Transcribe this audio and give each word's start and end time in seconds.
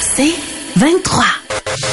C'est 0.00 0.34
23. 0.76 1.24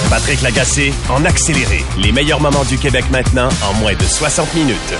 Patrick 0.09 0.41
Lagacé 0.41 0.93
en 1.09 1.25
accéléré. 1.25 1.83
Les 2.01 2.11
meilleurs 2.11 2.39
moments 2.39 2.63
du 2.65 2.77
Québec 2.77 3.05
maintenant 3.11 3.49
en 3.63 3.73
moins 3.79 3.95
de 3.95 4.03
60 4.03 4.53
minutes. 4.53 4.93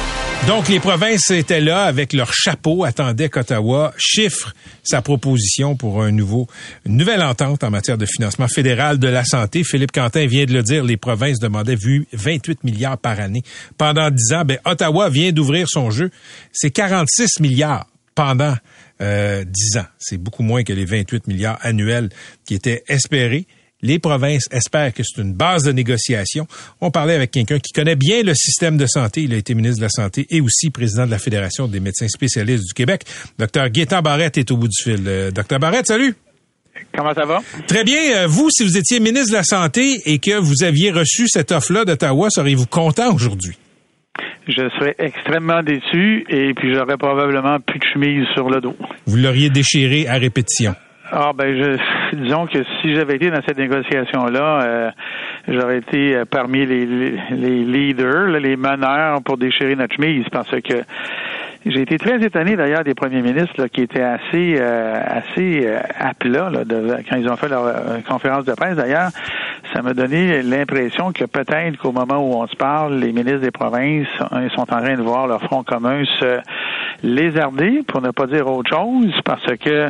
Donc, 0.47 0.67
les 0.67 0.81
provinces 0.81 1.31
étaient 1.31 1.61
là 1.61 1.83
avec 1.83 2.11
leur 2.11 2.33
chapeau, 2.33 2.83
attendaient 2.83 3.29
qu'Ottawa 3.29 3.93
chiffre 3.97 4.53
sa 4.83 5.01
proposition 5.01 5.77
pour 5.77 6.03
un 6.03 6.11
nouveau, 6.11 6.47
une 6.85 6.97
nouvelle 6.97 7.21
entente 7.21 7.63
en 7.63 7.69
matière 7.69 7.97
de 7.97 8.05
financement 8.05 8.49
fédéral 8.49 8.99
de 8.99 9.07
la 9.07 9.23
santé. 9.23 9.63
Philippe 9.63 9.93
Quentin 9.93 10.25
vient 10.25 10.43
de 10.43 10.51
le 10.51 10.61
dire, 10.61 10.83
les 10.83 10.97
provinces 10.97 11.39
demandaient 11.39 11.77
vu 11.77 12.07
28 12.11 12.65
milliards 12.65 12.97
par 12.97 13.21
année. 13.21 13.43
Pendant 13.77 14.09
10 14.09 14.33
ans, 14.33 14.43
ben, 14.43 14.57
Ottawa 14.65 15.09
vient 15.09 15.31
d'ouvrir 15.31 15.67
son 15.69 15.91
jeu. 15.91 16.11
C'est 16.51 16.71
46 16.71 17.39
milliards 17.39 17.87
pendant 18.13 18.55
euh, 19.01 19.43
10 19.43 19.77
ans. 19.77 19.85
C'est 19.97 20.17
beaucoup 20.17 20.43
moins 20.43 20.63
que 20.63 20.73
les 20.73 20.85
28 20.85 21.27
milliards 21.27 21.59
annuels 21.61 22.09
qui 22.45 22.55
étaient 22.55 22.83
espérés. 22.87 23.45
Les 23.81 23.99
provinces 23.99 24.47
espèrent 24.49 24.93
que 24.93 25.03
c'est 25.03 25.21
une 25.21 25.33
base 25.33 25.63
de 25.63 25.73
négociation. 25.73 26.47
On 26.79 26.89
parlait 26.89 27.15
avec 27.15 27.31
quelqu'un 27.31 27.59
qui 27.59 27.73
connaît 27.73 27.97
bien 27.97 28.23
le 28.23 28.33
système 28.33 28.77
de 28.77 28.85
santé. 28.85 29.23
Il 29.23 29.33
a 29.33 29.37
été 29.37 29.53
ministre 29.55 29.79
de 29.79 29.83
la 29.83 29.89
Santé 29.89 30.25
et 30.29 30.39
aussi 30.39 30.69
président 30.69 31.05
de 31.05 31.11
la 31.11 31.19
Fédération 31.19 31.67
des 31.67 31.81
médecins 31.81 32.07
spécialistes 32.07 32.65
du 32.65 32.73
Québec. 32.73 33.03
Docteur 33.37 33.69
Gaétan 33.69 34.01
Barrette 34.01 34.37
est 34.37 34.49
au 34.51 34.57
bout 34.57 34.69
du 34.69 34.81
fil. 34.81 35.03
Euh, 35.05 35.31
Docteur 35.31 35.59
Barrette, 35.59 35.87
salut. 35.87 36.15
Comment 36.95 37.13
ça 37.13 37.25
va? 37.25 37.41
Très 37.67 37.83
bien. 37.83 38.23
Euh, 38.23 38.27
vous, 38.27 38.49
si 38.51 38.63
vous 38.63 38.77
étiez 38.77 39.01
ministre 39.01 39.31
de 39.31 39.37
la 39.37 39.43
Santé 39.43 40.01
et 40.05 40.19
que 40.19 40.39
vous 40.39 40.63
aviez 40.63 40.91
reçu 40.91 41.27
cette 41.27 41.51
offre-là 41.51 41.83
d'Ottawa, 41.83 42.29
seriez-vous 42.29 42.67
content 42.67 43.13
aujourd'hui? 43.13 43.57
Je 44.47 44.69
serais 44.77 44.95
extrêmement 44.99 45.63
déçu 45.63 46.25
et 46.29 46.53
puis 46.53 46.73
j'aurais 46.73 46.97
probablement 46.97 47.59
plus 47.59 47.79
de 47.79 47.85
chemise 47.85 48.25
sur 48.33 48.49
le 48.49 48.59
dos. 48.59 48.75
Vous 49.05 49.17
l'auriez 49.17 49.49
déchiré 49.49 50.07
à 50.07 50.15
répétition. 50.15 50.73
Ah 51.11 51.31
ben 51.37 51.55
je 51.55 52.15
disons 52.17 52.47
que 52.47 52.59
si 52.81 52.95
j'avais 52.95 53.15
été 53.15 53.29
dans 53.29 53.41
cette 53.45 53.59
négociation 53.59 54.25
là, 54.25 54.63
euh, 54.63 54.91
j'aurais 55.47 55.77
été 55.77 56.15
euh, 56.15 56.25
parmi 56.25 56.65
les, 56.65 56.85
les, 56.85 57.19
les 57.29 57.63
leaders, 57.63 58.29
là, 58.29 58.39
les 58.39 58.55
meneurs 58.55 59.21
pour 59.23 59.37
déchirer 59.37 59.75
notre 59.75 59.95
chemise 59.95 60.25
parce 60.31 60.49
que 60.49 60.83
j'ai 61.65 61.81
été 61.81 61.97
très 61.97 62.21
étonné 62.21 62.55
d'ailleurs 62.55 62.83
des 62.83 62.93
premiers 62.93 63.21
ministres 63.21 63.53
là, 63.57 63.69
qui 63.69 63.81
étaient 63.81 64.01
assez 64.01 64.55
euh, 64.59 64.95
assez 65.05 65.65
euh, 65.65 65.79
à 65.97 66.13
plat 66.13 66.49
là, 66.49 66.65
de, 66.65 66.97
quand 67.09 67.15
ils 67.15 67.29
ont 67.29 67.35
fait 67.37 67.49
leur 67.49 67.65
euh, 67.65 67.99
conférence 68.07 68.45
de 68.45 68.53
presse. 68.53 68.75
D'ailleurs, 68.75 69.09
ça 69.73 69.81
m'a 69.81 69.93
donné 69.93 70.41
l'impression 70.43 71.11
que 71.11 71.25
peut-être 71.25 71.77
qu'au 71.77 71.91
moment 71.91 72.17
où 72.17 72.35
on 72.35 72.47
se 72.47 72.55
parle, 72.55 72.95
les 72.95 73.13
ministres 73.13 73.41
des 73.41 73.51
provinces 73.51 74.07
ils 74.33 74.51
sont 74.51 74.61
en 74.61 74.81
train 74.81 74.95
de 74.95 75.01
voir 75.01 75.27
leur 75.27 75.41
front 75.41 75.63
commun 75.63 76.03
se 76.19 76.39
lézarder, 77.03 77.81
pour 77.87 78.01
ne 78.01 78.11
pas 78.11 78.27
dire 78.27 78.47
autre 78.47 78.69
chose, 78.69 79.13
parce 79.25 79.45
que 79.57 79.89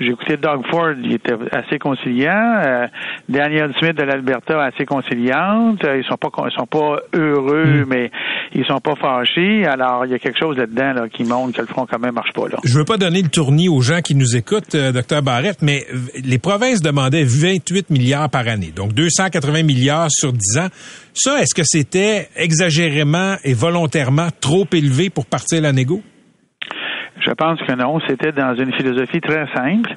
j'ai 0.00 0.10
écouté 0.10 0.36
Doug 0.36 0.64
Ford, 0.70 0.92
il 1.02 1.14
était 1.14 1.34
assez 1.50 1.78
conciliant. 1.78 2.60
Euh, 2.64 2.86
Daniel 3.28 3.72
Smith 3.78 3.96
de 3.96 4.04
l'Alberta, 4.04 4.62
assez 4.62 4.86
conciliante. 4.86 5.84
Ils 5.84 6.04
sont 6.04 6.16
pas 6.16 6.28
ils 6.46 6.52
sont 6.52 6.66
pas 6.66 6.98
heureux, 7.12 7.84
mais 7.86 8.10
ils 8.54 8.64
sont 8.64 8.80
pas 8.80 8.94
fâchés. 8.94 9.66
Alors, 9.66 10.06
il 10.06 10.12
y 10.12 10.14
a 10.14 10.18
quelque 10.18 10.38
chose 10.38 10.56
là-dedans 10.56 10.92
là, 10.94 11.08
qui 11.12 11.24
montre 11.24 11.56
que 11.56 11.60
le 11.60 11.66
front 11.66 11.86
commun 11.86 12.12
marche 12.12 12.32
pas 12.32 12.48
là. 12.48 12.58
Je 12.64 12.76
veux 12.78 12.84
pas 12.84 12.96
donner 12.96 13.22
le 13.22 13.28
tournis 13.28 13.68
aux 13.68 13.80
gens 13.80 14.00
qui 14.00 14.14
nous 14.14 14.36
écoutent, 14.36 14.74
euh, 14.74 14.92
docteur 14.92 15.22
Barrette, 15.22 15.62
mais 15.62 15.86
les 16.22 16.38
provinces 16.38 16.82
demandaient 16.82 17.24
28 17.24 17.90
milliards 17.90 18.30
par 18.30 18.48
année, 18.48 18.72
donc 18.74 18.92
280 18.92 19.62
milliards 19.62 20.10
sur 20.10 20.32
10 20.32 20.58
ans. 20.58 20.68
Ça, 21.14 21.42
est-ce 21.42 21.54
que 21.54 21.62
c'était 21.64 22.28
exagérément 22.36 23.36
et 23.44 23.54
volontairement 23.54 24.28
trop 24.40 24.66
élevé 24.72 25.10
pour 25.10 25.26
partir 25.26 25.60
la 25.60 25.72
négo? 25.72 26.02
Je 27.24 27.30
pense 27.32 27.60
que 27.62 27.72
non. 27.74 28.00
C'était 28.08 28.32
dans 28.32 28.54
une 28.54 28.72
philosophie 28.72 29.20
très 29.20 29.46
simple, 29.54 29.90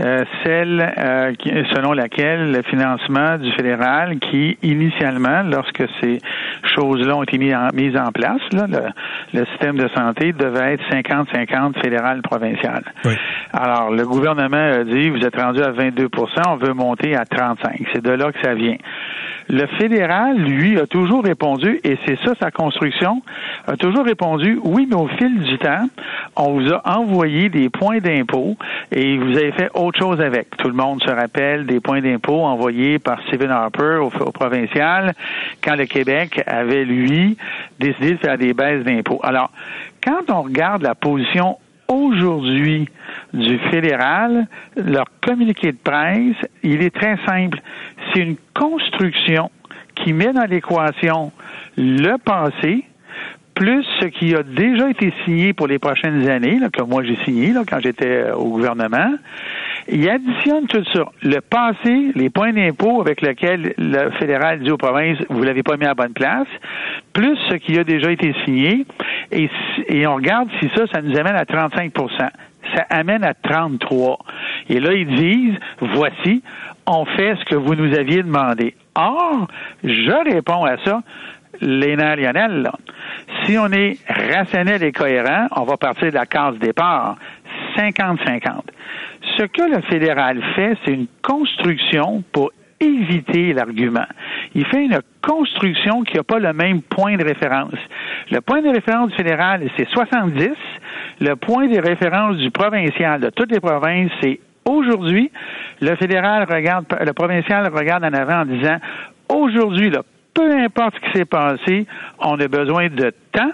euh, 0.00 0.24
celle 0.44 0.92
euh, 0.98 1.32
qui- 1.34 1.50
selon 1.74 1.92
laquelle 1.92 2.50
le 2.52 2.62
financement 2.62 3.38
du 3.38 3.50
fédéral, 3.52 4.18
qui 4.18 4.58
initialement, 4.62 5.42
lorsque 5.44 5.84
ces 6.00 6.18
choses-là 6.74 7.16
ont 7.16 7.22
été 7.22 7.38
mis 7.38 7.54
en, 7.54 7.68
mises 7.72 7.96
en 7.96 8.10
place, 8.10 8.40
là, 8.52 8.66
le, 8.68 9.38
le 9.38 9.46
système 9.46 9.76
de 9.76 9.88
santé 9.94 10.32
devait 10.32 10.74
être 10.74 10.84
50-50 10.90 11.80
fédéral-provincial. 11.82 12.82
Oui. 13.04 13.14
Alors, 13.52 13.90
le 13.90 14.04
gouvernement 14.04 14.56
a 14.80 14.84
dit, 14.84 15.10
vous 15.10 15.24
êtes 15.24 15.40
rendu 15.40 15.62
à 15.62 15.70
22% 15.72 16.08
on 16.48 16.56
veut 16.56 16.74
monter 16.74 17.14
à 17.14 17.24
35 17.24 17.80
C'est 17.92 18.02
de 18.02 18.10
là 18.10 18.32
que 18.32 18.40
ça 18.42 18.54
vient. 18.54 18.76
Le 19.48 19.66
fédéral, 19.78 20.36
lui, 20.36 20.78
a 20.78 20.86
toujours 20.86 21.24
répondu, 21.24 21.80
et 21.84 21.98
c'est 22.06 22.18
ça 22.24 22.32
sa 22.40 22.50
construction, 22.50 23.22
a 23.66 23.76
toujours 23.76 24.04
répondu, 24.04 24.58
oui, 24.62 24.86
mais 24.88 24.96
au 24.96 25.08
fil 25.08 25.40
du 25.40 25.58
temps, 25.58 25.88
on 26.36 26.52
vous 26.52 26.72
a 26.72 26.98
envoyé 26.98 27.48
des 27.48 27.68
points 27.68 27.98
d'impôt 27.98 28.56
et 28.90 29.18
vous 29.18 29.36
avez 29.36 29.52
fait 29.52 29.70
autre 29.74 29.98
chose 29.98 30.20
avec. 30.20 30.56
Tout 30.56 30.68
le 30.68 30.74
monde 30.74 31.02
se 31.02 31.10
rappelle 31.10 31.66
des 31.66 31.80
points 31.80 32.00
d'impôt 32.00 32.42
envoyés 32.42 32.98
par 32.98 33.20
Stephen 33.26 33.50
Harper 33.50 33.98
au, 34.00 34.06
au 34.06 34.32
provincial 34.32 35.14
quand 35.62 35.76
le 35.76 35.86
Québec 35.86 36.42
avait, 36.46 36.84
lui, 36.84 37.36
décidé 37.78 38.12
de 38.12 38.18
faire 38.18 38.38
des 38.38 38.54
baisses 38.54 38.84
d'impôts. 38.84 39.20
Alors, 39.22 39.50
quand 40.02 40.30
on 40.30 40.42
regarde 40.42 40.82
la 40.82 40.94
position 40.94 41.58
aujourd'hui 41.88 42.88
du 43.32 43.58
fédéral, 43.70 44.46
leur 44.76 45.06
communiqué 45.20 45.72
de 45.72 45.78
presse, 45.82 46.36
il 46.62 46.82
est 46.82 46.94
très 46.94 47.16
simple. 47.26 47.60
C'est 48.12 48.20
une 48.20 48.36
construction 48.54 49.50
qui 49.94 50.12
met 50.12 50.32
dans 50.32 50.44
l'équation 50.44 51.32
le 51.76 52.16
passé, 52.18 52.84
plus 53.54 53.84
ce 54.00 54.06
qui 54.06 54.34
a 54.34 54.42
déjà 54.42 54.90
été 54.90 55.12
signé 55.24 55.52
pour 55.52 55.66
les 55.66 55.78
prochaines 55.78 56.28
années, 56.28 56.58
que 56.72 56.82
moi 56.82 57.02
j'ai 57.04 57.16
signé 57.24 57.52
quand 57.68 57.80
j'étais 57.80 58.30
au 58.30 58.48
gouvernement. 58.48 59.14
Il 59.88 60.08
additionne 60.08 60.66
tout 60.66 60.84
ça. 60.92 61.04
Le 61.22 61.40
passé, 61.40 62.12
les 62.14 62.30
points 62.30 62.52
d'impôt 62.52 63.00
avec 63.00 63.20
lesquels 63.20 63.74
le 63.78 64.10
fédéral 64.12 64.60
dit 64.60 64.70
aux 64.70 64.76
provinces, 64.76 65.18
vous 65.28 65.42
l'avez 65.42 65.62
pas 65.62 65.76
mis 65.76 65.86
à 65.86 65.94
bonne 65.94 66.12
place, 66.12 66.46
plus 67.12 67.36
ce 67.48 67.54
qui 67.56 67.78
a 67.78 67.84
déjà 67.84 68.10
été 68.10 68.34
signé, 68.44 68.86
et, 69.30 69.48
si- 69.48 69.84
et 69.88 70.06
on 70.06 70.14
regarde 70.16 70.48
si 70.60 70.68
ça, 70.76 70.86
ça 70.92 71.02
nous 71.02 71.16
amène 71.18 71.36
à 71.36 71.44
35% 71.44 72.28
ça 72.76 72.86
amène 72.90 73.24
à 73.24 73.34
33. 73.34 74.18
Et 74.70 74.78
là, 74.80 74.92
ils 74.94 75.06
disent, 75.16 75.58
voici, 75.80 76.42
on 76.86 77.04
fait 77.04 77.34
ce 77.40 77.44
que 77.44 77.56
vous 77.56 77.74
nous 77.74 77.92
aviez 77.94 78.22
demandé. 78.22 78.74
Or, 78.94 79.46
je 79.84 80.32
réponds 80.32 80.64
à 80.64 80.78
ça, 80.84 81.02
Léna 81.60 82.16
Lionel, 82.16 82.62
là. 82.62 82.72
si 83.44 83.58
on 83.58 83.66
est 83.72 83.98
rationnel 84.08 84.82
et 84.84 84.92
cohérent, 84.92 85.48
on 85.56 85.64
va 85.64 85.76
partir 85.76 86.08
de 86.08 86.14
la 86.14 86.24
case 86.24 86.56
départ, 86.58 87.16
50-50. 87.76 88.62
Ce 89.36 89.44
que 89.44 89.62
le 89.62 89.80
fédéral 89.82 90.42
fait, 90.54 90.76
c'est 90.84 90.92
une 90.92 91.06
construction 91.22 92.22
pour 92.32 92.50
éviter 92.80 93.52
l'argument. 93.52 94.06
Il 94.54 94.66
fait 94.66 94.84
une 94.84 94.98
construction 95.22 96.02
qui 96.02 96.16
n'a 96.16 96.24
pas 96.24 96.38
le 96.38 96.52
même 96.52 96.82
point 96.82 97.16
de 97.16 97.24
référence. 97.24 97.78
Le 98.30 98.40
point 98.40 98.60
de 98.60 98.68
référence 98.68 99.10
du 99.10 99.16
fédéral, 99.16 99.62
c'est 99.76 99.88
70. 99.88 100.50
Le 101.20 101.36
point 101.36 101.68
de 101.68 101.78
référence 101.78 102.36
du 102.36 102.50
provincial 102.50 103.20
de 103.20 103.30
toutes 103.30 103.52
les 103.52 103.60
provinces, 103.60 104.10
c'est 104.20 104.40
aujourd'hui. 104.64 105.30
Le 105.80 105.94
fédéral 105.96 106.46
regarde, 106.50 106.86
le 107.00 107.12
provincial 107.12 107.72
regarde 107.72 108.04
en 108.04 108.12
avant 108.12 108.40
en 108.40 108.46
disant, 108.46 108.78
aujourd'hui, 109.28 109.90
là, 109.90 110.02
peu 110.34 110.50
importe 110.58 110.94
ce 110.94 111.10
qui 111.10 111.18
s'est 111.18 111.24
passé, 111.24 111.86
on 112.18 112.38
a 112.40 112.48
besoin 112.48 112.88
de 112.88 113.12
temps. 113.32 113.50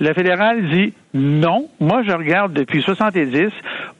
Le 0.00 0.12
fédéral 0.14 0.68
dit 0.70 0.94
non. 1.14 1.68
Moi, 1.78 2.02
je 2.06 2.12
regarde 2.12 2.54
depuis 2.54 2.82
70. 2.82 3.50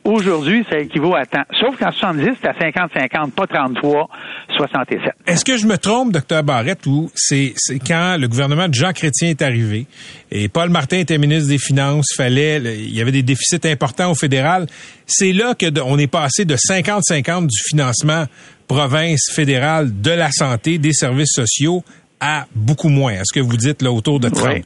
Aujourd'hui, 0.04 0.64
ça 0.70 0.78
équivaut 0.78 1.14
à 1.14 1.26
temps. 1.26 1.44
Sauf 1.60 1.78
qu'en 1.78 1.92
70, 1.92 2.36
c'était 2.36 2.48
à 2.48 2.86
50-50, 2.88 3.32
pas 3.32 3.44
33-67. 3.44 5.10
Est-ce 5.26 5.44
que 5.44 5.58
je 5.58 5.66
me 5.66 5.76
trompe, 5.76 6.12
docteur 6.12 6.42
Barrette, 6.42 6.86
ou 6.86 7.10
c'est 7.14 7.52
c'est 7.56 7.78
quand 7.78 8.16
le 8.18 8.28
gouvernement 8.28 8.66
de 8.66 8.74
Jean 8.74 8.92
Chrétien 8.92 9.28
est 9.28 9.42
arrivé 9.42 9.86
et 10.30 10.48
Paul 10.48 10.70
Martin 10.70 10.98
était 10.98 11.18
ministre 11.18 11.50
des 11.50 11.58
Finances, 11.58 12.14
fallait, 12.16 12.58
il 12.58 12.96
y 12.96 13.00
avait 13.02 13.12
des 13.12 13.22
déficits 13.22 13.68
importants 13.68 14.10
au 14.10 14.14
fédéral. 14.14 14.66
C'est 15.06 15.32
là 15.32 15.54
que 15.54 15.66
on 15.82 15.98
est 15.98 16.10
passé 16.10 16.46
de 16.46 16.56
50-50 16.56 17.42
du 17.42 17.58
financement 17.68 18.24
province 18.66 19.30
fédérale 19.30 20.00
de 20.00 20.10
la 20.10 20.30
santé, 20.30 20.78
des 20.78 20.94
services 20.94 21.32
sociaux 21.34 21.84
à 22.22 22.46
beaucoup 22.54 22.88
moins. 22.88 23.12
Est-ce 23.12 23.32
que 23.34 23.40
vous 23.40 23.56
dites 23.56 23.82
là 23.82 23.90
autour 23.92 24.20
de 24.20 24.28
30? 24.28 24.48
Oui. 24.54 24.62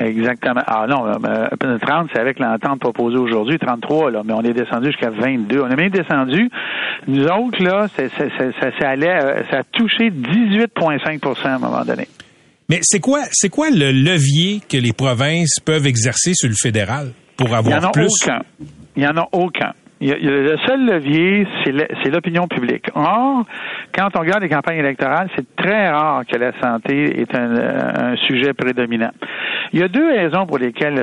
Exactement. 0.00 0.62
Ah 0.66 0.86
non, 0.88 1.06
euh, 1.06 1.46
30, 1.80 2.08
c'est 2.12 2.18
avec 2.18 2.40
l'entente 2.40 2.80
proposée 2.80 3.16
aujourd'hui, 3.16 3.58
33, 3.58 4.10
là, 4.10 4.22
mais 4.24 4.32
on 4.32 4.42
est 4.42 4.52
descendu 4.52 4.86
jusqu'à 4.88 5.10
22. 5.10 5.60
On 5.60 5.68
est 5.70 5.76
même 5.76 5.90
descendu. 5.90 6.50
Nous 7.06 7.24
autres, 7.26 7.62
là, 7.62 7.86
ça, 7.96 8.02
ça, 8.80 8.88
allait, 8.88 9.08
euh, 9.22 9.42
ça 9.52 9.58
a 9.58 9.62
touché 9.62 10.10
18,5% 10.10 11.46
à 11.46 11.54
un 11.54 11.58
moment 11.58 11.84
donné. 11.84 12.08
Mais 12.68 12.80
c'est 12.82 12.98
quoi, 12.98 13.20
c'est 13.30 13.50
quoi 13.50 13.70
le 13.70 13.92
levier 13.92 14.60
que 14.68 14.78
les 14.78 14.92
provinces 14.92 15.60
peuvent 15.64 15.86
exercer 15.86 16.32
sur 16.34 16.48
le 16.48 16.56
fédéral 16.56 17.12
pour 17.36 17.54
avoir 17.54 17.78
Il 17.78 17.82
y 17.82 17.84
en 17.84 17.88
a 17.88 17.92
plus? 17.92 18.08
aucun. 18.22 18.40
Il 18.96 19.02
y 19.02 19.06
en 19.06 19.16
a 19.16 19.28
aucun. 19.30 19.72
Le 20.12 20.56
seul 20.66 20.84
levier, 20.84 21.46
c'est 21.64 22.10
l'opinion 22.10 22.46
publique. 22.46 22.86
Or, 22.94 23.44
quand 23.94 24.08
on 24.16 24.20
regarde 24.20 24.42
les 24.42 24.50
campagnes 24.50 24.78
électorales, 24.78 25.30
c'est 25.34 25.56
très 25.56 25.88
rare 25.88 26.24
que 26.30 26.36
la 26.36 26.52
santé 26.60 27.20
est 27.20 27.34
un, 27.34 27.56
euh, 27.56 28.12
un 28.12 28.16
sujet 28.16 28.52
prédominant. 28.52 29.12
Il 29.72 29.80
y 29.80 29.82
a 29.82 29.88
deux 29.88 30.06
raisons 30.06 30.46
pour 30.46 30.58
lesquelles 30.58 31.02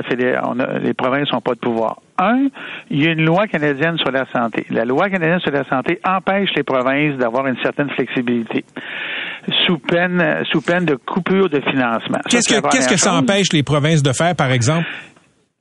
les 0.82 0.94
provinces 0.94 1.32
n'ont 1.32 1.40
pas 1.40 1.54
de 1.54 1.58
pouvoir. 1.58 1.96
Un, 2.18 2.46
il 2.90 3.04
y 3.04 3.08
a 3.08 3.12
une 3.12 3.24
loi 3.24 3.46
canadienne 3.46 3.98
sur 3.98 4.10
la 4.12 4.24
santé. 4.32 4.64
La 4.70 4.84
loi 4.84 5.10
canadienne 5.10 5.40
sur 5.40 5.50
la 5.50 5.64
santé 5.64 5.98
empêche 6.04 6.50
les 6.54 6.62
provinces 6.62 7.16
d'avoir 7.16 7.46
une 7.46 7.56
certaine 7.62 7.90
flexibilité 7.90 8.64
sous 9.66 9.78
peine, 9.78 10.44
sous 10.50 10.60
peine 10.60 10.84
de 10.84 10.94
coupure 10.94 11.48
de 11.48 11.60
financement. 11.60 12.20
Qu'est-ce 12.30 12.48
que, 12.48 12.68
qu'est-ce 12.68 12.88
que 12.88 12.96
ça 12.96 13.14
empêche 13.14 13.52
les 13.52 13.62
provinces 13.62 14.02
de 14.02 14.12
faire, 14.12 14.36
par 14.36 14.52
exemple? 14.52 14.86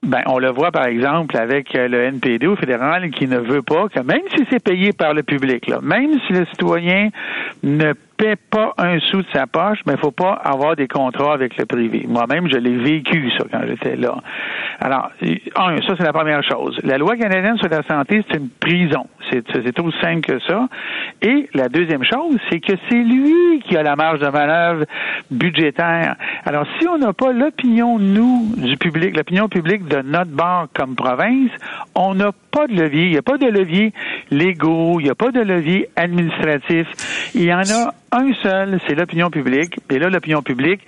Ben, 0.04 0.24
on 0.26 0.40
le 0.40 0.50
voit 0.50 0.72
par 0.72 0.88
exemple 0.88 1.38
avec 1.38 1.76
euh, 1.76 1.88
le 1.88 2.02
NPD 2.06 2.56
fédéral 2.56 3.12
qui 3.12 3.28
ne 3.28 3.38
veut 3.38 3.62
pas 3.62 3.88
que 3.88 4.00
même 4.00 4.24
si 4.36 4.44
c'est 4.50 4.64
payé 4.64 4.94
par 4.94 5.14
le 5.14 5.22
public, 5.22 5.72
même 5.84 6.20
si 6.26 6.34
le 6.34 6.46
citoyen 6.46 7.10
ne 7.62 7.94
pas 8.50 8.74
un 8.78 9.00
sou 9.00 9.22
de 9.22 9.28
sa 9.34 9.48
poche, 9.48 9.80
mais 9.86 9.94
il 9.94 10.00
faut 10.00 10.12
pas 10.12 10.34
avoir 10.34 10.76
des 10.76 10.88
contrats 10.88 11.34
avec 11.34 11.58
le 11.58 11.66
privé. 11.66 12.06
Moi-même, 12.08 12.48
je 12.52 12.58
l'ai 12.58 12.76
vécu 12.76 13.32
ça 13.38 13.46
quand 13.52 13.62
j'étais 13.68 13.96
là. 13.96 14.16
Alors, 14.80 15.12
un, 15.56 15.78
ça 15.82 15.96
c'est 15.98 16.04
la 16.04 16.14
première 16.14 16.44
chose. 16.44 16.78
La 16.84 16.98
loi 16.98 17.16
canadienne 17.16 17.58
sur 17.58 17.70
la 17.70 17.84
santé, 17.84 18.24
c'est 18.30 18.38
une 18.38 18.50
prison. 18.50 19.08
C'est 19.32 19.80
aussi 19.80 19.98
simple 20.02 20.22
que 20.22 20.40
ça. 20.40 20.68
Et 21.22 21.48
la 21.54 21.70
deuxième 21.70 22.04
chose, 22.04 22.38
c'est 22.50 22.60
que 22.60 22.74
c'est 22.90 22.96
lui 22.96 23.62
qui 23.66 23.78
a 23.78 23.84
la 23.84 23.96
marge 23.96 24.20
de 24.20 24.28
manœuvre 24.28 24.86
budgétaire. 25.30 26.16
Alors, 26.46 26.66
si 26.80 26.88
on 26.88 26.98
n'a 26.98 27.14
pas 27.14 27.32
l'opinion, 27.32 27.98
nous, 27.98 28.52
du 28.58 28.76
public, 28.78 29.16
l'opinion 29.16 29.48
publique 29.48 29.88
de 29.88 30.02
notre 30.02 30.32
bord 30.32 30.68
comme 30.74 30.96
province, 30.96 31.52
on 31.96 32.16
n'a 32.16 32.32
pas 32.52 32.68
de 32.68 32.74
levier. 32.74 33.06
Il 33.06 33.12
n'y 33.12 33.18
a 33.18 33.22
pas 33.22 33.38
de 33.38 33.48
levier 33.48 33.94
légaux, 34.30 35.00
il 35.00 35.04
n'y 35.04 35.10
a 35.10 35.16
pas 35.16 35.32
de 35.32 35.42
levier 35.42 35.90
administratif. 35.96 36.88
Il 37.34 37.44
y 37.44 37.54
en 37.54 37.62
a 37.62 37.94
un 38.12 38.34
seul, 38.42 38.80
c'est 38.88 38.96
l'opinion 38.96 39.30
publique. 39.30 39.76
Et 39.90 40.00
là, 40.00 40.10
l'opinion 40.10 40.42
publique, 40.42 40.82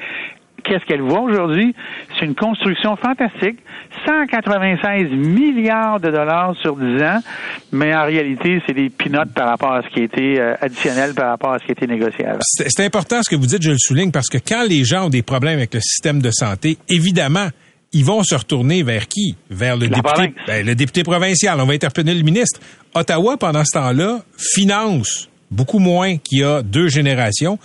qu'est-ce 0.64 0.86
qu'elle 0.86 1.02
voit 1.02 1.22
aujourd'hui? 1.22 1.76
C'est 2.18 2.26
une 2.26 2.36
construction 2.36 2.96
fantastique. 2.96 3.60
196 4.06 5.12
milliards 5.12 6.00
de 6.00 6.10
dollars 6.10 6.56
sur 6.62 6.76
10 6.76 7.02
ans, 7.04 7.20
mais 7.72 7.96
en 7.96 8.06
réalité, 8.06 8.62
c'est 8.66 8.74
des 8.74 8.90
pinottes 8.90 9.34
par 9.34 9.48
rapport 9.48 9.74
à 9.74 9.82
ce 9.84 9.88
qui 9.90 10.02
a 10.02 10.04
été 10.04 10.40
euh, 10.40 10.56
additionnel 10.60 11.14
par 11.14 11.30
rapport 11.30 11.54
à 11.54 11.60
ce 11.60 11.66
qui 11.66 11.72
a 11.72 11.74
été 11.74 11.88
négocié 11.88 12.26
c'est 12.42 12.86
important 12.86 13.22
ce 13.22 13.30
que 13.30 13.36
vous 13.36 13.46
dites, 13.46 13.62
je 13.62 13.72
le 13.72 13.78
souligne, 13.78 14.12
parce 14.12 14.30
que 14.30 14.38
quand 14.38 14.64
les 14.68 14.84
gens 14.84 15.06
ont 15.06 15.10
des 15.10 15.22
problèmes 15.22 15.58
avec 15.58 15.74
le 15.74 15.80
système 15.80 16.22
de 16.22 16.32
santé, 16.32 16.78
évidemment, 16.90 17.48
ils 17.94 18.06
vont 18.06 18.24
se 18.24 18.36
retourner 18.36 18.84
vers 18.84 19.08
qui? 19.08 19.36
Vers 19.50 19.78
le 19.78 19.88
La 19.88 19.98
député, 19.98 20.34
ben, 20.48 20.66
le 20.66 20.76
député 20.76 21.04
provincial. 21.04 21.60
On 21.60 21.66
va 21.66 21.74
interpeller 21.74 22.14
le 22.14 22.24
ministre. 22.24 22.60
Ottawa, 22.96 23.38
pendant 23.38 23.64
ce 23.64 23.78
temps-là, 23.78 24.22
finance 24.38 25.30
beaucoup 25.52 25.80
moins 25.80 26.18
qu'il 26.18 26.40
y 26.40 26.44
a 26.44 26.62
deux 26.62 26.88
générations. 26.88 27.60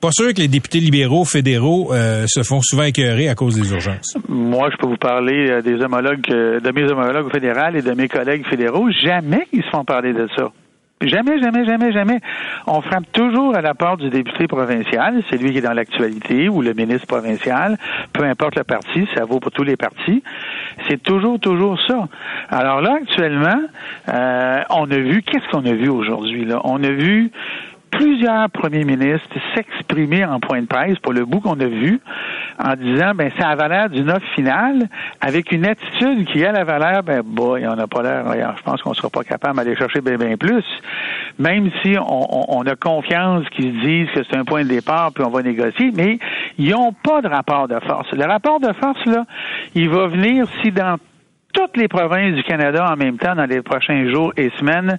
Pas 0.00 0.12
sûr 0.12 0.32
que 0.32 0.40
les 0.40 0.48
députés 0.48 0.78
libéraux 0.78 1.24
fédéraux 1.24 1.92
euh, 1.92 2.24
se 2.28 2.44
font 2.44 2.60
souvent 2.62 2.84
écœurer 2.84 3.28
à 3.28 3.34
cause 3.34 3.56
des 3.60 3.72
urgences. 3.72 4.16
Moi, 4.28 4.68
je 4.70 4.76
peux 4.76 4.86
vous 4.86 4.96
parler 4.96 5.50
euh, 5.50 5.60
des 5.60 5.74
homologues, 5.82 6.24
euh, 6.30 6.60
de 6.60 6.70
mes 6.70 6.88
homologues 6.88 7.32
fédéraux 7.32 7.74
et 7.74 7.82
de 7.82 7.92
mes 7.92 8.06
collègues 8.06 8.46
fédéraux. 8.48 8.88
Jamais 9.04 9.48
ils 9.52 9.62
se 9.62 9.70
font 9.70 9.84
parler 9.84 10.12
de 10.12 10.28
ça. 10.36 10.52
Jamais, 11.00 11.40
jamais, 11.40 11.64
jamais, 11.64 11.92
jamais. 11.92 12.20
On 12.66 12.80
frappe 12.80 13.04
toujours 13.12 13.54
à 13.54 13.60
la 13.60 13.74
porte 13.74 14.00
du 14.00 14.10
député 14.10 14.48
provincial, 14.48 15.22
c'est 15.30 15.36
lui 15.36 15.52
qui 15.52 15.58
est 15.58 15.62
dans 15.62 15.72
l'actualité, 15.72 16.48
ou 16.48 16.60
le 16.60 16.74
ministre 16.74 17.06
provincial, 17.06 17.78
peu 18.12 18.24
importe 18.24 18.56
le 18.56 18.64
parti, 18.64 19.06
ça 19.14 19.24
vaut 19.24 19.38
pour 19.38 19.52
tous 19.52 19.62
les 19.62 19.76
partis. 19.76 20.24
C'est 20.88 21.00
toujours, 21.00 21.38
toujours 21.38 21.78
ça. 21.86 22.08
Alors 22.50 22.80
là, 22.80 22.98
actuellement, 23.00 23.60
euh, 24.08 24.60
on 24.70 24.90
a 24.90 24.98
vu, 24.98 25.22
qu'est-ce 25.22 25.48
qu'on 25.50 25.64
a 25.66 25.72
vu 25.72 25.88
aujourd'hui? 25.88 26.44
là? 26.44 26.60
On 26.64 26.82
a 26.82 26.90
vu 26.90 27.30
plusieurs 27.90 28.50
premiers 28.50 28.84
ministres 28.84 29.28
s'exprimer 29.54 30.24
en 30.24 30.40
point 30.40 30.60
de 30.62 30.66
presse 30.66 30.98
pour 30.98 31.12
le 31.12 31.24
bout 31.24 31.40
qu'on 31.40 31.58
a 31.60 31.66
vu 31.66 32.00
en 32.62 32.74
disant 32.74 33.12
ben 33.14 33.30
c'est 33.36 33.44
à 33.44 33.50
la 33.50 33.56
valeur 33.56 33.88
d'une 33.88 34.10
offre 34.10 34.26
finale 34.34 34.88
avec 35.20 35.52
une 35.52 35.66
attitude 35.66 36.24
qui 36.26 36.44
a 36.44 36.52
la 36.52 36.64
valeur 36.64 37.02
ben 37.02 37.22
boy 37.24 37.66
on 37.66 37.76
n'a 37.76 37.86
pas 37.86 38.02
l'air 38.02 38.54
je 38.56 38.62
pense 38.62 38.82
qu'on 38.82 38.94
sera 38.94 39.10
pas 39.10 39.22
capable 39.24 39.56
d'aller 39.58 39.76
chercher 39.76 40.00
bien 40.00 40.16
bien 40.16 40.36
plus. 40.36 40.64
Même 41.38 41.70
si 41.82 41.96
on, 41.98 42.04
on- 42.54 42.58
on 42.58 42.66
a 42.66 42.74
confiance 42.76 43.48
qu'ils 43.50 43.72
se 43.80 43.86
disent 43.86 44.08
que 44.14 44.20
c'est 44.24 44.36
un 44.36 44.44
point 44.44 44.62
de 44.64 44.68
départ 44.68 45.12
puis 45.12 45.24
on 45.24 45.30
va 45.30 45.42
négocier 45.42 45.90
mais 45.94 46.18
ils 46.58 46.70
n'ont 46.70 46.92
pas 46.92 47.22
de 47.22 47.28
rapport 47.28 47.68
de 47.68 47.78
force. 47.80 48.10
Le 48.12 48.24
rapport 48.24 48.60
de 48.60 48.72
force 48.74 49.04
là 49.06 49.24
il 49.74 49.88
va 49.88 50.06
venir 50.08 50.46
si 50.62 50.70
dans 50.72 50.96
toutes 51.54 51.76
les 51.76 51.88
provinces 51.88 52.34
du 52.34 52.42
Canada 52.42 52.90
en 52.92 52.96
même 52.96 53.16
temps 53.18 53.34
dans 53.34 53.46
les 53.46 53.62
prochains 53.62 54.10
jours 54.12 54.32
et 54.36 54.50
semaines 54.58 54.98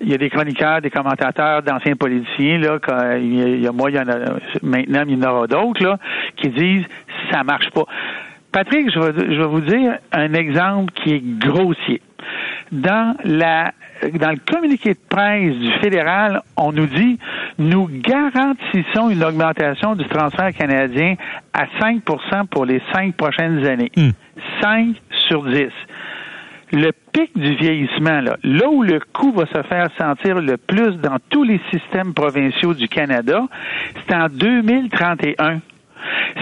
il 0.00 0.10
y 0.10 0.14
a 0.14 0.18
des 0.18 0.30
chroniqueurs, 0.30 0.80
des 0.80 0.90
commentateurs, 0.90 1.62
d'anciens 1.62 1.96
politiciens, 1.96 2.58
là, 2.58 2.78
quand 2.78 3.12
il 3.16 3.60
y 3.60 3.66
a, 3.66 3.72
moi, 3.72 3.90
il 3.90 3.96
y 3.96 3.98
en 3.98 4.08
a 4.08 4.18
maintenant, 4.62 5.04
il 5.06 5.18
y 5.18 5.24
en 5.24 5.30
aura 5.30 5.46
d'autres, 5.46 5.82
là, 5.82 5.98
qui 6.36 6.48
disent 6.48 6.84
ça 7.30 7.42
marche 7.44 7.70
pas. 7.70 7.84
Patrick, 8.52 8.90
je 8.92 8.98
vais, 9.00 9.34
je 9.34 9.40
vais 9.40 9.46
vous 9.46 9.60
dire 9.60 9.98
un 10.12 10.32
exemple 10.34 10.92
qui 10.92 11.14
est 11.14 11.38
grossier. 11.38 12.00
Dans 12.70 13.16
la 13.24 13.72
dans 14.12 14.30
le 14.30 14.38
communiqué 14.52 14.94
de 14.94 14.98
presse 15.08 15.54
du 15.56 15.70
fédéral, 15.80 16.42
on 16.56 16.72
nous 16.72 16.86
dit 16.86 17.18
nous 17.58 17.88
garantissons 17.88 19.10
une 19.10 19.24
augmentation 19.24 19.94
du 19.94 20.04
transfert 20.06 20.52
canadien 20.52 21.14
à 21.52 21.66
5% 21.80 22.46
pour 22.48 22.64
les 22.64 22.82
cinq 22.92 23.14
prochaines 23.16 23.64
années. 23.64 23.92
5 24.60 24.96
sur 25.28 25.44
10 25.44 25.68
le 26.74 26.92
pic 27.12 27.30
du 27.36 27.54
vieillissement, 27.56 28.20
là, 28.20 28.36
là 28.42 28.68
où 28.68 28.82
le 28.82 29.00
coût 29.12 29.32
va 29.32 29.46
se 29.46 29.62
faire 29.68 29.88
sentir 29.96 30.40
le 30.40 30.56
plus 30.56 30.96
dans 30.96 31.18
tous 31.30 31.44
les 31.44 31.60
systèmes 31.70 32.14
provinciaux 32.14 32.74
du 32.74 32.88
Canada, 32.88 33.42
c'est 34.06 34.14
en 34.14 34.26
2031. 34.28 35.60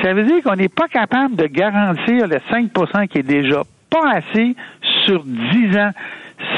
Ça 0.02 0.12
veut 0.12 0.24
dire 0.24 0.42
qu'on 0.42 0.56
n'est 0.56 0.68
pas 0.68 0.88
capable 0.88 1.36
de 1.36 1.46
garantir 1.46 2.26
le 2.26 2.38
5% 2.50 3.08
qui 3.08 3.18
est 3.18 3.22
déjà 3.22 3.62
pas 3.90 4.14
assez 4.14 4.56
sur 5.04 5.22
10 5.24 5.76
ans. 5.76 5.90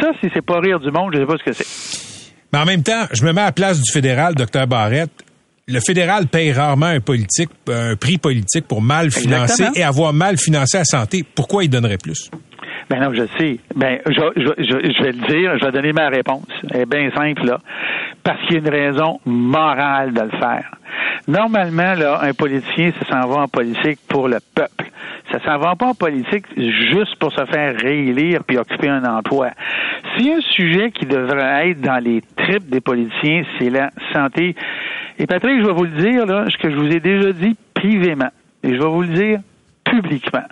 Ça, 0.01 0.13
si 0.21 0.31
c'est 0.33 0.45
pas 0.45 0.61
rire 0.61 0.81
du 0.81 0.91
monde, 0.91 1.13
je 1.13 1.19
sais 1.21 1.27
pas 1.27 1.37
ce 1.37 1.45
que 1.45 1.53
c'est. 1.53 2.33
Mais 2.53 2.61
en 2.61 2.65
même 2.65 2.83
temps, 2.83 3.07
je 3.13 3.25
me 3.25 3.33
mets 3.33 3.43
à 3.43 3.47
la 3.47 3.53
place 3.53 3.81
du 3.81 3.93
fédéral, 3.93 4.35
docteur 4.35 4.67
Barrette. 4.67 5.11
Le 5.67 5.81
fédéral 5.81 6.27
paye 6.27 6.53
rarement 6.53 6.87
un 6.87 7.01
politique, 7.01 7.51
un 7.69 7.97
prix 7.97 8.19
politique 8.19 8.67
pour 8.69 8.83
mal 8.83 9.11
financer 9.11 9.63
Exactement. 9.65 9.73
et 9.75 9.83
avoir 9.83 10.13
mal 10.13 10.37
financé 10.37 10.79
la 10.79 10.85
santé. 10.85 11.25
Pourquoi 11.35 11.65
il 11.65 11.71
donnerait 11.71 11.99
plus? 11.99 12.31
Ben 12.91 13.01
non, 13.01 13.15
je 13.15 13.25
sais. 13.39 13.59
Ben, 13.75 13.99
je, 14.07 15.03
vais 15.03 15.13
le 15.13 15.27
dire, 15.27 15.59
je 15.59 15.65
vais 15.65 15.73
donner 15.73 15.93
ma 15.93 16.09
réponse. 16.09 16.47
Elle 16.71 16.83
est 16.83 16.87
bien 16.87 17.11
simple, 17.13 17.47
là. 17.47 17.59
Parce 18.23 18.41
qu'il 18.43 18.53
y 18.53 18.57
a 18.57 18.59
une 18.61 18.69
raison 18.69 19.21
morale 19.25 20.13
de 20.13 20.21
le 20.21 20.31
faire. 20.31 20.71
Normalement, 21.27 21.95
là, 21.95 22.21
un 22.23 22.35
politicien, 22.35 22.93
ça 22.99 23.07
s'en 23.09 23.29
va 23.29 23.43
en 23.43 23.49
politique 23.49 23.99
pour 24.09 24.29
le 24.29 24.39
peuple. 24.55 24.91
Ça 25.33 25.41
s'en 25.45 25.59
va 25.59 25.75
pas 25.75 25.87
en 25.87 25.95
politique 25.95 26.45
juste 26.57 27.17
pour 27.17 27.33
se 27.33 27.45
faire 27.47 27.77
réélire 27.77 28.45
puis 28.45 28.59
occuper 28.59 28.89
un 28.89 29.05
emploi. 29.05 29.51
S'il 30.17 30.33
un 30.33 30.41
sujet 30.41 30.91
qui 30.91 31.07
devrait 31.07 31.71
être 31.71 31.81
dans 31.81 32.03
les 32.03 32.23
tripes 32.37 32.69
des 32.69 32.81
politiciens, 32.81 33.43
c'est 33.59 33.71
la 33.71 33.91
santé. 34.13 34.55
Et 35.19 35.27
Patrick, 35.27 35.61
je 35.61 35.67
vais 35.67 35.73
vous 35.73 35.85
le 35.85 35.91
dire, 35.91 36.27
là, 36.27 36.45
ce 36.49 36.57
que 36.59 36.71
je 36.71 36.77
vous 36.77 36.91
ai 36.91 37.01
déjà 37.01 37.33
dit 37.33 37.57
privément. 37.73 38.31
Et 38.63 38.75
je 38.75 38.81
vais 38.81 38.89
vous 38.89 39.03
le 39.03 39.09
dire 39.09 39.41
publiquement. 39.85 40.45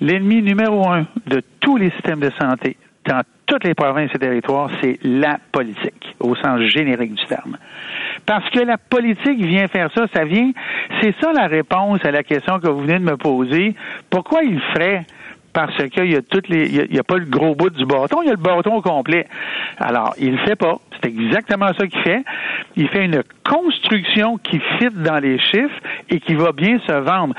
L'ennemi 0.00 0.42
numéro 0.42 0.88
un 0.88 1.06
de 1.26 1.42
tous 1.60 1.76
les 1.76 1.90
systèmes 1.90 2.20
de 2.20 2.30
santé 2.38 2.76
dans 3.06 3.22
toutes 3.46 3.64
les 3.64 3.74
provinces 3.74 4.10
et 4.14 4.18
territoires, 4.18 4.70
c'est 4.80 4.98
la 5.02 5.38
politique, 5.52 6.16
au 6.20 6.34
sens 6.34 6.60
générique 6.62 7.14
du 7.14 7.26
terme. 7.26 7.58
Parce 8.24 8.48
que 8.50 8.60
la 8.60 8.78
politique 8.78 9.40
vient 9.40 9.68
faire 9.68 9.90
ça, 9.94 10.06
ça 10.14 10.24
vient, 10.24 10.50
c'est 11.00 11.14
ça 11.20 11.32
la 11.32 11.46
réponse 11.46 12.00
à 12.04 12.10
la 12.10 12.22
question 12.22 12.58
que 12.58 12.68
vous 12.68 12.80
venez 12.80 12.98
de 12.98 13.04
me 13.04 13.16
poser. 13.16 13.74
Pourquoi 14.08 14.42
il 14.42 14.58
ferait? 14.72 15.04
Parce 15.54 15.76
qu'il 15.88 16.10
y 16.10 16.16
a 16.16 16.20
toutes 16.22 16.48
les, 16.48 16.66
il 16.66 16.94
y 16.94 16.98
a- 16.98 17.04
pas 17.04 17.16
le 17.16 17.24
gros 17.26 17.54
bout 17.54 17.70
du 17.70 17.86
bâton, 17.86 18.20
il 18.22 18.26
y 18.26 18.28
a 18.28 18.32
le 18.32 18.36
bâton 18.38 18.82
complet. 18.82 19.26
Alors, 19.78 20.14
il 20.18 20.32
le 20.32 20.38
fait 20.38 20.56
pas. 20.56 20.78
C'est 21.00 21.08
exactement 21.08 21.68
ça 21.78 21.86
qu'il 21.86 22.00
fait. 22.02 22.22
Il 22.76 22.88
fait 22.88 23.04
une 23.04 23.22
construction 23.48 24.36
qui 24.38 24.58
fit 24.78 24.90
dans 24.90 25.18
les 25.18 25.38
chiffres 25.38 25.78
et 26.10 26.18
qui 26.18 26.34
va 26.34 26.52
bien 26.52 26.78
se 26.86 26.92
vendre. 26.92 27.34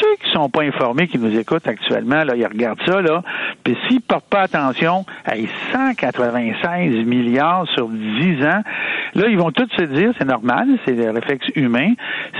Ceux 0.00 0.16
qui 0.24 0.30
sont 0.32 0.48
pas 0.48 0.62
informés, 0.62 1.06
qui 1.06 1.18
nous 1.18 1.38
écoutent 1.38 1.66
actuellement, 1.68 2.24
là, 2.24 2.34
ils 2.34 2.46
regardent 2.46 2.80
ça, 2.86 3.00
là, 3.00 3.22
puis 3.62 3.76
s'ils 3.86 4.00
portent 4.00 4.28
pas 4.30 4.40
attention, 4.40 5.04
à 5.26 5.34
196 5.72 7.04
milliards 7.04 7.66
sur 7.74 7.88
10 7.88 8.42
ans, 8.44 8.62
là, 9.14 9.26
ils 9.28 9.36
vont 9.38 9.52
tous 9.52 9.68
se 9.76 9.82
dire, 9.82 10.12
c'est 10.18 10.24
normal, 10.24 10.66
c'est 10.84 10.92
le 10.92 11.10
réflexe 11.10 11.46
humain, 11.54 11.92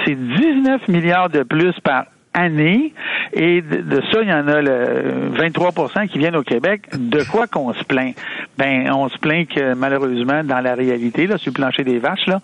c'est 0.05 0.15
19 0.15 0.89
milliards 0.89 1.29
de 1.29 1.43
plus 1.43 1.75
par 1.85 2.05
année. 2.35 2.93
Et 3.33 3.63
de, 3.63 4.01
ça, 4.13 4.23
il 4.23 4.29
y 4.29 4.33
en 4.33 4.47
a 4.49 4.61
le 4.61 5.31
23 5.31 5.73
qui 6.11 6.19
viennent 6.19 6.37
au 6.37 6.43
Québec. 6.43 6.83
De 6.97 7.23
quoi 7.25 7.47
qu'on 7.47 7.73
se 7.75 7.85
plaint? 7.85 8.15
Ben, 8.59 8.91
on 8.93 9.09
se 9.09 9.19
plaint 9.19 9.49
que 9.49 9.75
malheureusement, 9.75 10.43
dans 10.45 10.61
la 10.61 10.75
réalité, 10.75 11.27
là, 11.27 11.39
sur 11.39 11.51
le 11.51 11.55
plancher 11.55 11.85
des 11.85 11.99
vaches, 11.99 12.27
là, 12.27 12.41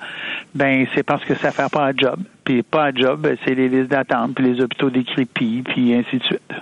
ben, 0.54 0.86
c'est 0.94 1.02
parce 1.02 1.24
que 1.24 1.34
ça 1.34 1.50
fait 1.50 1.70
pas 1.70 1.86
un 1.86 1.92
job. 1.96 2.18
Puis 2.44 2.62
pas 2.62 2.86
un 2.86 2.94
job, 2.94 3.20
ben, 3.20 3.36
c'est 3.44 3.54
les 3.54 3.68
listes 3.68 3.90
d'attente, 3.90 4.34
puis 4.34 4.52
les 4.52 4.60
hôpitaux 4.60 4.90
décrépits, 4.90 5.62
puis 5.64 5.94
ainsi 5.94 6.18
de 6.18 6.24
suite. 6.24 6.52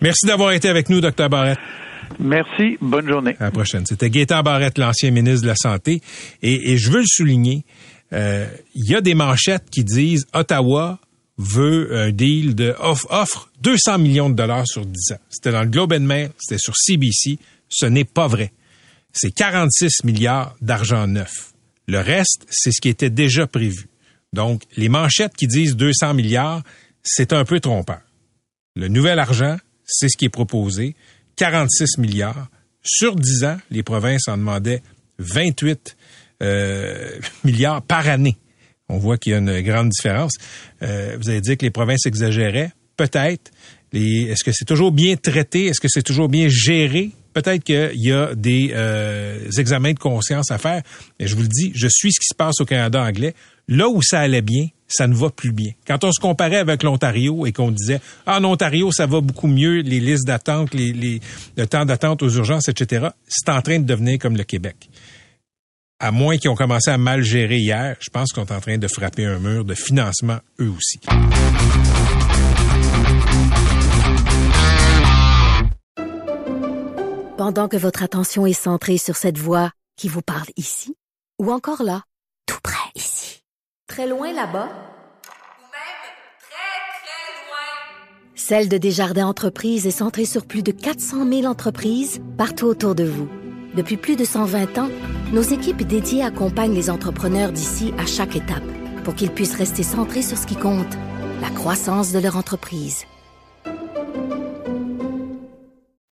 Merci 0.00 0.26
d'avoir 0.26 0.52
été 0.52 0.68
avec 0.68 0.88
nous, 0.88 1.00
docteur 1.00 1.28
Barrette. 1.28 1.58
Merci. 2.18 2.76
Bonne 2.80 3.08
journée. 3.08 3.36
À 3.38 3.44
la 3.44 3.50
prochaine. 3.50 3.86
C'était 3.86 4.10
Gaétan 4.10 4.42
Barrette, 4.42 4.78
l'ancien 4.78 5.10
ministre 5.10 5.42
de 5.42 5.48
la 5.48 5.54
Santé. 5.54 6.00
Et, 6.42 6.76
je 6.76 6.90
veux 6.90 7.00
le 7.00 7.06
souligner, 7.06 7.64
euh, 8.12 8.46
il 8.74 8.90
y 8.90 8.96
a 8.96 9.00
des 9.00 9.14
manchettes 9.14 9.70
qui 9.70 9.84
disent 9.84 10.26
Ottawa 10.34 10.98
veut 11.40 11.96
un 11.96 12.12
deal 12.12 12.54
de 12.54 12.74
offre 12.78 13.50
200 13.62 13.98
millions 13.98 14.28
de 14.28 14.34
dollars 14.34 14.66
sur 14.66 14.84
10 14.84 15.12
ans. 15.12 15.18
C'était 15.30 15.52
dans 15.52 15.62
le 15.62 15.70
Globe 15.70 15.92
and 15.94 16.00
Mail, 16.00 16.30
c'était 16.38 16.58
sur 16.58 16.74
CBC. 16.76 17.38
Ce 17.68 17.86
n'est 17.86 18.04
pas 18.04 18.26
vrai. 18.26 18.52
C'est 19.12 19.30
46 19.30 20.04
milliards 20.04 20.54
d'argent 20.60 21.06
neuf. 21.06 21.52
Le 21.88 21.98
reste, 21.98 22.46
c'est 22.50 22.72
ce 22.72 22.80
qui 22.80 22.88
était 22.88 23.10
déjà 23.10 23.46
prévu. 23.46 23.88
Donc, 24.32 24.62
les 24.76 24.88
manchettes 24.88 25.34
qui 25.34 25.46
disent 25.46 25.76
200 25.76 26.14
milliards, 26.14 26.62
c'est 27.02 27.32
un 27.32 27.44
peu 27.44 27.58
trompeur. 27.58 28.00
Le 28.76 28.88
nouvel 28.88 29.18
argent, 29.18 29.56
c'est 29.84 30.08
ce 30.08 30.16
qui 30.16 30.26
est 30.26 30.30
proposé. 30.30 30.94
46 31.36 31.98
milliards. 31.98 32.48
Sur 32.82 33.16
10 33.16 33.44
ans, 33.44 33.56
les 33.70 33.82
provinces 33.82 34.28
en 34.28 34.36
demandaient 34.36 34.82
28 35.18 35.96
euh, 36.42 37.18
milliards 37.44 37.82
par 37.82 38.06
année. 38.08 38.36
On 38.90 38.98
voit 38.98 39.18
qu'il 39.18 39.32
y 39.32 39.34
a 39.34 39.38
une 39.38 39.60
grande 39.60 39.90
différence. 39.90 40.34
Euh, 40.82 41.16
vous 41.20 41.28
avez 41.28 41.40
dit 41.40 41.56
que 41.56 41.64
les 41.64 41.70
provinces 41.70 42.06
exagéraient. 42.06 42.72
Peut-être. 42.96 43.50
Est-ce 43.92 44.44
que 44.44 44.52
c'est 44.52 44.64
toujours 44.64 44.92
bien 44.92 45.16
traité? 45.16 45.66
Est-ce 45.66 45.80
que 45.80 45.88
c'est 45.88 46.02
toujours 46.02 46.28
bien 46.28 46.48
géré? 46.48 47.10
Peut-être 47.32 47.62
qu'il 47.62 47.90
y 47.94 48.12
a 48.12 48.34
des 48.34 48.72
euh, 48.74 49.48
examens 49.56 49.92
de 49.92 49.98
conscience 49.98 50.50
à 50.50 50.58
faire. 50.58 50.82
Mais 51.18 51.26
je 51.26 51.36
vous 51.36 51.42
le 51.42 51.48
dis, 51.48 51.72
je 51.74 51.86
suis 51.88 52.12
ce 52.12 52.18
qui 52.20 52.26
se 52.26 52.34
passe 52.34 52.60
au 52.60 52.64
Canada 52.64 53.00
anglais. 53.02 53.34
Là 53.68 53.88
où 53.88 54.02
ça 54.02 54.20
allait 54.20 54.42
bien, 54.42 54.66
ça 54.88 55.06
ne 55.06 55.14
va 55.14 55.30
plus 55.30 55.52
bien. 55.52 55.70
Quand 55.86 56.02
on 56.02 56.10
se 56.10 56.20
comparait 56.20 56.56
avec 56.56 56.82
l'Ontario 56.82 57.46
et 57.46 57.52
qu'on 57.52 57.70
disait, 57.70 58.00
ah, 58.26 58.38
en 58.40 58.44
Ontario, 58.44 58.90
ça 58.90 59.06
va 59.06 59.20
beaucoup 59.20 59.46
mieux, 59.46 59.80
les 59.80 60.00
listes 60.00 60.26
d'attente, 60.26 60.74
les, 60.74 60.92
les, 60.92 61.20
le 61.56 61.66
temps 61.66 61.84
d'attente 61.84 62.22
aux 62.24 62.30
urgences, 62.30 62.68
etc., 62.68 63.08
c'est 63.28 63.48
en 63.48 63.62
train 63.62 63.78
de 63.78 63.84
devenir 63.84 64.18
comme 64.18 64.36
le 64.36 64.42
Québec. 64.42 64.88
À 66.02 66.12
moins 66.12 66.38
qu'ils 66.38 66.48
ont 66.48 66.54
commencé 66.54 66.90
à 66.90 66.96
mal 66.96 67.22
gérer 67.22 67.58
hier, 67.58 67.94
je 68.00 68.08
pense 68.08 68.32
qu'on 68.32 68.46
est 68.46 68.52
en 68.52 68.60
train 68.60 68.78
de 68.78 68.88
frapper 68.88 69.26
un 69.26 69.38
mur 69.38 69.66
de 69.66 69.74
financement 69.74 70.38
eux 70.58 70.70
aussi. 70.70 70.98
Pendant 77.36 77.68
que 77.68 77.76
votre 77.76 78.02
attention 78.02 78.46
est 78.46 78.54
centrée 78.54 78.96
sur 78.96 79.16
cette 79.16 79.36
voix 79.36 79.72
qui 79.98 80.08
vous 80.08 80.22
parle 80.22 80.48
ici, 80.56 80.96
ou 81.38 81.52
encore 81.52 81.82
là, 81.82 82.02
tout 82.46 82.60
près 82.62 82.78
ici, 82.94 83.42
Très 83.86 84.06
loin 84.06 84.32
là-bas? 84.32 84.68
Ou 84.68 85.66
même 85.66 86.00
très, 86.40 86.70
très 87.02 87.34
loin? 87.44 87.66
Celle 88.36 88.70
de 88.70 88.78
Desjardins 88.78 89.26
Entreprises 89.26 89.86
est 89.86 89.90
centrée 89.90 90.24
sur 90.24 90.46
plus 90.46 90.62
de 90.62 90.72
400 90.72 91.28
000 91.28 91.44
entreprises 91.44 92.22
partout 92.38 92.66
autour 92.66 92.94
de 92.94 93.04
vous. 93.04 93.28
Depuis 93.74 93.96
plus 93.96 94.16
de 94.16 94.24
120 94.24 94.78
ans, 94.78 94.90
nos 95.32 95.42
équipes 95.42 95.86
dédiées 95.86 96.24
accompagnent 96.24 96.74
les 96.74 96.90
entrepreneurs 96.90 97.52
d'ici 97.52 97.94
à 97.98 98.06
chaque 98.06 98.34
étape 98.34 98.64
pour 99.04 99.14
qu'ils 99.14 99.30
puissent 99.30 99.54
rester 99.54 99.84
centrés 99.84 100.22
sur 100.22 100.36
ce 100.36 100.46
qui 100.46 100.56
compte, 100.56 100.98
la 101.40 101.50
croissance 101.50 102.12
de 102.12 102.18
leur 102.18 102.36
entreprise. 102.36 103.06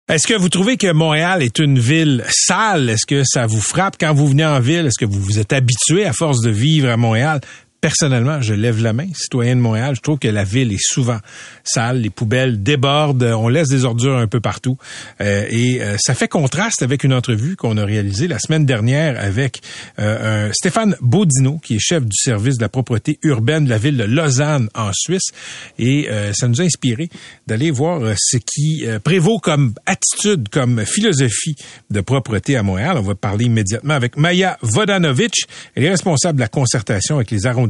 Est-ce 0.07 0.25
que 0.25 0.35
vous 0.35 0.49
trouvez 0.49 0.77
que 0.77 0.91
Montréal 0.93 1.43
est 1.43 1.59
une 1.59 1.79
ville 1.79 2.23
sale? 2.29 2.89
Est-ce 2.89 3.05
que 3.05 3.23
ça 3.25 3.45
vous 3.45 3.59
frappe? 3.59 3.97
Quand 3.99 4.13
vous 4.13 4.27
venez 4.27 4.45
en 4.45 4.59
ville? 4.59 4.85
Est-ce 4.85 4.99
que 4.99 5.05
vous 5.05 5.19
vous 5.19 5.39
êtes 5.39 5.51
habitué 5.51 6.05
à 6.05 6.13
force 6.13 6.39
de 6.41 6.49
vivre 6.49 6.89
à 6.89 6.95
Montréal? 6.95 7.41
Personnellement, 7.81 8.41
je 8.41 8.53
lève 8.53 8.81
la 8.81 8.93
main, 8.93 9.07
citoyen 9.13 9.55
de 9.55 9.61
Montréal, 9.61 9.95
je 9.95 10.01
trouve 10.01 10.19
que 10.19 10.27
la 10.27 10.43
ville 10.43 10.73
est 10.73 10.81
souvent 10.81 11.19
sale, 11.63 12.01
les 12.01 12.09
poubelles 12.09 12.63
débordent, 12.63 13.23
on 13.23 13.49
laisse 13.49 13.69
des 13.69 13.85
ordures 13.85 14.17
un 14.17 14.27
peu 14.27 14.39
partout. 14.39 14.77
Euh, 15.21 15.45
et 15.49 15.81
euh, 15.81 15.95
ça 15.99 16.13
fait 16.13 16.27
contraste 16.27 16.81
avec 16.81 17.03
une 17.03 17.13
entrevue 17.13 17.55
qu'on 17.55 17.77
a 17.77 17.85
réalisée 17.85 18.27
la 18.27 18.39
semaine 18.39 18.65
dernière 18.65 19.19
avec 19.19 19.61
euh, 19.99 20.51
Stéphane 20.53 20.95
Baudino, 21.01 21.59
qui 21.59 21.75
est 21.75 21.79
chef 21.79 22.03
du 22.03 22.15
service 22.15 22.57
de 22.57 22.61
la 22.61 22.69
propreté 22.69 23.19
urbaine 23.21 23.65
de 23.65 23.69
la 23.69 23.77
ville 23.77 23.97
de 23.97 24.03
Lausanne 24.03 24.69
en 24.73 24.91
Suisse. 24.93 25.29
Et 25.77 26.09
ça 26.33 26.47
nous 26.47 26.61
a 26.61 26.63
inspiré 26.63 27.09
d'aller 27.45 27.71
voir 27.71 28.01
ce 28.17 28.37
qui 28.37 28.85
prévaut 29.03 29.39
comme 29.39 29.73
attitude, 29.85 30.49
comme 30.49 30.85
philosophie 30.85 31.55
de 31.89 32.01
propreté 32.01 32.55
à 32.55 32.63
Montréal. 32.63 32.97
On 32.97 33.01
va 33.01 33.15
parler 33.15 33.45
immédiatement 33.45 33.93
avec 33.93 34.17
Maya 34.17 34.57
Vodanovic. 34.61 35.33
Elle 35.75 35.85
est 35.85 35.89
responsable 35.89 36.37
de 36.37 36.41
la 36.41 36.47
concertation 36.47 37.15
avec 37.15 37.31
les 37.31 37.45
arrondissements 37.45 37.66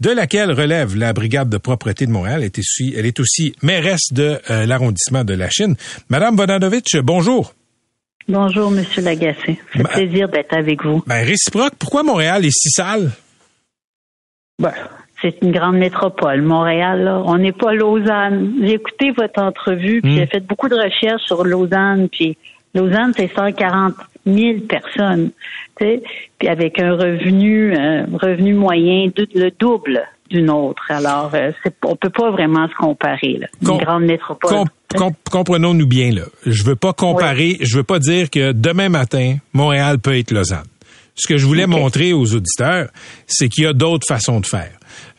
de 0.00 0.10
laquelle 0.10 0.50
relève 0.52 0.96
la 0.96 1.12
brigade 1.12 1.48
de 1.48 1.58
propreté 1.58 2.06
de 2.06 2.10
Montréal. 2.10 2.40
Elle 2.40 2.46
est 2.46 2.58
aussi, 2.58 2.94
elle 2.96 3.06
est 3.06 3.20
aussi 3.20 3.54
mairesse 3.62 4.12
de 4.12 4.38
euh, 4.50 4.66
l'arrondissement 4.66 5.24
de 5.24 5.34
la 5.34 5.48
Chine. 5.50 5.76
Madame 6.08 6.36
Bonanovitch, 6.36 6.96
bonjour. 6.98 7.54
Bonjour, 8.28 8.70
Monsieur 8.70 9.02
Lagacé. 9.02 9.60
C'est 9.72 9.80
un 9.80 9.84
plaisir 9.84 10.28
d'être 10.28 10.52
avec 10.52 10.84
vous. 10.84 11.02
Ben, 11.06 11.24
réciproque, 11.24 11.74
pourquoi 11.78 12.02
Montréal 12.02 12.44
est 12.44 12.50
si 12.50 12.70
sale? 12.70 13.12
Ben, 14.58 14.72
c'est 15.22 15.36
une 15.42 15.52
grande 15.52 15.76
métropole. 15.76 16.42
Montréal, 16.42 17.08
on 17.24 17.38
n'est 17.38 17.52
pas 17.52 17.72
Lausanne. 17.72 18.54
J'ai 18.62 18.74
écouté 18.74 19.12
votre 19.16 19.40
entrevue, 19.40 20.00
puis 20.02 20.14
hmm. 20.14 20.16
j'ai 20.18 20.26
fait 20.26 20.40
beaucoup 20.40 20.68
de 20.68 20.74
recherches 20.74 21.22
sur 21.22 21.44
Lausanne, 21.44 22.08
puis 22.08 22.36
Lausanne, 22.74 23.12
c'est 23.16 23.30
140 23.34 23.94
000 24.26 24.60
personnes, 24.68 25.30
puis 25.76 26.48
avec 26.48 26.80
un 26.80 26.92
revenu, 26.92 27.76
un 27.76 28.06
revenu 28.18 28.54
moyen 28.54 29.10
le 29.34 29.50
double 29.58 30.02
d'une 30.30 30.50
autre. 30.50 30.82
Alors, 30.88 31.30
euh, 31.34 31.52
on 31.84 31.96
peut 31.96 32.10
pas 32.10 32.30
vraiment 32.30 32.68
se 32.68 32.74
comparer. 32.74 33.38
Là. 33.38 33.46
Une 33.62 33.78
grande 33.78 34.04
métropole. 34.04 34.64
comprenons-nous 35.30 35.86
bien 35.86 36.10
là. 36.10 36.22
Je 36.44 36.64
veux 36.64 36.76
pas 36.76 36.92
comparer. 36.92 37.58
Je 37.60 37.76
veux 37.76 37.84
pas 37.84 37.98
dire 37.98 38.30
que 38.30 38.52
demain 38.52 38.88
matin, 38.88 39.36
Montréal 39.52 39.98
peut 39.98 40.16
être 40.16 40.32
Lausanne. 40.32 40.64
Ce 41.14 41.26
que 41.26 41.38
je 41.38 41.46
voulais 41.46 41.66
montrer 41.66 42.12
aux 42.12 42.34
auditeurs, 42.34 42.88
c'est 43.26 43.48
qu'il 43.48 43.64
y 43.64 43.66
a 43.66 43.72
d'autres 43.72 44.06
façons 44.06 44.40
de 44.40 44.46
faire. 44.46 44.72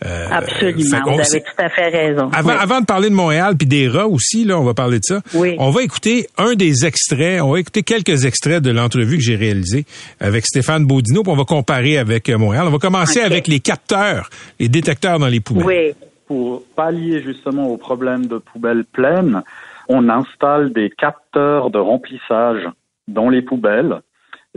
Euh, 0.06 0.28
Absolument, 0.32 1.00
vous 1.06 1.20
avez 1.20 1.42
tout 1.42 1.54
à 1.58 1.70
fait 1.70 1.90
raison. 1.90 2.30
Avant, 2.34 2.82
de 2.82 2.86
parler 2.86 3.10
de 3.10 3.16
Montréal 3.16 3.56
puis 3.58 3.68
des 3.68 3.88
rats 3.88 4.08
aussi, 4.08 4.46
là, 4.46 4.60
on 4.60 4.64
va 4.64 4.74
parler 4.74 5.00
de 5.00 5.04
ça. 5.04 5.22
Oui. 5.34 5.56
On 5.60 5.72
va 5.72 5.82
écouter 5.82 6.28
un 6.38 6.54
des 6.54 6.86
extraits, 6.86 7.42
on 7.42 7.52
va 7.52 7.60
écouter 7.60 7.84
quelques 7.84 8.26
extraits 8.26 8.62
de 8.62 8.72
l'entrevue 8.72 9.18
que 9.18 9.24
j'ai 9.24 9.36
réalisée 9.36 9.86
avec 10.20 10.46
Stéphane 10.46 10.86
Baudino, 10.86 11.24
puis 11.24 11.32
on 11.32 11.36
va 11.36 11.46
comparer 11.46 11.98
avec 11.98 12.30
euh, 12.30 12.38
Montréal. 12.38 12.66
On 12.68 12.72
va 12.72 12.78
commencer 12.78 13.22
avec 13.22 13.48
les 13.48 13.60
capteurs, 13.60 14.30
les 14.60 14.70
détecteurs 14.70 15.20
dans 15.20 15.28
les 15.28 15.40
poubelles. 15.40 15.66
Oui. 15.66 15.94
Pour 16.28 16.64
pallier 16.76 17.24
justement 17.24 17.68
au 17.68 17.78
problème 17.78 18.26
de 18.26 18.38
poubelles 18.38 18.84
pleines, 18.84 19.44
on 19.88 20.10
installe 20.10 20.74
des 20.74 20.90
capteurs 20.90 21.70
de 21.70 21.80
remplissage 21.80 22.68
dans 23.08 23.30
les 23.30 23.42
poubelles 23.42 24.02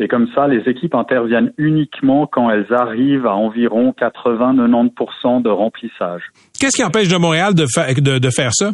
et 0.00 0.08
comme 0.08 0.28
ça, 0.34 0.48
les 0.48 0.68
équipes 0.68 0.94
interviennent 0.94 1.52
uniquement 1.58 2.26
quand 2.26 2.50
elles 2.50 2.72
arrivent 2.72 3.26
à 3.26 3.34
environ 3.34 3.94
80-90% 4.00 5.42
de 5.42 5.50
remplissage. 5.50 6.22
Qu'est-ce 6.58 6.76
qui 6.76 6.84
empêche 6.84 7.08
de 7.08 7.16
Montréal 7.16 7.54
de, 7.54 8.18
de, 8.18 8.30
faire 8.30 8.52
ça? 8.52 8.72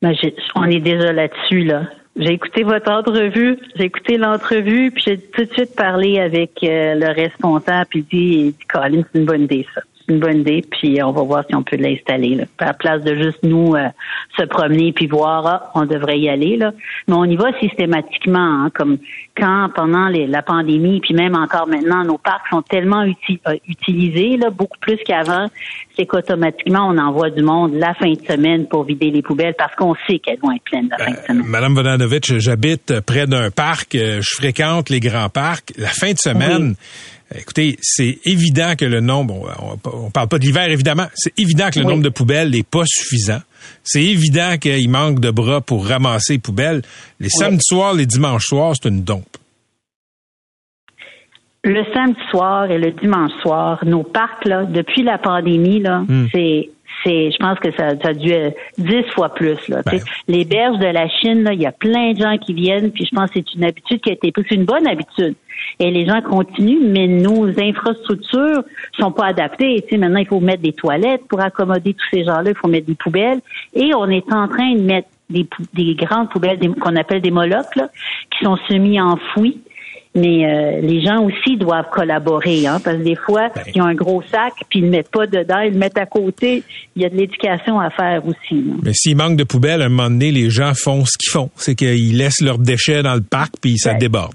Ben, 0.00 0.12
on 0.54 0.64
est 0.64 0.80
déjà 0.80 1.12
là-dessus, 1.12 1.64
là. 1.64 1.82
J'ai 2.16 2.32
écouté 2.32 2.62
votre 2.62 2.90
entrevue, 2.90 3.58
j'ai 3.74 3.84
écouté 3.84 4.18
l'entrevue, 4.18 4.90
puis 4.90 5.02
j'ai 5.06 5.18
tout 5.18 5.44
de 5.44 5.52
suite 5.52 5.74
parlé 5.74 6.20
avec 6.20 6.50
euh, 6.62 6.94
le 6.94 7.06
responsable, 7.06 7.86
puis 7.88 8.00
il 8.00 8.04
dit, 8.04 8.34
il 8.34 8.52
dit 8.52 8.66
Colin, 8.70 9.02
c'est 9.10 9.18
une 9.18 9.24
bonne 9.24 9.42
idée, 9.42 9.66
ça 9.74 9.80
une 10.12 10.20
bonne 10.20 10.40
idée, 10.40 10.62
puis 10.70 11.02
on 11.02 11.12
va 11.12 11.22
voir 11.22 11.44
si 11.48 11.54
on 11.54 11.62
peut 11.62 11.76
l'installer. 11.76 12.38
À 12.58 12.66
la 12.66 12.74
place 12.74 13.02
de 13.02 13.14
juste 13.14 13.42
nous 13.42 13.74
euh, 13.74 13.88
se 14.38 14.44
promener 14.44 14.92
puis 14.92 15.06
voir, 15.06 15.46
ah, 15.46 15.70
on 15.74 15.84
devrait 15.84 16.18
y 16.18 16.28
aller. 16.28 16.56
Là. 16.56 16.72
Mais 17.08 17.14
on 17.14 17.24
y 17.24 17.36
va 17.36 17.52
systématiquement, 17.58 18.64
hein, 18.64 18.70
comme 18.74 18.98
quand 19.36 19.70
pendant 19.74 20.08
la 20.08 20.42
pandémie, 20.42 21.00
puis 21.00 21.14
même 21.14 21.34
encore 21.34 21.66
maintenant, 21.66 22.04
nos 22.04 22.18
parcs 22.18 22.46
sont 22.50 22.62
tellement 22.62 23.02
euh, 23.02 23.54
utilisés, 23.66 24.36
là, 24.36 24.50
beaucoup 24.50 24.78
plus 24.80 24.98
qu'avant, 25.04 25.48
c'est 25.96 26.06
qu'automatiquement, 26.06 26.88
on 26.88 26.98
envoie 26.98 27.30
du 27.30 27.42
monde 27.42 27.74
la 27.74 27.94
fin 27.94 28.12
de 28.12 28.20
semaine 28.26 28.66
pour 28.68 28.84
vider 28.84 29.10
les 29.10 29.22
poubelles 29.22 29.54
parce 29.56 29.74
qu'on 29.74 29.94
sait 30.06 30.18
qu'elles 30.18 30.40
vont 30.40 30.52
être 30.52 30.64
pleines 30.64 30.88
la 30.90 30.98
fin 30.98 31.10
de 31.12 31.16
euh, 31.16 31.26
semaine. 31.26 31.46
Madame 31.46 31.74
Vodanovic, 31.74 32.38
j'habite 32.38 33.00
près 33.00 33.26
d'un 33.26 33.50
parc, 33.50 33.90
je 33.94 34.34
fréquente 34.34 34.90
les 34.90 35.00
grands 35.00 35.28
parcs. 35.28 35.72
La 35.76 35.88
fin 35.88 36.12
de 36.12 36.18
semaine, 36.18 36.74
Écoutez, 37.38 37.78
c'est 37.80 38.18
évident 38.24 38.74
que 38.76 38.84
le 38.84 39.00
nombre, 39.00 39.54
on, 39.84 40.10
parle 40.10 40.28
pas 40.28 40.38
de 40.38 40.44
l'hiver 40.44 40.70
évidemment, 40.70 41.06
c'est 41.14 41.38
évident 41.38 41.70
que 41.70 41.78
le 41.78 41.84
nombre 41.84 42.02
de 42.02 42.08
poubelles 42.08 42.50
n'est 42.50 42.62
pas 42.62 42.84
suffisant. 42.86 43.40
C'est 43.84 44.02
évident 44.02 44.56
qu'il 44.58 44.88
manque 44.90 45.20
de 45.20 45.30
bras 45.30 45.60
pour 45.60 45.86
ramasser 45.86 46.34
les 46.34 46.38
poubelles. 46.38 46.82
Les 47.20 47.28
samedis 47.28 47.62
soirs, 47.62 47.94
les 47.94 48.06
dimanches 48.06 48.46
soirs, 48.46 48.74
c'est 48.80 48.88
une 48.88 49.02
dompe. 49.02 49.36
le 51.64 51.84
samedi 51.94 52.18
soir 52.30 52.70
et 52.70 52.78
le 52.78 52.90
dimanche 52.90 53.30
soir, 53.40 53.78
nos 53.84 54.02
parcs, 54.02 54.44
là, 54.46 54.64
depuis 54.64 55.02
la 55.02 55.18
pandémie, 55.18 55.80
là, 55.80 56.00
Hmm. 56.00 56.26
c'est 56.32 56.70
c'est 57.04 57.30
je 57.30 57.36
pense 57.38 57.58
que 57.58 57.70
ça, 57.72 57.90
ça 58.00 58.08
a 58.08 58.12
dû 58.14 58.30
être 58.30 58.56
dix 58.78 59.02
fois 59.14 59.32
plus. 59.34 59.56
Là, 59.68 59.82
Ben. 59.84 60.00
Les 60.28 60.44
berges 60.44 60.78
de 60.78 60.86
la 60.86 61.08
Chine, 61.08 61.48
il 61.52 61.60
y 61.60 61.66
a 61.66 61.72
plein 61.72 62.12
de 62.12 62.18
gens 62.18 62.36
qui 62.38 62.54
viennent, 62.54 62.90
puis 62.90 63.04
je 63.10 63.14
pense 63.14 63.30
que 63.30 63.40
c'est 63.40 63.54
une 63.54 63.64
habitude 63.64 64.00
qui 64.00 64.10
a 64.10 64.12
été 64.14 64.32
prise. 64.32 64.46
C'est 64.48 64.54
une 64.54 64.64
bonne 64.64 64.86
habitude. 64.86 65.34
Et 65.78 65.90
les 65.90 66.06
gens 66.06 66.20
continuent, 66.22 66.80
mais 66.82 67.06
nos 67.06 67.46
infrastructures 67.60 68.62
sont 68.98 69.12
pas 69.12 69.26
adaptées. 69.26 69.82
Tu 69.82 69.90
sais, 69.90 69.96
maintenant, 69.98 70.20
il 70.20 70.26
faut 70.26 70.40
mettre 70.40 70.62
des 70.62 70.72
toilettes 70.72 71.22
pour 71.28 71.40
accommoder 71.40 71.94
tous 71.94 72.06
ces 72.16 72.24
gens-là, 72.24 72.50
il 72.50 72.56
faut 72.56 72.68
mettre 72.68 72.86
des 72.86 72.94
poubelles. 72.94 73.40
Et 73.74 73.94
on 73.94 74.08
est 74.08 74.32
en 74.32 74.48
train 74.48 74.74
de 74.74 74.80
mettre 74.80 75.08
des, 75.30 75.46
des 75.74 75.94
grandes 75.94 76.30
poubelles 76.30 76.58
des- 76.58 76.68
qu'on 76.68 76.96
appelle 76.96 77.20
des 77.20 77.30
molocs, 77.30 77.74
là, 77.76 77.88
qui 78.30 78.44
sont 78.44 78.56
semi-enfouis. 78.68 79.60
Mais 80.14 80.44
euh, 80.44 80.80
les 80.82 81.02
gens 81.02 81.22
aussi 81.22 81.56
doivent 81.56 81.88
collaborer, 81.90 82.66
hein, 82.66 82.80
parce 82.84 82.98
que 82.98 83.02
des 83.02 83.16
fois, 83.16 83.48
Ben. 83.54 83.62
ils 83.74 83.80
ont 83.80 83.86
un 83.86 83.94
gros 83.94 84.22
sac, 84.30 84.52
puis 84.68 84.80
ils 84.80 84.84
le 84.84 84.90
mettent 84.90 85.10
pas 85.10 85.26
dedans, 85.26 85.60
ils 85.60 85.72
le 85.72 85.78
mettent 85.78 85.96
à 85.96 86.04
côté. 86.04 86.62
Il 86.94 87.02
y 87.02 87.06
a 87.06 87.08
de 87.08 87.16
l'éducation 87.16 87.80
à 87.80 87.88
faire 87.88 88.22
aussi. 88.26 88.60
là. 88.62 88.74
Mais 88.82 88.92
s'il 88.92 89.16
manque 89.16 89.36
de 89.36 89.44
poubelles, 89.44 89.80
à 89.80 89.86
un 89.86 89.88
moment 89.88 90.10
donné, 90.10 90.30
les 90.30 90.50
gens 90.50 90.72
font 90.74 91.06
ce 91.06 91.16
qu'ils 91.16 91.32
font. 91.32 91.48
C'est 91.56 91.74
qu'ils 91.74 92.18
laissent 92.18 92.42
leurs 92.42 92.58
déchets 92.58 93.02
dans 93.02 93.14
le 93.14 93.22
parc 93.22 93.54
puis 93.60 93.78
ça 93.78 93.92
Ben. 93.92 93.98
déborde. 94.00 94.34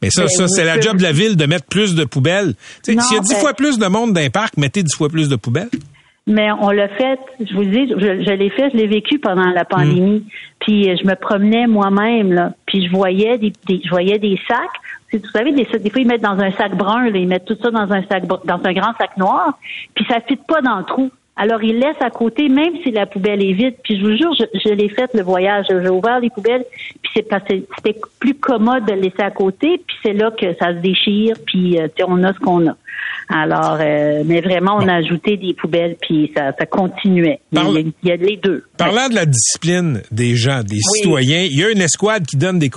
Mais 0.00 0.10
ça, 0.10 0.22
Ben, 0.22 0.28
ça, 0.28 0.46
c'est 0.46 0.64
la 0.64 0.78
job 0.80 0.98
de 0.98 1.02
la 1.02 1.10
ville 1.12 1.36
de 1.36 1.46
mettre 1.46 1.66
plus 1.66 1.96
de 1.96 2.04
poubelles. 2.04 2.54
S'il 2.84 2.94
y 2.94 2.98
a 2.98 3.20
dix 3.20 3.32
ben- 3.32 3.40
fois 3.40 3.54
plus 3.54 3.78
de 3.78 3.86
monde 3.86 4.12
dans 4.12 4.20
un 4.20 4.30
parc, 4.30 4.56
mettez 4.58 4.84
dix 4.84 4.94
fois 4.94 5.08
plus 5.08 5.28
de 5.28 5.34
poubelles. 5.36 5.70
Mais 6.28 6.50
on 6.60 6.70
l'a 6.70 6.88
fait, 6.88 7.20
je 7.38 7.54
vous 7.54 7.64
dis, 7.64 7.88
je, 7.88 8.22
je 8.24 8.30
l'ai 8.32 8.50
fait, 8.50 8.70
je 8.70 8.76
l'ai 8.76 8.88
vécu 8.88 9.18
pendant 9.20 9.46
la 9.46 9.64
pandémie. 9.64 10.24
Puis 10.58 10.90
euh, 10.90 10.96
je 11.00 11.06
me 11.06 11.14
promenais 11.14 11.66
moi-même, 11.68 12.32
là, 12.32 12.52
puis 12.66 12.84
je 12.84 12.90
voyais 12.90 13.38
des, 13.38 13.52
des- 13.66 13.80
je 13.84 13.88
voyais 13.90 14.18
des 14.18 14.38
sacs. 14.48 14.58
Vous 15.12 15.20
savez, 15.32 15.52
des, 15.52 15.64
des 15.78 15.90
fois 15.90 16.00
ils 16.00 16.06
mettent 16.08 16.22
dans 16.22 16.38
un 16.40 16.50
sac 16.50 16.74
brun, 16.76 17.10
là, 17.10 17.16
ils 17.16 17.28
mettent 17.28 17.44
tout 17.44 17.56
ça 17.62 17.70
dans 17.70 17.92
un 17.92 18.02
sac 18.04 18.26
dans 18.26 18.60
un 18.64 18.72
grand 18.72 18.92
sac 18.98 19.16
noir, 19.16 19.56
puis 19.94 20.04
ça 20.08 20.20
fit 20.20 20.36
pas 20.36 20.60
dans 20.62 20.78
le 20.78 20.84
trou. 20.84 21.10
Alors 21.36 21.62
ils 21.62 21.78
laissent 21.78 22.00
à 22.00 22.10
côté, 22.10 22.48
même 22.48 22.72
si 22.82 22.90
la 22.90 23.04
poubelle 23.06 23.42
est 23.42 23.52
vide. 23.52 23.74
Puis 23.84 23.98
je 23.98 24.02
vous 24.04 24.16
jure, 24.16 24.32
je, 24.38 24.44
je 24.64 24.72
l'ai 24.72 24.88
fait 24.88 25.10
le 25.14 25.22
voyage. 25.22 25.66
J'ai 25.68 25.88
ouvert 25.88 26.18
les 26.20 26.30
poubelles, 26.30 26.64
puis 27.02 27.12
c'est 27.14 27.28
parce 27.28 27.44
que 27.46 27.54
c'était 27.76 27.98
plus 28.18 28.34
commode 28.34 28.86
de 28.86 28.92
le 28.92 29.00
laisser 29.02 29.22
à 29.22 29.30
côté. 29.30 29.80
Puis 29.86 29.96
c'est 30.02 30.12
là 30.14 30.30
que 30.30 30.46
ça 30.58 30.68
se 30.74 30.78
déchire, 30.80 31.36
puis 31.46 31.78
euh, 31.78 31.88
tu 31.88 32.02
sais, 32.02 32.04
on 32.08 32.22
a 32.24 32.32
ce 32.32 32.38
qu'on 32.38 32.66
a. 32.68 32.76
Alors, 33.28 33.78
euh, 33.80 34.22
mais 34.24 34.40
vraiment, 34.40 34.76
on 34.80 34.86
a 34.88 34.94
ajouté 34.94 35.36
des 35.36 35.52
poubelles, 35.52 35.96
puis 36.00 36.32
ça, 36.34 36.52
ça 36.58 36.64
continuait. 36.64 37.40
Il 37.52 37.58
y, 37.58 37.60
a, 37.60 37.64
Parle- 37.64 37.78
il 38.02 38.08
y 38.08 38.12
a 38.12 38.16
les 38.16 38.36
deux. 38.36 38.62
Parlant 38.78 39.08
de 39.08 39.14
la 39.16 39.26
discipline 39.26 40.00
des 40.12 40.36
gens, 40.36 40.62
des 40.62 40.78
citoyens, 40.78 41.42
il 41.42 41.58
y 41.58 41.64
a 41.64 41.70
une 41.70 41.80
escouade 41.82 42.24
qui 42.24 42.36
donne 42.36 42.58
des, 42.60 42.70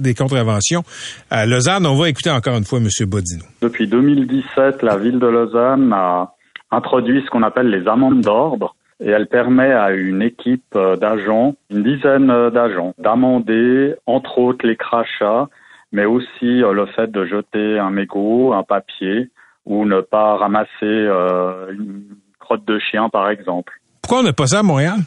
des 0.00 0.14
contraventions. 0.14 0.82
À 1.30 1.46
Lausanne, 1.46 1.86
on 1.86 1.96
va 1.96 2.08
écouter 2.10 2.30
encore 2.30 2.56
une 2.58 2.64
fois 2.64 2.78
M. 2.78 2.88
Bodino. 3.08 3.42
Depuis 3.62 3.86
2017, 3.88 4.82
la 4.82 4.96
ville 4.98 5.18
de 5.18 5.26
Lausanne 5.26 5.90
a 5.94 6.32
introduit 6.70 7.22
ce 7.24 7.30
qu'on 7.30 7.42
appelle 7.42 7.68
les 7.68 7.88
amendes 7.88 8.20
d'ordre 8.20 8.74
et 9.00 9.10
elle 9.10 9.26
permet 9.26 9.72
à 9.72 9.92
une 9.92 10.22
équipe 10.22 10.74
euh, 10.74 10.96
d'agents, 10.96 11.54
une 11.70 11.82
dizaine 11.82 12.30
euh, 12.30 12.50
d'agents, 12.50 12.94
d'amender 12.98 13.94
entre 14.06 14.38
autres 14.38 14.66
les 14.66 14.76
crachats, 14.76 15.48
mais 15.92 16.06
aussi 16.06 16.62
euh, 16.62 16.72
le 16.72 16.86
fait 16.86 17.10
de 17.10 17.24
jeter 17.26 17.78
un 17.78 17.90
mégot, 17.90 18.52
un 18.54 18.62
papier 18.62 19.30
ou 19.66 19.84
ne 19.84 20.00
pas 20.00 20.36
ramasser 20.36 20.68
euh, 20.82 21.72
une 21.72 22.04
crotte 22.38 22.64
de 22.64 22.78
chien 22.78 23.08
par 23.08 23.28
exemple. 23.28 23.72
Pourquoi 24.02 24.20
on 24.20 24.22
n'a 24.22 24.32
pas 24.32 24.46
ça 24.46 24.60
à 24.60 24.62
Montréal? 24.62 25.00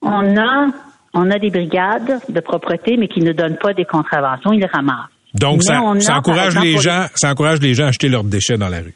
On 0.00 0.36
a, 0.36 0.66
on 1.12 1.30
a 1.30 1.38
des 1.38 1.50
brigades 1.50 2.20
de 2.28 2.40
propreté, 2.40 2.96
mais 2.96 3.08
qui 3.08 3.20
ne 3.20 3.32
donnent 3.32 3.58
pas 3.60 3.74
des 3.74 3.84
contraventions, 3.84 4.52
ils 4.52 4.60
les 4.60 4.66
ramassent. 4.66 5.10
Donc, 5.34 5.58
Mais 5.68 6.00
ça, 6.00 6.16
encourage 6.16 6.56
exemple, 6.56 6.66
les 6.66 6.78
gens, 6.78 7.06
ça 7.14 7.30
encourage 7.30 7.60
les 7.60 7.74
gens 7.74 7.88
à 7.88 7.90
jeter 7.90 8.08
leurs 8.08 8.24
déchets 8.24 8.56
dans 8.56 8.68
la 8.68 8.78
rue. 8.78 8.94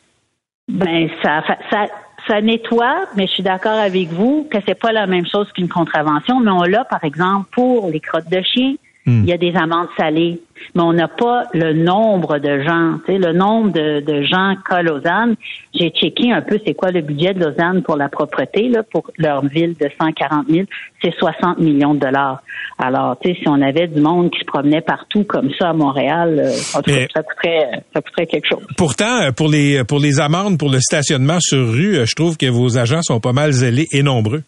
Ben 0.69 1.09
ça, 1.23 1.43
ça, 1.71 1.87
ça 2.27 2.41
nettoie, 2.41 3.07
mais 3.17 3.27
je 3.27 3.33
suis 3.33 3.43
d'accord 3.43 3.79
avec 3.79 4.09
vous 4.09 4.49
que 4.51 4.59
c'est 4.67 4.79
pas 4.79 4.93
la 4.93 5.07
même 5.07 5.27
chose 5.27 5.51
qu'une 5.53 5.69
contravention. 5.69 6.41
Mais 6.41 6.51
on 6.51 6.63
l'a, 6.63 6.85
par 6.85 7.03
exemple, 7.05 7.49
pour 7.53 7.91
les 7.91 8.01
crottes 8.01 8.31
de 8.31 8.41
chien. 8.43 8.75
Hmm. 9.05 9.23
Il 9.25 9.29
y 9.29 9.33
a 9.33 9.37
des 9.37 9.53
amendes 9.57 9.89
salées, 9.97 10.41
mais 10.77 10.83
on 10.83 10.93
n'a 10.93 11.09
pas 11.09 11.45
le 11.55 11.73
nombre 11.73 12.39
de 12.39 12.63
gens. 12.63 12.99
Tu 13.05 13.13
sais, 13.13 13.19
le 13.19 13.33
nombre 13.33 13.73
de, 13.73 14.01
de 14.01 14.23
gens 14.23 14.55
qu'à 14.69 14.81
Lausanne. 14.83 15.35
J'ai 15.75 15.91
checké 15.91 16.31
un 16.33 16.43
peu 16.43 16.61
c'est 16.65 16.75
quoi 16.75 16.91
le 16.91 17.01
budget 17.01 17.33
de 17.35 17.41
Lausanne 17.45 17.83
pour 17.83 17.97
la 17.97 18.09
propreté, 18.09 18.69
là, 18.69 18.83
pour 18.83 19.11
leur 19.19 19.45
ville 19.45 19.75
de 19.81 19.89
140 20.01 20.47
000. 20.49 20.67
C'est 21.03 21.13
60 21.19 21.59
millions 21.59 21.95
de 21.95 22.01
dollars. 22.01 22.43
Alors, 22.79 23.17
tu 23.21 23.31
sais, 23.31 23.37
si 23.41 23.49
on 23.49 23.61
avait 23.61 23.89
du 23.89 24.01
monde 24.01 24.31
qui 24.31 24.39
se 24.39 24.45
promenait 24.45 24.83
partout 24.83 25.25
comme 25.25 25.51
ça 25.59 25.71
à 25.71 25.73
Montréal, 25.73 26.39
euh, 26.39 26.51
en 26.79 26.83
tout 26.83 26.91
cas, 26.91 26.97
Mais- 26.97 27.09
ça 27.15 27.23
coûterait, 27.23 27.69
ça 27.95 28.01
coûterait 28.03 28.27
quelque 28.27 28.47
chose. 28.49 28.65
Pourtant, 28.77 29.23
euh, 29.23 29.33
pour 29.33 29.49
les, 29.49 29.83
pour 29.85 29.99
les 29.99 30.21
amendes, 30.21 30.59
pour 30.59 30.71
le 30.71 30.79
stationnement 30.81 31.39
sur 31.41 31.73
rue, 31.73 31.97
euh, 31.97 32.05
je 32.07 32.15
trouve 32.15 32.37
que 32.37 32.47
vos 32.47 32.79
agents 32.79 33.03
sont 33.03 33.19
pas 33.21 33.33
mal 33.33 33.51
zélés 33.53 33.89
et 33.93 34.03
nombreux. 34.03 34.43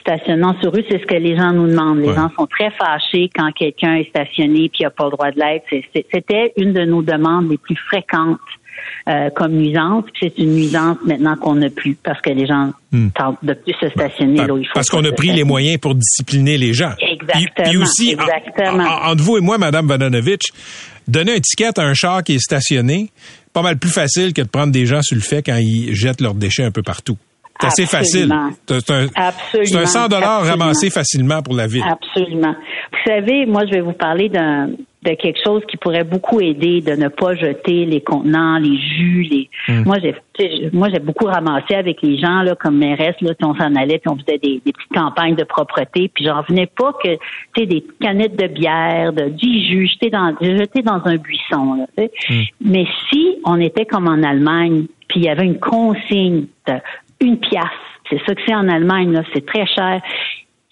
Stationnement 0.00 0.54
sur 0.62 0.72
rue, 0.72 0.82
c'est 0.88 0.98
ce 1.00 1.06
que 1.06 1.14
les 1.14 1.36
gens 1.36 1.52
nous 1.52 1.66
demandent. 1.68 1.98
Les 1.98 2.08
Ouais. 2.08 2.14
gens 2.14 2.30
sont 2.36 2.46
très 2.46 2.70
fâchés 2.70 3.28
quand 3.34 3.50
quelqu'un 3.52 3.96
est 3.96 4.08
stationné 4.08 4.70
puis 4.72 4.82
n'a 4.84 4.90
pas 4.90 5.04
le 5.04 5.10
droit 5.10 5.30
de 5.30 5.38
l'être. 5.38 5.64
C'était 6.12 6.52
une 6.56 6.72
de 6.72 6.84
nos 6.84 7.02
demandes 7.02 7.50
les 7.50 7.58
plus 7.58 7.76
fréquentes 7.88 8.38
euh, 9.08 9.30
comme 9.30 9.52
nuisance. 9.52 10.04
C'est 10.20 10.36
une 10.38 10.54
nuisance 10.54 10.96
maintenant 11.06 11.36
qu'on 11.36 11.54
n'a 11.54 11.70
plus 11.70 11.94
parce 12.02 12.20
que 12.20 12.30
les 12.30 12.46
gens 12.46 12.72
Hmm. 12.92 13.08
tentent 13.10 13.38
de 13.42 13.54
plus 13.54 13.74
se 13.80 13.88
stationner 13.90 14.46
là 14.46 14.52
où 14.54 14.58
il 14.58 14.66
faut. 14.66 14.74
Parce 14.74 14.88
qu'on 14.88 15.04
a 15.04 15.12
pris 15.12 15.30
les 15.32 15.44
moyens 15.44 15.78
pour 15.78 15.94
discipliner 15.94 16.56
les 16.58 16.72
gens. 16.74 16.92
Exactement, 17.00 17.44
Puis, 17.56 17.62
puis 17.64 17.76
aussi, 17.76 18.16
en- 18.18 18.22
exactement. 18.24 18.84
en- 18.84 19.10
entre 19.12 19.22
vous 19.22 19.36
et 19.38 19.40
moi, 19.40 19.58
Madame 19.58 19.86
Vadanovich, 19.86 20.42
donner 21.08 21.34
un 21.34 21.40
ticket 21.40 21.78
à 21.78 21.82
un 21.82 21.94
char 21.94 22.22
qui 22.24 22.34
est 22.34 22.38
stationné, 22.38 23.10
pas 23.52 23.62
mal 23.62 23.78
plus 23.78 23.90
facile 23.90 24.32
que 24.32 24.42
de 24.42 24.48
prendre 24.48 24.72
des 24.72 24.86
gens 24.86 25.02
sur 25.02 25.16
le 25.16 25.22
fait 25.22 25.42
quand 25.42 25.56
ils 25.60 25.94
jettent 25.94 26.20
leurs 26.20 26.34
déchets 26.34 26.64
un 26.64 26.70
peu 26.70 26.82
partout. 26.82 27.16
C'est 27.70 27.82
assez 27.82 27.86
facile. 27.86 28.34
C'est 28.66 28.90
un, 28.90 29.06
Absolument. 29.14 29.64
c'est 29.64 29.76
un 29.76 29.86
100 29.86 30.08
dollars 30.08 30.44
ramassé 30.44 30.90
facilement 30.90 31.42
pour 31.42 31.54
la 31.54 31.66
ville. 31.66 31.84
Absolument. 31.86 32.54
Vous 32.92 33.10
savez, 33.10 33.46
moi, 33.46 33.64
je 33.66 33.72
vais 33.72 33.80
vous 33.80 33.92
parler 33.92 34.28
d'un 34.28 34.68
de 35.04 35.14
quelque 35.14 35.38
chose 35.44 35.62
qui 35.68 35.76
pourrait 35.76 36.04
beaucoup 36.04 36.40
aider 36.40 36.80
de 36.80 36.92
ne 36.92 37.08
pas 37.08 37.34
jeter 37.34 37.84
les 37.84 38.00
contenants, 38.00 38.58
les 38.58 38.76
jus, 38.76 39.22
les. 39.22 39.50
Hmm. 39.68 39.82
Moi, 39.84 39.96
j'ai, 40.00 40.70
moi, 40.72 40.88
j'ai 40.92 40.98
beaucoup 40.98 41.26
ramassé 41.26 41.74
avec 41.74 42.00
les 42.02 42.18
gens 42.18 42.42
là, 42.42 42.54
comme 42.54 42.78
mairesse 42.78 43.16
là, 43.20 43.34
puis 43.34 43.44
on 43.44 43.54
s'en 43.54 43.74
allait, 43.76 43.98
puis 43.98 44.10
on 44.10 44.16
faisait 44.16 44.38
des, 44.38 44.62
des 44.64 44.72
petites 44.72 44.92
campagnes 44.94 45.36
de 45.36 45.44
propreté, 45.44 46.10
puis 46.12 46.24
j'en 46.24 46.42
venais 46.48 46.66
pas 46.66 46.92
que, 47.02 47.14
tu 47.14 47.18
sais, 47.56 47.66
des 47.66 47.84
canettes 48.00 48.36
de 48.36 48.46
bière, 48.46 49.12
de, 49.12 49.28
du 49.28 49.66
jus, 49.66 49.88
jeter 49.88 50.10
dans, 50.10 50.34
jeter 50.40 50.82
dans 50.82 51.00
un 51.04 51.16
buisson. 51.16 51.74
Là. 51.74 52.04
Hmm. 52.30 52.42
Mais 52.62 52.86
si 53.10 53.36
on 53.44 53.60
était 53.60 53.84
comme 53.84 54.08
en 54.08 54.22
Allemagne, 54.22 54.86
puis 55.08 55.20
il 55.20 55.24
y 55.24 55.28
avait 55.28 55.44
une 55.44 55.60
consigne 55.60 56.46
de 56.66 56.72
une 57.24 57.38
pièce, 57.38 57.64
c'est 58.10 58.20
ça 58.26 58.34
que 58.34 58.40
c'est 58.46 58.54
en 58.54 58.68
Allemagne, 58.68 59.12
là, 59.12 59.22
c'est 59.32 59.44
très 59.46 59.66
cher 59.66 60.00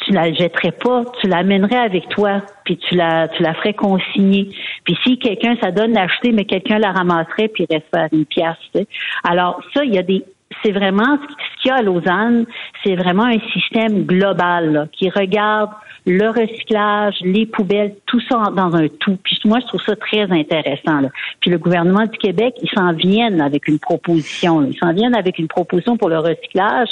tu 0.04 0.12
la 0.12 0.32
jetterais 0.32 0.72
pas, 0.72 1.04
tu 1.20 1.28
l'amènerais 1.28 1.76
avec 1.76 2.08
toi, 2.08 2.42
puis 2.64 2.76
tu 2.76 2.96
la, 2.96 3.28
tu 3.28 3.42
la 3.42 3.54
ferais 3.54 3.74
consigner. 3.74 4.48
Puis 4.84 4.96
si 5.04 5.18
quelqu'un, 5.18 5.56
ça 5.62 5.70
donne 5.70 5.92
d'acheter, 5.92 6.32
mais 6.32 6.44
quelqu'un 6.44 6.78
la 6.78 6.92
ramasserait, 6.92 7.48
puis 7.48 7.66
il 7.68 7.74
reste 7.74 8.12
une 8.12 8.26
pièce. 8.26 8.86
Alors 9.24 9.60
ça, 9.74 9.84
il 9.84 9.94
y 9.94 9.98
a 9.98 10.02
des, 10.02 10.24
c'est 10.62 10.72
vraiment 10.72 11.18
ce 11.18 11.62
qu'il 11.62 11.68
y 11.68 11.70
a 11.70 11.76
à 11.76 11.82
Lausanne, 11.82 12.46
c'est 12.84 12.96
vraiment 12.96 13.24
un 13.24 13.38
système 13.52 14.04
global 14.04 14.72
là, 14.72 14.86
qui 14.92 15.08
regarde 15.10 15.70
le 16.04 16.28
recyclage, 16.28 17.14
les 17.22 17.46
poubelles, 17.46 17.94
tout 18.06 18.20
ça 18.28 18.50
dans 18.56 18.74
un 18.74 18.88
tout. 18.88 19.16
Puis 19.22 19.38
moi, 19.44 19.58
je 19.60 19.66
trouve 19.66 19.82
ça 19.82 19.94
très 19.96 20.22
intéressant. 20.22 21.00
Là. 21.00 21.08
Puis 21.40 21.50
le 21.50 21.58
gouvernement 21.58 22.06
du 22.06 22.18
Québec, 22.18 22.54
ils 22.60 22.70
s'en 22.74 22.92
viennent 22.92 23.40
avec 23.40 23.68
une 23.68 23.78
proposition. 23.78 24.60
là. 24.60 24.68
Ils 24.70 24.78
s'en 24.78 24.92
viennent 24.92 25.14
avec 25.14 25.38
une 25.38 25.48
proposition 25.48 25.96
pour 25.96 26.08
le 26.08 26.18
recyclage. 26.18 26.88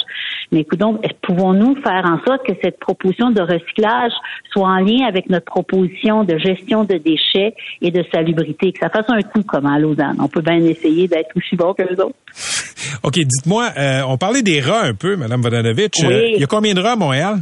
Mais 0.51 0.61
écoute 0.61 0.81
pouvons-nous 1.21 1.75
faire 1.81 2.03
en 2.05 2.19
sorte 2.25 2.45
que 2.45 2.53
cette 2.61 2.79
proposition 2.79 3.31
de 3.31 3.41
recyclage 3.41 4.11
soit 4.51 4.67
en 4.67 4.79
lien 4.79 5.05
avec 5.07 5.29
notre 5.29 5.45
proposition 5.45 6.23
de 6.23 6.37
gestion 6.37 6.83
de 6.83 6.97
déchets 6.97 7.53
et 7.81 7.91
de 7.91 8.03
salubrité, 8.13 8.71
que 8.71 8.79
ça 8.79 8.89
fasse 8.89 9.05
un 9.09 9.21
coup 9.21 9.43
comme 9.43 9.65
à 9.65 9.77
Lausanne? 9.79 10.17
On 10.19 10.27
peut 10.27 10.41
bien 10.41 10.57
essayer 10.65 11.07
d'être 11.07 11.29
aussi 11.35 11.55
bon 11.55 11.73
que 11.73 11.83
les 11.83 11.99
autres. 11.99 12.15
OK, 13.03 13.13
dites-moi, 13.13 13.69
euh, 13.77 14.01
on 14.07 14.17
parlait 14.17 14.41
des 14.41 14.59
rats 14.59 14.83
un 14.83 14.93
peu, 14.93 15.15
Madame 15.15 15.41
Vadanovich. 15.41 15.93
Oui. 16.01 16.13
Euh, 16.13 16.27
Il 16.35 16.41
y 16.41 16.43
a 16.43 16.47
combien 16.47 16.73
de 16.73 16.81
rats 16.81 16.93
à 16.93 16.95
Montréal? 16.95 17.37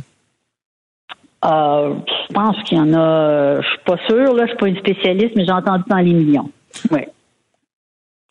Euh, 1.46 1.94
je 2.28 2.34
pense 2.34 2.58
qu'il 2.64 2.78
y 2.78 2.82
en 2.82 2.94
a, 2.94 3.62
je 3.62 3.68
suis 3.68 3.84
pas 3.86 3.98
sûre, 4.08 4.34
là, 4.34 4.44
je 4.46 4.50
suis 4.50 4.58
pas 4.58 4.68
une 4.68 4.78
spécialiste, 4.78 5.32
mais 5.36 5.46
j'ai 5.46 5.52
entendu 5.52 5.84
dans 5.90 5.98
les 5.98 6.14
millions. 6.14 6.50
Oui. 6.92 7.02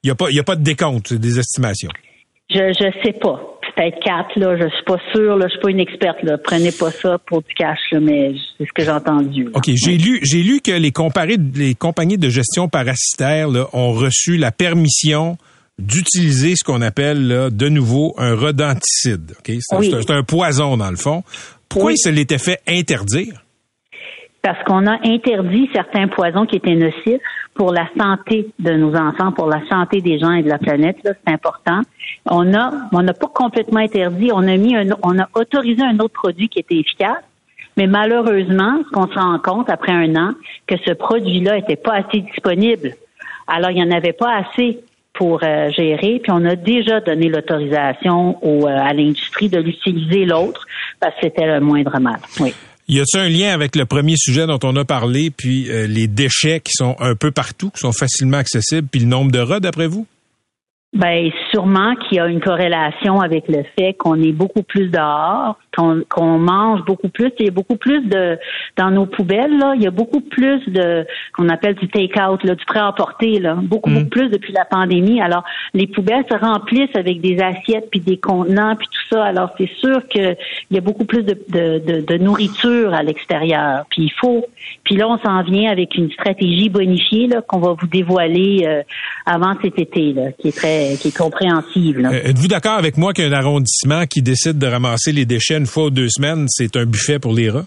Il 0.02 0.08
n'y 0.08 0.10
a, 0.10 0.14
pas- 0.14 0.30
il 0.30 0.36
y 0.36 0.40
a 0.40 0.44
pas 0.44 0.56
de 0.56 0.62
décompte, 0.62 1.12
des 1.14 1.38
estimations. 1.38 1.90
Je 2.50 2.72
je 2.72 2.90
sais 3.04 3.12
pas. 3.14 3.40
Peut-être 3.76 3.98
quatre, 4.02 4.36
là, 4.38 4.56
je 4.56 4.68
suis 4.74 4.84
pas 4.84 4.96
sûre, 5.14 5.36
là, 5.36 5.46
je 5.46 5.52
suis 5.52 5.60
pas 5.60 5.70
une 5.70 5.80
experte, 5.80 6.22
là. 6.22 6.36
Prenez 6.38 6.72
pas 6.72 6.90
ça 6.90 7.18
pour 7.26 7.42
du 7.42 7.54
cash, 7.54 7.78
là, 7.92 8.00
mais 8.00 8.32
c'est 8.56 8.64
ce 8.66 8.72
que 8.74 8.82
j'ai 8.82 8.90
entendu. 8.90 9.44
là. 9.44 9.50
OK, 9.54 9.70
j'ai 9.74 9.96
lu, 9.98 10.18
j'ai 10.22 10.42
lu 10.42 10.60
que 10.60 10.72
les, 10.72 10.90
comparés- 10.90 11.36
les 11.54 11.74
compagnies 11.74 12.18
de 12.18 12.28
gestion 12.28 12.68
parasitaire 12.68 13.48
là, 13.48 13.66
ont 13.72 13.92
reçu 13.92 14.36
la 14.36 14.50
permission 14.52 15.36
d'utiliser 15.78 16.56
ce 16.56 16.64
qu'on 16.64 16.82
appelle 16.82 17.28
là, 17.28 17.50
de 17.50 17.68
nouveau 17.68 18.14
un 18.18 18.34
rodenticide. 18.34 19.34
C'est, 19.46 19.58
Oui. 19.76 19.94
un 20.08 20.22
poison 20.24 20.76
dans 20.76 20.90
le 20.90 20.96
fond. 20.96 21.22
Pourquoi 21.68 21.88
Oui. 21.88 21.94
il 21.94 21.98
se 21.98 22.08
l'était 22.08 22.38
fait 22.38 22.60
interdire? 22.66 23.42
Parce 24.42 24.62
qu'on 24.64 24.86
a 24.86 24.98
interdit 25.04 25.68
certains 25.74 26.08
poisons 26.08 26.46
qui 26.46 26.56
étaient 26.56 26.74
nocifs 26.74 27.20
pour 27.54 27.72
la 27.72 27.88
santé 27.98 28.48
de 28.60 28.72
nos 28.72 28.94
enfants, 28.94 29.32
pour 29.32 29.48
la 29.48 29.60
santé 29.68 30.00
des 30.00 30.18
gens 30.18 30.32
et 30.32 30.42
de 30.42 30.48
la 30.48 30.58
planète. 30.58 30.96
Là, 31.02 31.12
c'est 31.26 31.32
important. 31.32 31.80
On 32.26 32.54
a, 32.54 32.70
on 32.92 33.02
n'a 33.02 33.12
pas 33.14 33.26
complètement 33.26 33.80
interdit. 33.80 34.30
On 34.32 34.46
a 34.46 34.56
mis, 34.56 34.76
un, 34.76 34.86
on 35.02 35.18
a 35.18 35.28
autorisé 35.34 35.82
un 35.82 35.98
autre 35.98 36.14
produit 36.14 36.48
qui 36.48 36.60
était 36.60 36.76
efficace. 36.76 37.18
Mais 37.76 37.86
malheureusement, 37.86 38.80
ce 38.86 38.90
qu'on 38.90 39.08
se 39.08 39.18
rend 39.18 39.38
compte 39.40 39.70
après 39.70 39.92
un 39.92 40.14
an, 40.16 40.32
que 40.66 40.76
ce 40.84 40.92
produit-là 40.92 41.58
était 41.58 41.76
pas 41.76 41.94
assez 41.94 42.20
disponible. 42.20 42.94
Alors, 43.48 43.70
il 43.70 43.74
n'y 43.74 43.82
en 43.82 43.90
avait 43.96 44.12
pas 44.12 44.36
assez 44.36 44.80
pour 45.18 45.40
euh, 45.42 45.68
gérer, 45.72 46.20
puis 46.22 46.30
on 46.30 46.44
a 46.44 46.54
déjà 46.54 47.00
donné 47.00 47.28
l'autorisation 47.28 48.38
au, 48.40 48.68
euh, 48.68 48.70
à 48.70 48.92
l'industrie 48.92 49.48
de 49.48 49.58
l'utiliser 49.58 50.24
l'autre 50.24 50.64
parce 51.00 51.12
que 51.16 51.22
c'était 51.24 51.46
le 51.46 51.60
moindre 51.60 51.98
mal. 51.98 52.20
Oui. 52.38 52.54
Y 52.86 53.00
a-t-il 53.00 53.20
un 53.20 53.28
lien 53.28 53.52
avec 53.52 53.74
le 53.74 53.84
premier 53.84 54.14
sujet 54.16 54.46
dont 54.46 54.60
on 54.62 54.76
a 54.76 54.84
parlé, 54.84 55.30
puis 55.30 55.68
euh, 55.70 55.88
les 55.88 56.06
déchets 56.06 56.60
qui 56.60 56.72
sont 56.72 56.94
un 57.00 57.16
peu 57.16 57.32
partout, 57.32 57.70
qui 57.70 57.80
sont 57.80 57.92
facilement 57.92 58.38
accessibles, 58.38 58.86
puis 58.90 59.00
le 59.00 59.06
nombre 59.06 59.32
de 59.32 59.40
rats, 59.40 59.60
d'après 59.60 59.88
vous? 59.88 60.06
Ben 60.94 61.30
sûrement 61.50 61.94
qu'il 61.96 62.16
y 62.16 62.20
a 62.20 62.26
une 62.28 62.40
corrélation 62.40 63.20
avec 63.20 63.46
le 63.48 63.62
fait 63.78 63.92
qu'on 63.92 64.14
est 64.22 64.32
beaucoup 64.32 64.62
plus 64.62 64.88
dehors, 64.88 65.58
qu'on 65.76 66.00
qu'on 66.08 66.38
mange 66.38 66.82
beaucoup 66.86 67.10
plus. 67.10 67.30
Il 67.38 67.44
y 67.44 67.48
a 67.48 67.52
beaucoup 67.52 67.76
plus 67.76 68.00
de 68.08 68.38
dans 68.78 68.90
nos 68.90 69.04
poubelles 69.04 69.58
là. 69.58 69.74
Il 69.76 69.82
y 69.82 69.86
a 69.86 69.90
beaucoup 69.90 70.22
plus 70.22 70.66
de 70.66 71.06
qu'on 71.34 71.50
appelle 71.50 71.74
du 71.74 71.88
take-out, 71.88 72.42
là, 72.42 72.54
du 72.54 72.64
prêt 72.64 72.78
à 72.78 72.88
emporter 72.88 73.38
là. 73.38 73.54
Beaucoup, 73.62 73.90
Mm. 73.90 73.94
beaucoup 73.96 74.08
plus 74.08 74.28
depuis 74.30 74.54
la 74.54 74.64
pandémie. 74.64 75.20
Alors 75.20 75.44
les 75.74 75.86
poubelles 75.86 76.24
se 76.30 76.34
remplissent 76.38 76.96
avec 76.96 77.20
des 77.20 77.38
assiettes 77.38 77.90
puis 77.90 78.00
des 78.00 78.16
contenants 78.16 78.74
puis 78.74 78.88
tout 78.88 79.14
ça. 79.14 79.24
Alors 79.24 79.50
c'est 79.58 79.70
sûr 79.80 80.00
que 80.08 80.36
il 80.70 80.74
y 80.74 80.78
a 80.78 80.80
beaucoup 80.80 81.04
plus 81.04 81.22
de 81.22 81.38
de, 81.50 81.80
de, 81.80 82.00
de 82.00 82.16
nourriture 82.16 82.94
à 82.94 83.02
l'extérieur. 83.02 83.84
Puis 83.90 84.04
il 84.04 84.12
faut. 84.12 84.46
Puis 84.84 84.96
là 84.96 85.06
on 85.06 85.18
s'en 85.18 85.42
vient 85.42 85.70
avec 85.70 85.96
une 85.96 86.10
stratégie 86.12 86.70
bonifiée 86.70 87.26
là 87.26 87.42
qu'on 87.42 87.58
va 87.60 87.74
vous 87.78 87.86
dévoiler 87.88 88.64
euh, 88.66 88.82
avant 89.26 89.52
cet 89.62 89.78
été 89.78 90.14
là, 90.14 90.32
qui 90.32 90.48
est 90.48 90.56
très 90.56 90.77
qui 91.00 91.08
est 91.08 91.16
compréhensive. 91.16 91.98
Euh, 92.04 92.10
Êtes-vous 92.24 92.48
d'accord 92.48 92.74
avec 92.78 92.96
moi 92.96 93.12
qu'un 93.12 93.32
arrondissement 93.32 94.04
qui 94.06 94.22
décide 94.22 94.58
de 94.58 94.66
ramasser 94.66 95.12
les 95.12 95.24
déchets 95.26 95.56
une 95.58 95.66
fois 95.66 95.84
ou 95.86 95.90
deux 95.90 96.08
semaines, 96.08 96.46
c'est 96.48 96.76
un 96.76 96.84
buffet 96.86 97.18
pour 97.18 97.32
les 97.32 97.50
rats? 97.50 97.64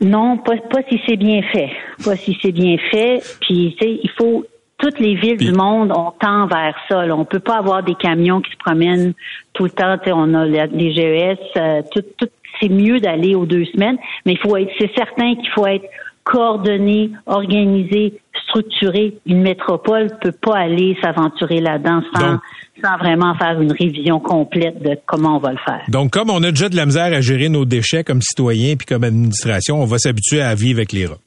Non, 0.00 0.38
pas, 0.38 0.56
pas 0.70 0.80
si 0.88 1.00
c'est 1.06 1.16
bien 1.16 1.40
fait. 1.52 1.70
Pas 2.04 2.16
si 2.16 2.36
c'est 2.40 2.52
bien 2.52 2.76
fait. 2.90 3.20
Puis, 3.40 3.76
tu 3.80 3.84
sais, 3.86 4.00
il 4.02 4.10
faut. 4.18 4.44
Toutes 4.80 5.00
les 5.00 5.16
villes 5.16 5.38
Puis- 5.38 5.46
du 5.46 5.52
monde, 5.52 5.90
on 5.92 6.12
tend 6.12 6.46
vers 6.46 6.76
ça. 6.88 7.04
Là. 7.04 7.16
On 7.16 7.24
peut 7.24 7.40
pas 7.40 7.56
avoir 7.58 7.82
des 7.82 7.96
camions 7.96 8.40
qui 8.40 8.52
se 8.52 8.56
promènent 8.58 9.12
tout 9.52 9.64
le 9.64 9.70
temps. 9.70 9.98
Tu 9.98 10.04
sais, 10.04 10.12
on 10.14 10.32
a 10.34 10.46
les 10.46 10.92
GES. 10.94 11.36
euh, 11.56 11.82
tout, 11.92 12.04
tout, 12.16 12.28
c'est 12.60 12.68
mieux 12.68 13.00
d'aller 13.00 13.34
aux 13.34 13.44
deux 13.44 13.64
semaines, 13.64 13.98
mais 14.24 14.34
il 14.34 14.38
faut 14.38 14.56
être. 14.56 14.70
C'est 14.78 14.92
certain 14.96 15.34
qu'il 15.34 15.48
faut 15.52 15.66
être 15.66 15.84
coordonné, 16.30 17.10
organisé, 17.26 18.20
structuré. 18.48 19.14
Une 19.26 19.40
métropole 19.42 20.08
peut 20.20 20.32
pas 20.32 20.56
aller 20.58 20.96
s'aventurer 21.02 21.60
là-dedans 21.60 22.02
sans, 22.14 22.32
Donc- 22.32 22.40
sans 22.84 22.96
vraiment 22.98 23.34
faire 23.36 23.60
une 23.60 23.72
révision 23.72 24.20
complète 24.20 24.82
de 24.82 24.96
comment 25.06 25.36
on 25.36 25.40
va 25.40 25.52
le 25.52 25.58
faire. 25.64 25.82
Donc, 25.88 26.10
comme 26.12 26.30
on 26.30 26.42
a 26.42 26.50
déjà 26.50 26.68
de 26.68 26.76
la 26.76 26.86
misère 26.86 27.12
à 27.12 27.20
gérer 27.20 27.48
nos 27.48 27.64
déchets 27.64 28.04
comme 28.04 28.20
citoyens 28.20 28.76
puis 28.76 28.86
comme 28.86 29.04
administration, 29.04 29.80
on 29.80 29.86
va 29.86 29.98
s'habituer 29.98 30.42
à 30.42 30.54
vivre 30.54 30.78
avec 30.78 30.92
les 30.92 31.06
rats. 31.06 31.18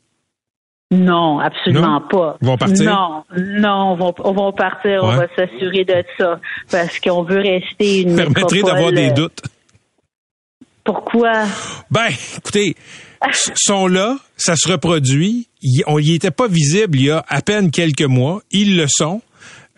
Non, 0.93 1.39
absolument 1.39 1.99
Non? 2.01 2.07
pas. 2.09 2.37
Ils 2.41 2.47
vont 2.47 2.57
partir? 2.57 2.85
Non, 2.91 3.23
non, 3.37 3.93
on 3.93 3.95
va, 3.95 4.11
on 4.25 4.31
va 4.33 4.51
partir, 4.51 4.99
on 5.03 5.07
va 5.15 5.27
s'assurer 5.35 5.85
de 5.85 6.03
ça 6.17 6.39
parce 6.69 6.99
qu'on 6.99 7.23
veut 7.23 7.39
rester 7.39 8.01
une 8.01 8.15
Permettrait 8.15 8.57
métropole, 8.57 8.63
d'avoir 8.73 8.91
des 8.91 9.09
euh, 9.09 9.13
doutes. 9.13 9.41
Pourquoi? 10.83 11.31
Ben, 11.89 12.07
écoutez, 12.37 12.75
sont 13.55 13.87
là, 13.87 14.17
ça 14.37 14.55
se 14.55 14.71
reproduit. 14.71 15.47
Ils 15.61 15.83
on 15.87 15.99
y 15.99 16.13
était 16.15 16.31
pas 16.31 16.47
visible 16.47 16.97
il 16.97 17.05
y 17.05 17.11
a 17.11 17.23
à 17.27 17.41
peine 17.41 17.71
quelques 17.71 18.01
mois. 18.01 18.41
Ils 18.51 18.77
le 18.77 18.85
sont. 18.87 19.21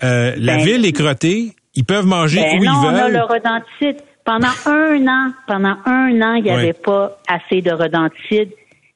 Euh, 0.03 0.33
la 0.37 0.57
Ben- 0.57 0.65
ville 0.65 0.85
est 0.85 0.91
crottée. 0.93 1.53
Ils 1.75 1.85
peuvent 1.85 2.05
manger 2.05 2.39
Ben 2.41 2.59
où 2.59 2.63
non, 2.65 2.71
ils 2.71 2.85
on 2.85 2.89
a 2.89 3.03
veulent. 3.03 3.13
le 3.13 3.21
rodenticide. 3.23 4.03
Pendant 4.25 4.47
un 4.65 5.05
an, 5.07 5.33
pendant 5.47 5.75
un 5.85 6.21
an, 6.21 6.33
il 6.35 6.43
n'y 6.43 6.49
avait 6.51 6.71
pas 6.73 7.17
assez 7.27 7.61
de 7.61 7.71
rodenticide. 7.71 8.49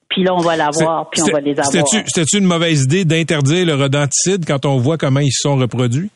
Puis 0.10 0.24
là, 0.24 0.34
on 0.34 0.40
va 0.40 0.56
l'avoir, 0.56 1.10
puis 1.10 1.22
on 1.24 1.34
va 1.34 1.42
les 1.42 1.52
avoir. 1.52 1.66
C'était-tu 1.68 1.98
c'était-tu 2.08 2.38
une 2.38 2.46
mauvaise 2.46 2.84
idée 2.84 3.04
d'interdire 3.04 3.66
le 3.66 3.74
rodenticide 3.76 4.46
quand 4.46 4.66
on 4.66 4.78
voit 4.78 4.98
comment 4.98 5.20
ils 5.20 5.32
se 5.34 5.42
sont 5.42 5.58
reproduits? 5.58 6.10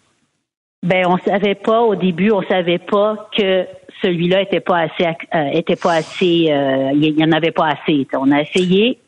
Ben, 0.83 1.05
on 1.07 1.17
savait 1.17 1.55
pas 1.55 1.81
au 1.81 1.95
début, 1.95 2.31
on 2.31 2.41
savait 2.43 2.79
pas 2.79 3.29
que 3.37 3.65
celui-là 4.01 4.41
était 4.41 4.59
pas 4.59 4.79
assez, 4.81 5.05
euh, 5.35 5.45
était 5.53 5.75
pas 5.75 5.93
assez, 5.95 6.47
euh, 6.51 6.91
il 6.93 7.15
y 7.19 7.23
en 7.23 7.31
avait 7.31 7.51
pas 7.51 7.69
assez. 7.69 8.07
On 8.13 8.31
a 8.31 8.41
essayé. 8.41 8.99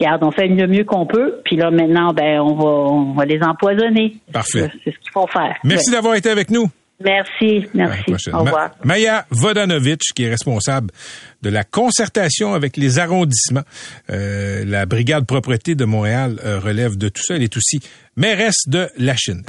Regarde, 0.00 0.24
on 0.24 0.30
fait 0.30 0.48
le 0.48 0.66
mieux 0.66 0.84
qu'on 0.84 1.04
peut. 1.06 1.40
Puis 1.44 1.56
là, 1.56 1.70
maintenant, 1.70 2.12
ben, 2.14 2.40
on 2.40 2.54
va, 2.54 2.64
on 2.68 3.12
va 3.12 3.24
les 3.26 3.40
empoisonner. 3.42 4.14
Parfait. 4.32 4.70
C'est 4.84 4.92
ce 4.92 4.98
qu'il 4.98 5.10
faut 5.12 5.26
faire. 5.26 5.54
Merci 5.62 5.90
Ouais. 5.90 5.96
d'avoir 5.96 6.14
été 6.14 6.30
avec 6.30 6.50
nous. 6.50 6.70
Merci, 7.02 7.66
merci. 7.72 8.12
Au 8.32 8.40
revoir. 8.40 8.70
Ma- 8.84 8.94
Maya 8.94 9.24
Vodanovic, 9.30 10.00
qui 10.14 10.24
est 10.24 10.28
responsable 10.30 10.90
de 11.40 11.48
la 11.48 11.64
concertation 11.64 12.52
avec 12.52 12.76
les 12.76 12.98
arrondissements. 12.98 13.62
Euh, 14.10 14.64
la 14.66 14.84
brigade 14.84 15.24
propreté 15.26 15.74
de 15.74 15.84
Montréal 15.86 16.38
euh, 16.44 16.58
relève 16.60 16.98
de 16.98 17.08
tout 17.08 17.22
ça. 17.22 17.36
Elle 17.36 17.42
est 17.42 17.56
aussi 17.56 17.80
mairesse 18.16 18.68
de 18.68 18.88
la 18.98 19.16
Chine. 19.16 19.42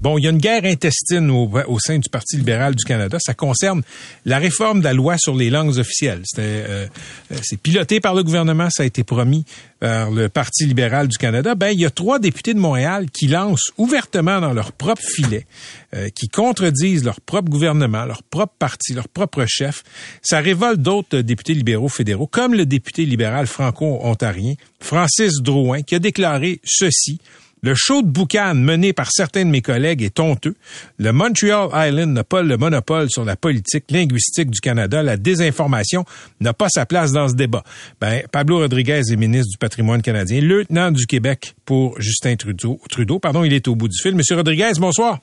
Bon, 0.00 0.16
il 0.16 0.24
y 0.24 0.26
a 0.26 0.30
une 0.30 0.38
guerre 0.38 0.64
intestine 0.64 1.30
au, 1.30 1.78
sein 1.78 1.98
du 1.98 2.08
Parti 2.08 2.38
libéral 2.38 2.74
du 2.74 2.84
Canada. 2.84 3.18
Ça 3.20 3.34
concerne 3.34 3.82
la 4.24 4.38
réforme 4.38 4.78
de 4.78 4.84
la 4.84 4.94
loi 4.94 5.16
sur 5.18 5.36
les 5.36 5.50
langues 5.50 5.76
officielles. 5.76 6.22
Euh, 6.38 6.86
euh, 7.30 7.36
c'est 7.42 7.58
piloté 7.58 8.00
par 8.00 8.14
le 8.14 8.22
gouvernement, 8.22 8.70
ça 8.70 8.82
a 8.82 8.86
été 8.86 9.04
promis 9.04 9.44
par 9.78 10.10
le 10.10 10.30
Parti 10.30 10.64
libéral 10.64 11.06
du 11.06 11.18
Canada. 11.18 11.54
Ben, 11.54 11.68
il 11.68 11.80
y 11.80 11.84
a 11.84 11.90
trois 11.90 12.18
députés 12.18 12.54
de 12.54 12.58
Montréal 12.58 13.10
qui 13.10 13.26
lancent 13.26 13.72
ouvertement 13.76 14.40
dans 14.40 14.54
leur 14.54 14.72
propre 14.72 15.02
filet, 15.02 15.46
euh, 15.94 16.08
qui 16.08 16.28
contredisent 16.28 17.04
leur 17.04 17.20
propre 17.20 17.50
gouvernement, 17.50 18.06
leur 18.06 18.22
propre 18.22 18.54
parti, 18.58 18.94
leur 18.94 19.08
propre 19.08 19.44
chef. 19.46 19.82
Ça 20.22 20.40
révolte 20.40 20.80
d'autres 20.80 21.18
députés 21.18 21.52
libéraux 21.52 21.90
fédéraux, 21.90 22.26
comme 22.26 22.54
le 22.54 22.64
député 22.64 23.04
libéral 23.04 23.46
franco-ontarien 23.46 24.54
Francis 24.80 25.42
Drouin, 25.42 25.82
qui 25.82 25.94
a 25.94 25.98
déclaré 25.98 26.60
ceci. 26.64 27.20
Le 27.62 27.74
show 27.76 28.02
de 28.02 28.08
boucan 28.08 28.54
mené 28.54 28.92
par 28.92 29.10
certains 29.10 29.44
de 29.44 29.50
mes 29.50 29.60
collègues 29.62 30.02
est 30.02 30.18
honteux. 30.18 30.54
Le 30.98 31.12
Montreal 31.12 31.68
Island 31.74 32.12
n'a 32.12 32.24
pas 32.24 32.42
le 32.42 32.56
monopole 32.56 33.10
sur 33.10 33.24
la 33.24 33.36
politique 33.36 33.90
linguistique 33.90 34.50
du 34.50 34.60
Canada. 34.60 35.02
La 35.02 35.16
désinformation 35.16 36.04
n'a 36.40 36.54
pas 36.54 36.68
sa 36.70 36.86
place 36.86 37.12
dans 37.12 37.28
ce 37.28 37.34
débat. 37.34 37.62
Ben, 38.00 38.22
Pablo 38.32 38.58
Rodriguez 38.58 39.02
est 39.10 39.16
ministre 39.16 39.50
du 39.50 39.58
patrimoine 39.58 40.02
canadien, 40.02 40.40
lieutenant 40.40 40.90
du 40.90 41.06
Québec 41.06 41.54
pour 41.64 42.00
Justin 42.00 42.36
Trudeau. 42.36 42.80
Trudeau, 42.88 43.18
pardon, 43.18 43.44
il 43.44 43.52
est 43.52 43.68
au 43.68 43.74
bout 43.74 43.88
du 43.88 43.98
fil. 44.00 44.14
Monsieur 44.14 44.36
Rodriguez, 44.36 44.72
bonsoir. 44.78 45.18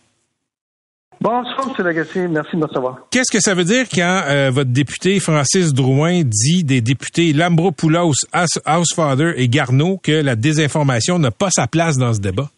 Bonsoir, 1.20 1.68
M. 1.78 1.86
Lagacé. 1.86 2.28
Merci 2.28 2.52
de 2.56 2.62
me 2.62 2.66
recevoir. 2.66 3.00
Qu'est-ce 3.12 3.32
que 3.32 3.42
ça 3.42 3.54
veut 3.56 3.64
dire 3.64 3.86
quand 3.94 4.22
euh, 4.28 4.52
votre 4.52 4.70
député 4.72 5.20
Francis 5.20 5.74
Drouin 5.74 6.22
dit 6.24 6.64
des 6.64 6.82
députés 6.82 7.34
Lambropoulos, 7.34 8.14
House- 8.32 8.60
Housefather 8.66 9.34
et 9.36 9.48
Garneau 9.50 9.98
que 10.02 10.12
la 10.12 10.36
désinformation 10.36 11.18
n'a 11.20 11.32
pas 11.32 11.50
sa 11.52 11.68
place 11.68 11.98
dans 11.98 12.14
ce 12.14 12.20
débat? 12.20 12.50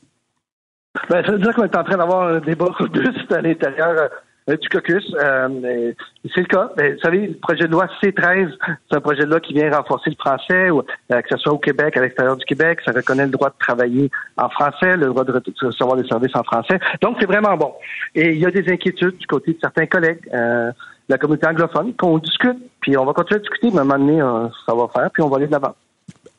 Ben, 1.10 1.24
ça 1.26 1.32
veut 1.32 1.40
dire 1.40 1.54
qu'on 1.56 1.64
est 1.64 1.76
en 1.78 1.84
train 1.84 1.98
d'avoir 1.98 2.28
un 2.36 2.40
débat 2.40 2.66
robuste 2.78 3.32
à 3.32 3.42
l'intérieur 3.42 3.90
euh, 3.98 4.08
du 4.58 4.70
caucus. 4.70 5.04
Euh, 5.22 5.92
c'est 6.34 6.42
le 6.42 6.48
cas. 6.48 6.70
Vous 6.78 7.00
savez, 7.02 7.28
le 7.28 7.34
projet 7.36 7.66
de 7.66 7.72
loi 7.72 7.88
C13, 8.02 8.50
c'est 8.90 8.98
un 8.98 9.02
projet 9.02 9.22
de 9.22 9.30
loi 9.30 9.40
qui 9.40 9.54
vient 9.54 9.70
renforcer 9.76 10.10
le 10.10 10.16
français, 10.20 10.70
euh, 10.70 11.22
que 11.22 11.28
ce 11.30 11.38
soit 11.38 11.54
au 11.54 11.58
Québec, 11.60 11.96
à 11.98 12.02
l'extérieur 12.02 12.38
du 12.38 12.46
Québec. 12.46 12.80
Ça 12.86 12.92
reconnaît 12.92 13.26
le 13.26 13.32
droit 13.32 13.50
de 13.50 13.56
travailler 13.60 14.10
en 14.38 14.50
français, 14.50 14.98
le 14.98 15.08
droit 15.08 15.24
de 15.24 15.32
re- 15.34 15.44
de 15.46 15.66
recevoir 15.68 15.98
des 15.98 16.08
services 16.08 16.36
en 16.36 16.44
français. 16.44 16.80
Donc, 17.02 17.18
c'est 17.20 17.28
vraiment 17.28 17.56
bon. 17.58 17.74
Et 18.16 18.32
il 18.34 18.40
y 18.40 18.46
a 18.46 18.52
des 18.52 18.72
inquiétudes 18.72 19.18
du 19.18 19.28
côté 19.28 19.54
de 19.54 19.58
certains 19.62 19.86
collègues. 19.86 20.22
euh, 20.34 20.72
de 21.10 21.14
la 21.16 21.18
communauté 21.18 21.48
anglophone, 21.48 21.92
qu'on 21.96 22.20
discute, 22.20 22.58
puis 22.82 22.96
on 22.96 23.04
va 23.04 23.14
continuer 23.14 23.38
à 23.40 23.42
discuter, 23.42 23.70
mais 23.74 23.80
à 23.80 23.82
un 23.82 23.86
moment 23.86 23.98
donné, 24.06 24.22
euh, 24.22 24.48
ça 24.68 24.76
va 24.76 24.88
faire, 24.94 25.10
puis 25.12 25.24
on 25.24 25.28
va 25.28 25.38
aller 25.38 25.48
de 25.48 25.52
l'avant. 25.52 25.74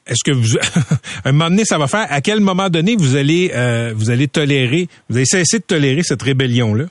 Est-ce 0.07 0.23
que 0.25 0.31
vous, 0.31 0.57
un 1.25 1.33
moment 1.33 1.51
donné, 1.51 1.65
ça 1.65 1.77
va 1.77 1.89
faire? 1.89 2.07
À 2.09 2.21
quel 2.21 2.39
moment 2.39 2.69
donné 2.69 2.95
vous 2.97 3.17
allez, 3.17 3.51
euh, 3.53 3.93
vous 3.97 4.11
allez 4.11 4.29
tolérer, 4.29 4.87
vous 5.09 5.17
allez 5.17 5.25
cesser 5.27 5.59
de 5.59 5.65
tolérer 5.65 6.05
cette 6.05 6.23
rébellion-là? 6.23 6.85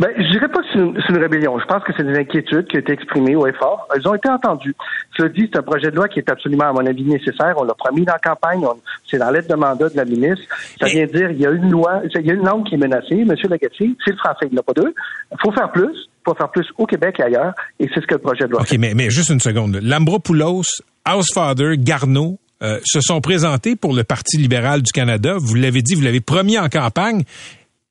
Ben, 0.00 0.08
je 0.16 0.30
dirais 0.30 0.48
pas 0.48 0.60
que 0.60 0.66
c'est 0.72 0.78
une, 0.78 1.18
rébellion. 1.18 1.58
Je 1.58 1.64
pense 1.66 1.82
que 1.84 1.92
c'est 1.96 2.04
des 2.04 2.18
inquiétudes 2.18 2.66
qui 2.66 2.76
ont 2.76 2.80
été 2.80 2.92
exprimées 2.92 3.36
au 3.36 3.46
effort. 3.46 3.86
Elles 3.94 4.06
ont 4.08 4.14
été 4.14 4.28
entendues. 4.28 4.74
Cela 5.16 5.28
dit, 5.28 5.48
c'est 5.52 5.58
un 5.58 5.62
projet 5.62 5.90
de 5.90 5.96
loi 5.96 6.08
qui 6.08 6.18
est 6.18 6.28
absolument, 6.30 6.64
à 6.64 6.72
mon 6.72 6.84
avis, 6.86 7.04
nécessaire. 7.04 7.54
On 7.56 7.64
l'a 7.64 7.74
promis 7.74 8.04
dans 8.04 8.14
la 8.14 8.18
campagne. 8.18 8.64
On- 8.64 8.76
c'est 9.08 9.18
dans 9.18 9.30
l'aide 9.30 9.46
de 9.46 9.54
mandat 9.54 9.88
de 9.88 9.96
la 9.96 10.04
ministre. 10.04 10.44
Ça 10.80 10.86
vient 10.86 11.06
dire 11.06 11.30
il 11.30 11.40
y 11.40 11.46
a 11.46 11.50
une 11.50 11.70
loi, 11.70 12.02
il 12.14 12.26
y 12.26 12.30
a 12.30 12.34
une 12.34 12.44
langue 12.44 12.66
qui 12.66 12.74
est 12.74 12.78
menacée. 12.78 13.24
Monsieur 13.24 13.48
Lagacé, 13.48 13.90
c'est 14.04 14.10
le 14.10 14.16
français. 14.16 14.46
Il 14.46 14.52
n'y 14.52 14.58
en 14.58 14.60
a 14.60 14.62
pas 14.62 14.72
deux. 14.72 14.94
Il 15.32 15.36
faut 15.40 15.52
faire 15.52 15.70
plus. 15.70 15.92
Il 15.94 16.30
faut 16.30 16.34
faire 16.34 16.50
plus 16.50 16.66
au 16.78 16.86
Québec 16.86 17.16
et 17.20 17.22
ailleurs. 17.24 17.52
Et 17.78 17.88
c'est 17.94 18.00
ce 18.00 18.06
que 18.06 18.14
le 18.14 18.20
projet 18.20 18.46
de 18.46 18.50
loi 18.50 18.62
OK, 18.62 18.74
mais, 18.78 18.94
mais 18.94 19.10
juste 19.10 19.30
une 19.30 19.40
seconde. 19.40 19.78
Lambropoulos, 19.82 20.62
Housefather, 21.06 21.76
Garneau 21.78 22.38
euh, 22.62 22.78
se 22.84 23.00
sont 23.00 23.20
présentés 23.20 23.76
pour 23.76 23.94
le 23.94 24.04
Parti 24.04 24.38
libéral 24.38 24.82
du 24.82 24.90
Canada. 24.90 25.36
Vous 25.38 25.54
l'avez 25.54 25.82
dit, 25.82 25.94
vous 25.94 26.00
l'avez 26.02 26.20
promis 26.20 26.58
en 26.58 26.68
campagne. 26.68 27.24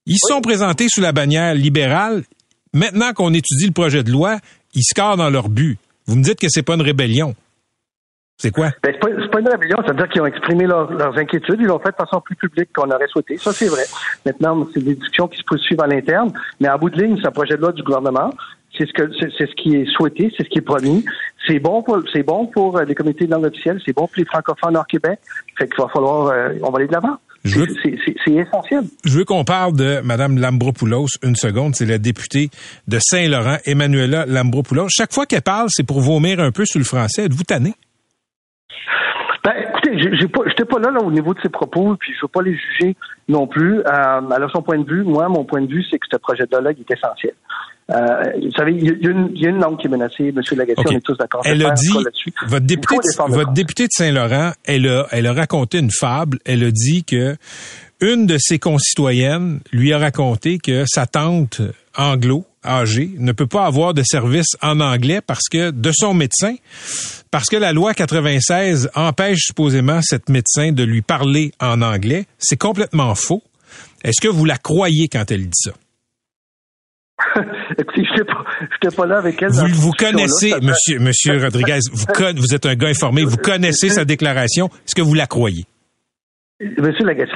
Ils 0.06 0.18
sont 0.20 0.42
présentés 0.42 0.88
sous 0.90 1.02
la 1.02 1.12
bannière 1.12 1.56
libérale. 1.56 2.24
Maintenant 2.74 3.14
qu'on 3.14 3.34
étudie 3.34 3.68
le 3.68 3.72
projet 3.74 4.04
de 4.04 4.12
loi, 4.12 4.38
ils 4.74 4.84
scorent 4.84 5.18
dans 5.18 5.30
leur 5.30 5.50
but. 5.50 5.78
Vous 6.08 6.16
me 6.16 6.24
dites 6.24 6.40
que 6.40 6.48
c'est 6.50 6.64
pas 6.64 6.74
une 6.76 6.82
rébellion. 6.82 7.36
C'est 8.38 8.52
quoi? 8.52 8.72
Ben, 8.84 8.92
c'est 8.94 9.00
pas, 9.30 9.40
une 9.40 9.48
rébellion, 9.48 9.78
c'est-à-dire 9.86 10.10
qu'ils 10.10 10.22
ont 10.22 10.26
exprimé 10.26 10.66
leur- 10.66 10.92
leurs 10.92 11.18
inquiétudes, 11.18 11.58
ils 11.60 11.68
l'ont 11.68 11.80
fait 11.80 11.92
de 11.92 11.96
façon 11.96 12.20
plus 12.20 12.36
publique 12.36 12.70
qu'on 12.74 12.90
aurait 12.90 13.08
souhaité. 13.08 13.38
Ça, 13.38 13.54
c'est 13.54 13.68
vrai. 13.68 13.84
Maintenant, 14.26 14.68
c'est 14.74 14.84
des 14.84 14.96
discussions 14.96 15.28
qui 15.28 15.38
se 15.38 15.44
poursuivent 15.46 15.80
à 15.82 15.88
l'interne, 15.88 16.34
mais 16.60 16.68
à 16.68 16.78
bout 16.78 16.90
de 16.90 17.02
ligne, 17.02 17.18
c'est 17.22 17.28
un 17.28 17.32
projet 17.32 17.56
de 17.56 17.62
loi 17.62 17.72
du 17.72 17.84
gouvernement. 17.84 18.32
C'est 18.78 18.88
ce 18.88 18.94
que 18.94 19.04
c'est, 19.20 19.30
ce 19.48 19.54
qui 19.56 19.76
est 19.76 19.86
souhaité, 19.96 20.34
c'est 20.36 20.44
ce 20.44 20.50
qui 20.50 20.58
est 20.58 20.62
promis. 20.62 21.06
C'est 21.48 21.60
bon 21.60 21.84
pour 21.84 22.00
c'est 22.12 22.24
bon 22.24 22.48
pour 22.48 22.76
euh, 22.78 22.86
les 22.86 22.96
communautés 22.96 23.28
de 23.28 23.32
langue 23.32 23.46
officielle, 23.46 23.80
c'est 23.86 23.94
bon 23.94 24.08
pour 24.08 24.18
les 24.18 24.26
francophones 24.26 24.76
hors 24.76 24.88
Québec. 24.88 25.20
Fait 25.58 25.68
qu'il 25.68 25.78
va 25.78 25.90
falloir 25.90 26.28
euh, 26.30 26.54
on 26.64 26.72
va 26.72 26.80
aller 26.80 26.88
de 26.88 26.94
l'avant. 26.94 27.18
Veux- 27.46 27.68
c'est 27.84 28.32
essentiel. 28.32 28.84
Je 29.04 29.18
veux 29.18 29.26
qu'on 29.26 29.44
parle 29.44 29.76
de 29.76 30.00
Mme 30.02 30.40
Lambropoulos 30.40 31.08
une 31.24 31.36
seconde. 31.36 31.76
C'est 31.76 31.86
la 31.86 31.98
députée 31.98 32.50
de 32.88 33.00
Saint-Laurent, 33.02 33.58
Emmanuela 33.66 34.26
Lambropoulos. 34.26 34.88
Chaque 34.90 35.14
fois 35.14 35.26
qu'elle 35.26 35.42
parle, 35.42 35.68
c'est 35.70 35.84
pour 35.84 36.00
vomir 36.00 36.40
un 36.40 36.52
peu 36.52 36.66
sur 36.66 36.80
le 36.80 36.86
français. 36.86 37.26
Êtes-vous 37.26 37.44
tanné? 37.44 37.74
J'étais 39.98 40.66
pas 40.66 40.80
là, 40.80 40.92
là 40.92 41.02
au 41.02 41.12
niveau 41.12 41.34
de 41.34 41.40
ses 41.42 41.50
propos, 41.50 41.96
puis 42.00 42.14
je 42.16 42.22
veux 42.22 42.28
pas 42.28 42.42
les 42.42 42.56
juger 42.58 42.96
non 43.28 43.48
plus. 43.48 43.80
Euh, 43.80 43.84
alors 44.32 44.50
son 44.52 44.62
point 44.62 44.78
de 44.80 44.86
vue, 44.90 45.04
moi, 45.04 45.28
mon 45.30 45.44
point 45.46 45.62
de 45.62 45.68
vue, 45.72 45.84
c'est 45.90 45.98
que 46.00 46.06
ce 46.12 46.18
projet 46.18 46.46
de 46.46 46.58
loi 46.58 46.72
il 46.72 46.80
est 46.82 46.92
essentiel. 46.92 47.34
Euh, 47.92 48.24
vous 48.42 48.52
savez, 48.56 48.72
il 48.74 48.84
y, 48.86 48.90
a- 49.08 49.10
une- 49.12 49.30
il 49.36 49.42
y 49.42 49.46
a 49.46 49.50
une 49.50 49.60
langue 49.60 49.78
qui 49.78 49.88
est 49.88 49.90
menacée, 49.90 50.30
M. 50.30 50.42
Lagacé, 50.58 50.80
OK. 50.80 50.86
on 50.90 50.96
est 50.96 51.02
tous 51.06 51.18
d'accord. 51.18 51.42
Elle 51.46 51.66
a 51.66 51.72
dit, 51.72 51.90
votre 52.48 52.66
députée, 52.66 52.96
de, 52.96 53.34
votre 53.34 53.52
députée 53.52 53.84
de 53.84 53.92
Saint-Laurent, 53.92 54.52
elle 54.64 54.88
a, 54.88 55.06
elle 55.12 55.28
a 55.28 55.34
raconté 55.34 55.80
une 55.80 55.92
fable. 55.92 56.40
Elle 56.46 56.64
a 56.64 56.72
dit 56.72 57.04
que 57.04 57.36
une 58.00 58.26
de 58.26 58.38
ses 58.40 58.58
concitoyennes 58.58 59.60
lui 59.74 59.92
a 59.94 59.98
raconté 59.98 60.60
que 60.60 60.86
sa 60.88 61.06
tante 61.08 61.62
anglo, 61.98 62.46
âgée, 62.64 63.10
ne 63.18 63.32
peut 63.32 63.48
pas 63.48 63.66
avoir 63.66 63.94
de 63.94 64.04
service 64.04 64.56
en 64.62 64.80
anglais 64.80 65.22
parce 65.26 65.48
que, 65.52 65.72
de 65.72 65.92
son 65.94 66.14
médecin, 66.14 66.56
parce 67.32 67.46
que 67.50 67.58
la 67.58 67.72
loi 67.74 67.94
96 67.94 68.90
empêche 68.96 69.40
supposément 69.46 70.02
cette 70.02 70.30
médecin 70.30 70.72
de 70.72 70.84
lui 70.84 71.02
parler 71.02 71.52
en 71.60 71.82
anglais. 71.82 72.26
C'est 72.38 72.58
complètement 72.60 73.16
faux. 73.16 73.42
Est-ce 74.04 74.22
que 74.22 74.28
vous 74.28 74.46
la 74.46 74.58
croyez 74.58 75.08
quand 75.08 75.30
elle 75.32 75.46
dit 75.46 75.50
ça? 75.54 75.72
Écoutez, 77.78 78.04
je 78.18 78.24
pas, 78.24 78.44
j'étais 78.82 78.96
pas 78.96 79.06
là 79.06 79.18
avec 79.20 79.42
elle. 79.42 79.50
Vous, 79.50 79.68
vous 79.74 79.92
connaissez, 79.92 80.50
fait- 80.50 80.62
monsieur, 80.62 81.00
monsieur 81.00 81.42
Rodriguez, 81.42 81.80
vous, 81.92 82.06
con- 82.08 82.34
vous 82.36 82.54
êtes 82.54 82.66
un 82.66 82.76
gars 82.76 82.90
informé, 82.90 83.24
vous 83.24 83.38
connaissez 83.38 83.90
sa 83.90 84.04
déclaration. 84.06 84.68
Est-ce 84.86 84.96
que 84.96 85.02
vous 85.02 85.14
la 85.14 85.28
croyez? 85.28 85.66
Monsieur 86.78 87.06
Lagacé, 87.06 87.34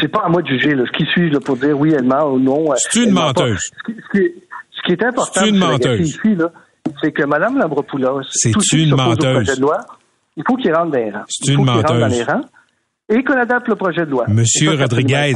c'est 0.00 0.08
pas 0.08 0.22
à 0.24 0.28
moi 0.28 0.40
de 0.42 0.48
juger. 0.48 0.74
Là. 0.74 0.84
Ce 0.86 0.96
qui 0.96 1.04
suis 1.12 1.30
là, 1.30 1.40
pour 1.40 1.56
dire 1.56 1.78
oui, 1.78 1.92
elle 1.96 2.04
ment 2.04 2.30
ou 2.32 2.38
non. 2.38 2.68
C'est 2.76 3.00
une 3.04 3.14
pas. 3.14 3.26
menteuse. 3.26 3.60
Ce 3.60 3.92
qui, 3.92 3.98
ce 4.00 4.18
qui 4.18 4.24
est, 4.24 4.34
ce 4.82 4.86
qui 4.86 4.92
est 4.92 5.04
important, 5.04 5.40
C'est 5.44 5.52
menteuse. 5.52 6.18
c'est 7.02 7.12
que 7.12 7.22
Mme 7.24 7.58
Lambropoulos, 7.58 8.22
C'est 8.30 8.50
une 8.74 8.92
au 8.94 8.96
menteuse. 8.96 9.34
projet 9.44 9.56
de 9.56 9.60
loi, 9.60 9.78
il 10.36 10.42
faut 10.46 10.56
qu'ils 10.56 10.74
rentrent 10.74 10.90
dans 10.92 10.98
les 10.98 11.10
rangs. 11.10 11.24
C'est 11.28 11.52
Il 11.52 11.54
faut 11.56 11.62
une 11.62 11.70
rentrent 11.70 11.82
dans 11.92 11.94
menteuse. 12.00 12.18
les 12.18 12.24
rangs 12.24 12.40
et 13.08 13.24
qu'on 13.24 13.38
adapte 13.38 13.68
le 13.68 13.76
projet 13.76 14.04
de 14.06 14.10
loi. 14.10 14.24
Monsieur 14.28 14.76
ça, 14.76 14.82
Rodriguez, 14.82 15.32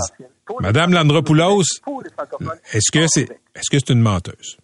Madame 0.60 0.92
Landropoulos, 0.92 1.62
est-ce 2.72 2.90
que 2.90 3.06
c'est, 3.08 3.22
est-ce 3.54 3.70
que 3.70 3.78
c'est 3.78 3.90
une 3.90 4.00
menteuse? 4.00 4.56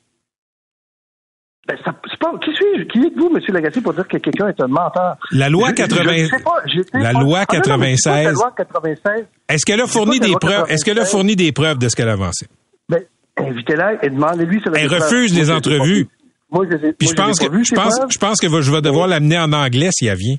Ben, 1.68 1.76
ça- 1.84 1.94
c'est 2.10 2.18
pas, 2.18 2.32
qui 2.44 2.50
suis-je? 2.56 2.82
Qui 2.88 3.06
êtes-vous, 3.06 3.30
M. 3.36 3.40
Lagacé, 3.54 3.80
pour 3.80 3.94
dire 3.94 4.08
que 4.08 4.16
quelqu'un 4.16 4.48
est 4.48 4.60
un 4.60 4.66
menteur? 4.66 5.16
La 5.30 5.48
loi 5.48 5.68
Je- 5.68 5.70
je- 5.70 5.76
80 5.76 6.16
je 6.18 6.24
sais 6.26 6.42
pas, 6.42 6.56
j'étais 6.66 6.98
la 6.98 7.12
pas- 7.12 7.20
loi 7.20 7.38
Ah, 7.38 7.52
non, 7.52 7.58
non, 7.58 7.62
96. 7.62 8.24
La 8.24 8.32
loi 8.32 8.52
96. 8.56 9.24
Est-ce 9.48 9.64
qu'elle 9.64 9.80
a 9.80 9.86
fourni 9.86 10.18
des 10.18 10.34
preuves? 10.40 10.64
Est-ce 10.68 10.84
qu'elle 10.84 10.98
a 10.98 11.02
96. 11.02 11.10
fourni 11.12 11.36
des 11.36 11.52
preuves 11.52 11.78
de 11.78 11.88
ce 11.88 11.94
qu'elle 11.94 12.08
a 12.08 12.14
avancé? 12.14 12.46
Ben, 12.88 13.04
invitez-la 13.36 14.04
et 14.04 14.10
demandez-lui. 14.10 14.62
Elle 14.74 14.88
refuse 14.88 15.34
pas 15.34 15.56
entrevues. 15.56 15.94
vu. 15.94 16.08
Moi, 16.50 16.66
je 16.70 16.76
Puis 16.76 17.08
moi, 17.08 17.10
je 17.10 17.14
pense 17.14 17.38
que, 17.38 17.46
pas 17.46 17.62
je 17.62 17.74
pense, 17.74 18.00
je 18.10 18.18
pense 18.18 18.40
que 18.40 18.60
je 18.60 18.70
vais 18.72 18.82
devoir 18.82 19.06
l'amener 19.06 19.38
en 19.38 19.52
anglais 19.52 19.88
si 19.90 20.06
elle 20.06 20.18
vient. 20.18 20.36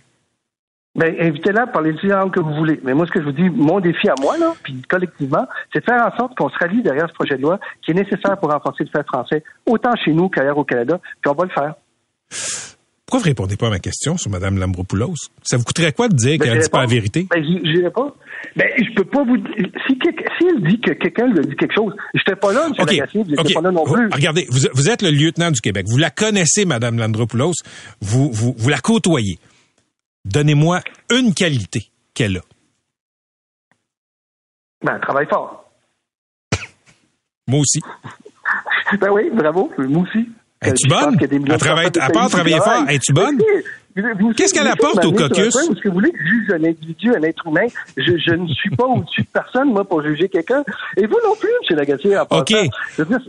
Ben, 0.96 1.16
invitez-la, 1.20 1.66
parlez 1.66 1.96
les 2.04 2.10
langues 2.10 2.32
que 2.32 2.40
vous 2.40 2.54
voulez. 2.54 2.80
Mais 2.84 2.94
moi, 2.94 3.08
ce 3.08 3.12
que 3.12 3.20
je 3.20 3.26
vous 3.26 3.32
dis, 3.32 3.50
mon 3.50 3.80
défi 3.80 4.08
à 4.10 4.14
moi, 4.22 4.38
là, 4.38 4.54
puis 4.62 4.80
collectivement, 4.88 5.48
c'est 5.74 5.80
de 5.80 5.86
faire 5.86 6.06
en 6.06 6.16
sorte 6.16 6.38
qu'on 6.38 6.50
se 6.50 6.58
rallie 6.60 6.84
derrière 6.84 7.10
ce 7.10 7.14
projet 7.16 7.36
de 7.36 7.42
loi 7.42 7.60
qui 7.84 7.92
est 7.92 7.96
nécessaire 7.96 8.38
pour 8.40 8.52
renforcer 8.52 8.84
le 8.84 8.92
fait 8.96 9.06
français, 9.08 9.44
autant 9.66 9.96
chez 10.06 10.12
nous 10.12 10.30
qu'ailleurs 10.30 10.58
au 10.60 10.64
Canada, 10.64 11.00
puis 11.20 11.32
on 11.32 11.34
va 11.34 11.46
le 11.46 11.50
faire. 11.50 11.74
Pourquoi 13.08 13.20
vous 13.20 13.26
répondez 13.26 13.58
pas 13.58 13.68
à 13.68 13.70
ma 13.72 13.80
question 13.80 14.18
sur 14.18 14.30
Madame 14.30 14.60
Lambropoulos? 14.60 15.16
Ça 15.42 15.58
vous 15.58 15.64
coûterait 15.64 15.94
quoi 15.94 16.10
de 16.10 16.16
dire 16.16 16.38
Ben, 16.38 16.46
qu'elle 16.46 16.58
je 16.58 16.64
dit 16.64 16.70
pas 16.70 16.82
la 16.82 16.88
vérité? 16.88 17.28
Ben, 17.30 17.44
j'y 17.44 17.84
réponds. 17.84 18.14
Ben, 18.56 18.68
je 18.78 18.94
peux 18.96 19.06
pas 19.06 19.24
vous 19.24 19.38
dire. 19.38 19.68
Si, 19.88 19.94
si 19.96 20.46
elle 20.48 20.62
dit 20.64 20.80
que 20.80 20.92
quelqu'un 20.94 21.28
lui 21.28 21.40
a 21.40 21.42
dit 21.44 21.56
quelque 21.56 21.74
chose, 21.74 21.94
j'étais 22.14 22.36
pas 22.36 22.54
là, 22.54 22.66
M. 22.68 22.74
OK. 22.78 22.92
Lagacé, 22.92 23.18
vous 23.20 23.24
n'étiez 23.26 23.40
OK. 23.40 23.54
pas 23.54 23.62
là 23.62 23.72
non 23.72 23.84
plus. 23.86 24.10
Regardez, 24.14 24.46
vous, 24.50 24.60
vous 24.74 24.90
êtes 24.90 25.02
le 25.02 25.10
lieutenant 25.10 25.50
du 25.52 25.60
Québec. 25.62 25.86
Vous 25.90 25.98
la 25.98 26.10
connaissez, 26.12 26.66
Madame 26.66 26.98
Landropoulos. 27.00 27.54
Vous, 28.02 28.32
vous, 28.32 28.54
vous 28.58 28.70
la 28.70 28.80
côtoyez. 28.80 29.40
Donnez-moi 30.26 30.82
une 31.12 31.34
qualité 31.34 31.90
qu'elle 32.14 32.38
a. 32.38 32.42
Ben, 34.84 34.96
elle 34.96 35.02
travaille 35.02 35.28
fort. 35.30 35.72
Moi 37.48 37.60
aussi. 37.60 37.80
Ben 39.00 39.10
oui, 39.12 39.30
bravo, 39.34 39.72
moi 39.78 40.04
aussi. 40.04 40.30
Es-tu 40.62 40.86
Euh, 40.92 40.96
bonne? 41.12 41.18
Elle 41.50 41.58
travaille- 41.58 41.88
à 42.00 42.10
part 42.10 42.30
travailler 42.30 42.58
fort, 42.58 42.88
es-tu 42.90 43.12
bonne? 43.14 43.40
Qu'est-ce 44.36 44.54
qu'elle 44.54 44.68
apporte 44.68 45.06
au 45.06 45.12
caucus? 45.12 45.56
Est-ce 45.56 45.80
que 45.80 45.88
vous 45.90 45.94
voulez 45.94 46.12
que 46.12 46.18
je 46.18 46.24
juge 46.26 46.50
un 46.52 46.64
individu, 46.64 47.14
un 47.16 47.22
être 47.24 47.46
humain? 47.48 47.68
Je, 47.96 48.18
je 48.18 48.34
ne 48.34 48.48
suis 48.48 48.72
pas 48.72 48.86
au-dessus 48.88 49.22
de 49.22 49.28
personne, 49.32 49.70
moi, 49.72 49.86
pour 49.88 50.02
juger 50.02 50.28
quelqu'un. 50.30 50.64
Et 50.98 51.06
vous 51.06 51.18
non 51.24 51.36
plus, 51.40 51.50
M. 51.70 51.78
Lagacé, 51.78 52.18
en 52.18 52.24
OK. 52.32 52.48
dire, 52.48 52.64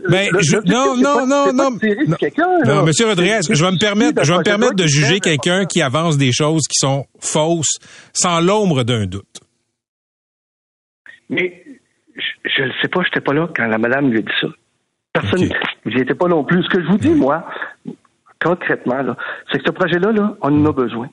Ben, 0.09 0.29
le- 0.31 0.41
je- 0.41 0.55
l'objectif, 0.55 0.73
non, 0.73 0.95
non, 0.97 1.03
pas- 1.15 1.25
non, 1.25 1.53
non. 1.53 1.69
Non, 1.71 2.75
non. 2.75 2.83
Monsieur 2.83 3.05
Rodriguez, 3.05 3.39
je 3.49 3.63
vais 3.63 3.71
me 3.71 3.77
permettre, 3.79 4.23
je 4.23 4.31
vais 4.31 4.39
me 4.39 4.43
permettre 4.43 4.75
de 4.75 4.87
juger 4.87 5.19
quelqu'un 5.19 5.65
qui 5.65 5.81
avance 5.83 6.17
des 6.17 6.31
choses 6.31 6.63
qui 6.67 6.79
sont 6.79 7.05
fausses 7.19 7.77
sans 8.13 8.39
l'ombre 8.41 8.83
d'un 8.83 9.05
doute. 9.05 9.41
Mais 11.29 11.63
je- 12.15 12.63
ne 12.63 12.71
sais 12.81 12.87
pas, 12.87 13.01
je 13.01 13.07
n'étais 13.09 13.21
pas 13.21 13.33
là 13.33 13.47
quand 13.55 13.65
la 13.67 13.77
madame 13.77 14.09
lui 14.09 14.19
a 14.19 14.21
dit 14.21 14.31
ça. 14.41 14.47
Personne, 15.13 15.43
OK. 15.45 15.51
j'y 15.85 15.97
étais 16.01 16.13
pas 16.15 16.27
non 16.27 16.43
plus. 16.43 16.63
Ce 16.63 16.69
que 16.69 16.81
je 16.83 16.87
vous 16.87 16.97
dis, 16.97 17.09
moi, 17.09 17.47
concrètement, 18.49 19.15
c'est 19.51 19.57
que 19.59 19.63
ce 19.65 19.71
projet-là, 19.71 20.11
là, 20.11 20.35
on 20.41 20.61
en 20.61 20.65
a 20.69 20.71
besoin 20.73 21.09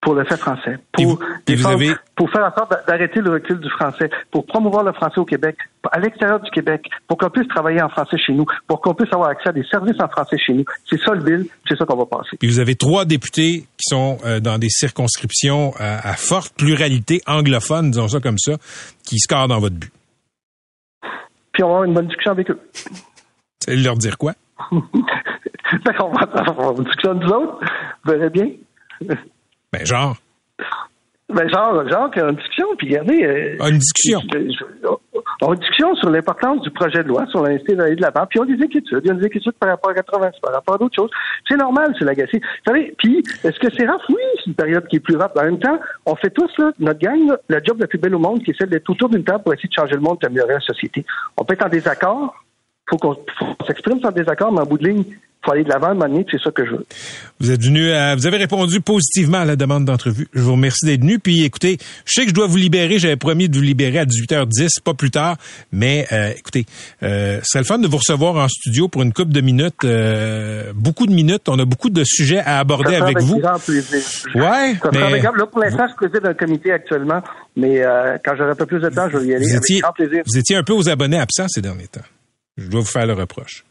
pour 0.00 0.14
le 0.14 0.24
fait 0.24 0.36
français, 0.36 0.78
Et 0.98 1.02
pour, 1.02 1.16
vous- 1.16 1.22
et 1.22 1.26
vous 1.26 1.42
défendre- 1.56 1.74
avez- 1.74 1.94
pour 2.14 2.30
faire 2.30 2.44
en 2.44 2.54
sorte 2.56 2.70
d'a- 2.70 2.82
d'arrêter 2.86 3.20
le 3.20 3.30
recul 3.30 3.58
du 3.58 3.68
français, 3.68 4.08
pour 4.30 4.46
promouvoir 4.46 4.84
le 4.84 4.92
français 4.92 5.18
au 5.18 5.24
Québec, 5.24 5.56
à 5.90 5.98
l'extérieur 5.98 6.38
du 6.38 6.48
Québec, 6.52 6.88
pour 7.08 7.18
qu'on 7.18 7.30
puisse 7.30 7.48
travailler 7.48 7.82
en 7.82 7.88
français 7.88 8.16
chez 8.16 8.32
nous, 8.32 8.46
pour 8.68 8.80
qu'on 8.80 8.94
puisse 8.94 9.12
avoir 9.12 9.30
accès 9.30 9.48
à 9.48 9.52
des 9.52 9.64
services 9.64 10.00
en 10.00 10.06
français 10.08 10.38
chez 10.38 10.52
nous. 10.52 10.64
C'est 10.88 11.00
ça 11.00 11.14
le 11.14 11.22
bill, 11.24 11.46
c'est 11.68 11.76
ça 11.76 11.84
qu'on 11.84 11.96
va 11.96 12.06
passer. 12.06 12.36
Puis 12.38 12.48
vous 12.48 12.60
avez 12.60 12.76
trois 12.76 13.04
députés 13.06 13.66
qui 13.76 13.88
sont 13.88 14.18
euh, 14.24 14.38
dans 14.38 14.58
des 14.58 14.68
circonscriptions 14.68 15.72
à, 15.80 16.08
à 16.10 16.12
forte 16.14 16.54
pluralité 16.56 17.20
anglophone, 17.26 17.90
disons 17.90 18.06
ça 18.08 18.20
comme 18.20 18.38
ça, 18.38 18.52
qui 19.04 19.18
scorent 19.18 19.48
dans 19.48 19.58
votre 19.58 19.74
but. 19.76 19.90
Puis 21.52 21.64
on 21.64 21.66
va 21.68 21.72
avoir 21.74 21.84
une 21.84 21.94
bonne 21.94 22.06
discussion 22.06 22.30
avec 22.30 22.48
eux. 22.52 22.60
Vous 22.86 22.92
allez 23.72 23.82
leur 23.82 23.96
dire 23.96 24.16
quoi? 24.16 24.34
Fait 25.70 25.94
qu'on 25.96 26.10
va 26.10 26.22
avoir 26.46 26.72
une 26.78 26.84
discussion 26.84 27.14
nous 27.14 27.28
autres, 27.28 27.58
vous 28.04 28.12
verrez 28.12 28.30
bien. 28.30 28.48
Ben, 29.72 29.84
genre, 29.84 30.16
Ben, 31.30 31.46
genre, 31.50 31.86
genre, 31.88 32.10
qu'il 32.10 32.22
y 32.22 32.24
a 32.24 32.28
une 32.30 32.36
discussion, 32.36 32.66
puis 32.78 32.88
regardez. 32.88 33.22
euh, 33.22 33.56
Ah, 33.60 33.68
une 33.68 33.76
discussion. 33.78 34.20
je- 34.32 34.50
je- 34.50 34.88
on 35.42 35.48
a 35.50 35.52
une 35.52 35.60
discussion 35.60 35.94
sur 35.96 36.08
l'importance 36.08 36.62
du 36.62 36.70
projet 36.70 37.02
de 37.02 37.08
loi, 37.08 37.26
sur 37.26 37.42
l'invité 37.42 37.74
d'aller 37.76 37.96
de 37.96 38.00
l'avant, 38.00 38.24
puis 38.26 38.40
on 38.40 38.44
a 38.44 38.46
des 38.46 38.54
inquiétudes. 38.64 39.00
Il 39.04 39.08
y 39.08 39.10
a 39.10 39.14
des 39.14 39.26
inquiétudes 39.26 39.52
par 39.60 39.68
rapport 39.68 39.90
à 39.90 39.94
80, 39.94 40.30
par 40.42 40.54
rapport 40.54 40.76
à 40.76 40.78
d'autres 40.78 40.96
choses. 40.96 41.10
C'est 41.46 41.56
normal, 41.58 41.94
c'est 41.98 42.06
l'agacé. 42.06 42.38
Vous 42.40 42.72
savez, 42.72 42.94
puis, 42.96 43.18
est-ce 43.44 43.58
que 43.60 43.66
c'est 43.76 43.84
rare? 43.86 44.00
Oui, 44.08 44.16
c'est 44.38 44.46
une 44.46 44.54
période 44.54 44.86
qui 44.88 44.96
est 44.96 45.00
plus 45.00 45.16
rare. 45.16 45.30
En 45.38 45.42
même 45.44 45.58
temps, 45.58 45.78
on 46.06 46.16
fait 46.16 46.30
tous, 46.30 46.50
là, 46.56 46.72
notre 46.78 46.98
gang, 46.98 47.28
là, 47.28 47.36
la 47.50 47.62
job 47.62 47.76
la 47.78 47.86
plus 47.86 47.98
belle 47.98 48.14
au 48.14 48.18
monde, 48.18 48.42
qui 48.42 48.52
est 48.52 48.56
celle 48.58 48.70
d'être 48.70 48.88
autour 48.88 49.10
d'une 49.10 49.22
table 49.24 49.44
pour 49.44 49.52
essayer 49.52 49.68
de 49.68 49.74
changer 49.74 49.94
le 49.96 50.00
monde, 50.00 50.16
d'améliorer 50.22 50.54
la 50.54 50.60
société. 50.60 51.04
On 51.36 51.44
peut 51.44 51.52
être 51.52 51.66
en 51.66 51.68
désaccord, 51.68 52.34
faut 52.88 52.96
qu'on 52.96 53.16
s'exprime 53.66 54.00
sans 54.00 54.12
désaccord, 54.12 54.50
mais 54.50 54.60
en 54.62 54.66
bout 54.66 54.78
de 54.78 54.88
ligne, 54.88 55.04
faut 55.44 55.52
aller 55.52 55.64
de 55.64 55.68
l'avant, 55.68 55.94
manière, 55.94 56.24
c'est 56.30 56.40
ça 56.42 56.50
que 56.50 56.64
je 56.66 56.72
veux. 56.72 56.84
vous 57.40 57.50
êtes 57.52 57.62
venu, 57.62 57.90
à- 57.92 58.16
vous 58.16 58.26
avez 58.26 58.36
répondu 58.38 58.80
positivement 58.80 59.38
à 59.38 59.44
la 59.44 59.54
demande 59.56 59.84
d'entrevue. 59.84 60.26
Je 60.34 60.40
vous 60.40 60.52
remercie 60.52 60.84
d'être 60.84 61.00
venu. 61.00 61.18
Puis 61.20 61.44
écoutez, 61.44 61.78
je 62.04 62.12
sais 62.12 62.22
que 62.24 62.30
je 62.30 62.34
dois 62.34 62.46
vous 62.48 62.56
libérer. 62.56 62.98
J'avais 62.98 63.16
promis 63.16 63.48
de 63.48 63.56
vous 63.56 63.62
libérer 63.62 63.98
à 64.00 64.04
18h10, 64.04 64.80
pas 64.84 64.94
plus 64.94 65.10
tard. 65.12 65.36
Mais 65.72 66.06
euh, 66.12 66.32
écoutez, 66.36 66.66
euh, 67.02 67.38
ce 67.42 67.50
serait 67.52 67.60
le 67.60 67.64
fun 67.66 67.78
de 67.78 67.86
vous 67.86 67.96
recevoir 67.98 68.34
en 68.36 68.48
studio 68.48 68.88
pour 68.88 69.02
une 69.02 69.12
couple 69.12 69.32
de 69.32 69.40
minutes, 69.40 69.84
euh, 69.84 70.72
beaucoup 70.74 71.06
de 71.06 71.12
minutes. 71.12 71.48
On 71.48 71.58
a 71.58 71.64
beaucoup 71.64 71.90
de 71.90 72.02
sujets 72.04 72.40
à 72.40 72.58
aborder 72.58 72.90
Ça 72.92 72.98
sera 72.98 73.04
avec 73.06 73.18
vous. 73.20 73.38
grand 73.38 73.58
plaisir. 73.58 74.00
Ouais, 74.34 74.74
Ça 74.82 74.90
mais 74.92 75.02
avec 75.02 75.22
Là, 75.22 75.46
pour 75.46 75.60
l'instant, 75.60 75.86
je 75.88 75.94
préside 76.06 76.26
un 76.26 76.34
comité 76.34 76.72
actuellement, 76.72 77.22
mais 77.56 77.80
euh, 77.82 78.16
quand 78.24 78.32
j'aurai 78.36 78.50
un 78.50 78.54
peu 78.56 78.66
plus 78.66 78.80
de 78.80 78.88
temps, 78.88 79.08
je 79.10 79.18
vais 79.18 79.26
y 79.26 79.34
aller 79.34 79.44
vous 79.46 79.56
avec 79.56 79.82
grand 79.82 79.92
plaisir. 79.92 80.22
vous 80.26 80.36
étiez 80.38 80.56
un 80.56 80.62
peu 80.64 80.72
aux 80.72 80.88
abonnés 80.88 81.18
absents 81.20 81.46
ces 81.48 81.60
derniers 81.62 81.86
temps. 81.86 82.00
Je 82.60 82.66
dois 82.66 82.80
vous 82.80 82.86
faire 82.86 83.06
le 83.06 83.12
reproche. 83.12 83.64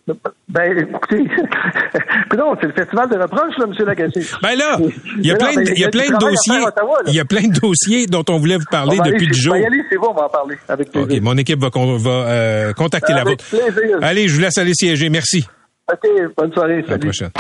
Ben, 0.48 0.78
écoutez, 0.78 1.18
non, 2.38 2.56
c'est 2.62 2.68
le 2.68 2.74
festival 2.74 3.10
de 3.10 3.18
reproches, 3.18 3.58
là, 3.58 3.66
M. 3.68 3.86
Lagacé. 3.86 4.22
Ben 4.42 4.56
là, 4.56 4.80
il 5.20 5.26
y 5.26 5.32
a 5.32 5.36
plein, 5.36 5.54
de- 5.56 5.72
il 5.76 5.80
y 5.80 5.84
a 5.84 5.90
plein 5.90 6.08
de 6.10 6.18
dossiers, 6.18 6.66
Ottawa, 6.66 7.00
il 7.08 7.14
y 7.14 7.20
a 7.20 7.26
plein 7.26 7.48
de 7.50 7.60
dossiers 7.60 8.06
dont 8.08 8.24
on 8.30 8.38
voulait 8.40 8.56
vous 8.56 8.64
parler 8.72 8.98
aller, 8.98 9.12
depuis 9.12 9.28
le 9.28 9.34
jour. 9.34 9.54
on 9.54 9.58
va 9.58 9.62
y 9.64 9.66
aller, 9.66 9.84
c'est 9.90 9.98
bon, 9.98 10.08
on 10.12 10.14
va 10.14 10.26
en 10.28 10.30
parler 10.30 10.56
avec 10.70 10.90
plaisir. 10.92 11.18
OK, 11.18 11.22
mon 11.22 11.36
équipe 11.38 11.60
va, 11.60 11.70
con- 11.70 11.98
va 11.98 12.10
euh, 12.30 12.74
contacter 12.74 13.12
la 13.12 13.22
Avec 13.24 13.42
vôtre. 13.42 13.74
plaisir. 13.74 13.98
Allez, 14.02 14.30
je 14.30 14.36
vous 14.36 14.40
laisse 14.42 14.58
aller 14.58 14.74
siéger. 14.74 15.10
Merci. 15.10 15.46
OK, 15.92 16.08
bonne 16.38 16.54
soirée. 16.54 16.76
À 16.76 16.82
la 16.82 16.88
Salut. 16.88 17.00
prochaine. 17.10 17.32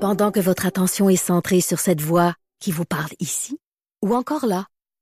Pendant 0.00 0.30
que 0.30 0.40
votre 0.40 0.66
attention 0.66 1.08
est 1.10 1.16
centrée 1.16 1.60
sur 1.60 1.78
cette 1.78 2.00
voix 2.00 2.34
qui 2.60 2.70
vous 2.72 2.84
parle 2.84 3.10
ici, 3.20 3.58
ou 4.04 4.14
encore 4.14 4.46
là, 4.46 4.66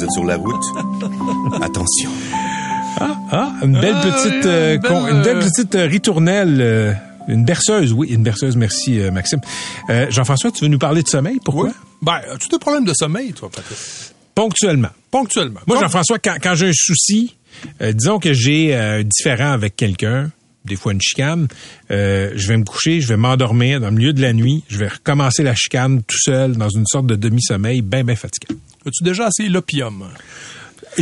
Vous 0.00 0.04
êtes 0.04 0.12
sur 0.12 0.24
la 0.24 0.36
route, 0.36 0.64
attention. 1.62 2.10
Ah, 2.98 3.52
une 3.62 3.78
belle 3.80 3.94
Ah, 3.96 4.02
petite, 4.10 4.32
une 4.44 4.46
euh, 4.46 4.78
belle, 4.78 4.90
con- 4.90 5.06
une 5.08 5.22
belle 5.22 5.38
petite 5.38 5.74
euh, 5.74 5.86
ritournelle. 5.86 6.58
euh, 6.60 6.92
une 7.28 7.44
berceuse, 7.44 7.92
oui, 7.92 8.08
une 8.08 8.22
berceuse. 8.22 8.56
Merci, 8.56 8.98
euh, 8.98 9.10
Maxime. 9.10 9.40
Euh, 9.90 10.06
Jean-François, 10.10 10.50
tu 10.50 10.62
veux 10.64 10.68
nous 10.70 10.78
parler 10.78 11.02
de 11.02 11.08
sommeil? 11.08 11.38
Pourquoi? 11.44 11.66
Oui. 11.66 11.70
Ben, 12.02 12.20
as-tu 12.34 12.48
des 12.48 12.58
problèmes 12.58 12.84
de 12.84 12.92
sommeil, 12.98 13.32
toi, 13.34 13.48
Patrick? 13.54 13.78
Ponctuellement. 14.34 14.88
Ponctuellement. 15.10 15.60
Moi, 15.66 15.78
Jean-François, 15.80 16.18
quand, 16.18 16.36
quand 16.42 16.54
j'ai 16.54 16.68
un 16.70 16.74
souci, 16.74 17.36
euh, 17.82 17.92
disons 17.92 18.18
que 18.18 18.32
j'ai 18.32 18.74
euh, 18.74 19.00
un 19.00 19.02
différent 19.04 19.52
avec 19.52 19.76
quelqu'un, 19.76 20.30
des 20.64 20.76
fois 20.76 20.92
une 20.92 21.00
chicane, 21.00 21.48
euh, 21.90 22.32
je 22.34 22.48
vais 22.48 22.56
me 22.56 22.64
coucher, 22.64 23.00
je 23.00 23.08
vais 23.08 23.16
m'endormir 23.16 23.80
dans 23.80 23.88
le 23.88 23.96
milieu 23.96 24.12
de 24.12 24.20
la 24.20 24.32
nuit, 24.32 24.62
je 24.68 24.78
vais 24.78 24.88
recommencer 24.88 25.42
la 25.42 25.54
chicane 25.54 26.02
tout 26.02 26.18
seul 26.18 26.56
dans 26.56 26.68
une 26.68 26.86
sorte 26.86 27.06
de 27.06 27.16
demi-sommeil 27.16 27.82
bien, 27.82 28.04
bien 28.04 28.16
fatigant. 28.16 28.54
As-tu 28.86 29.04
déjà 29.04 29.28
essayé 29.28 29.48
l'opium? 29.48 30.04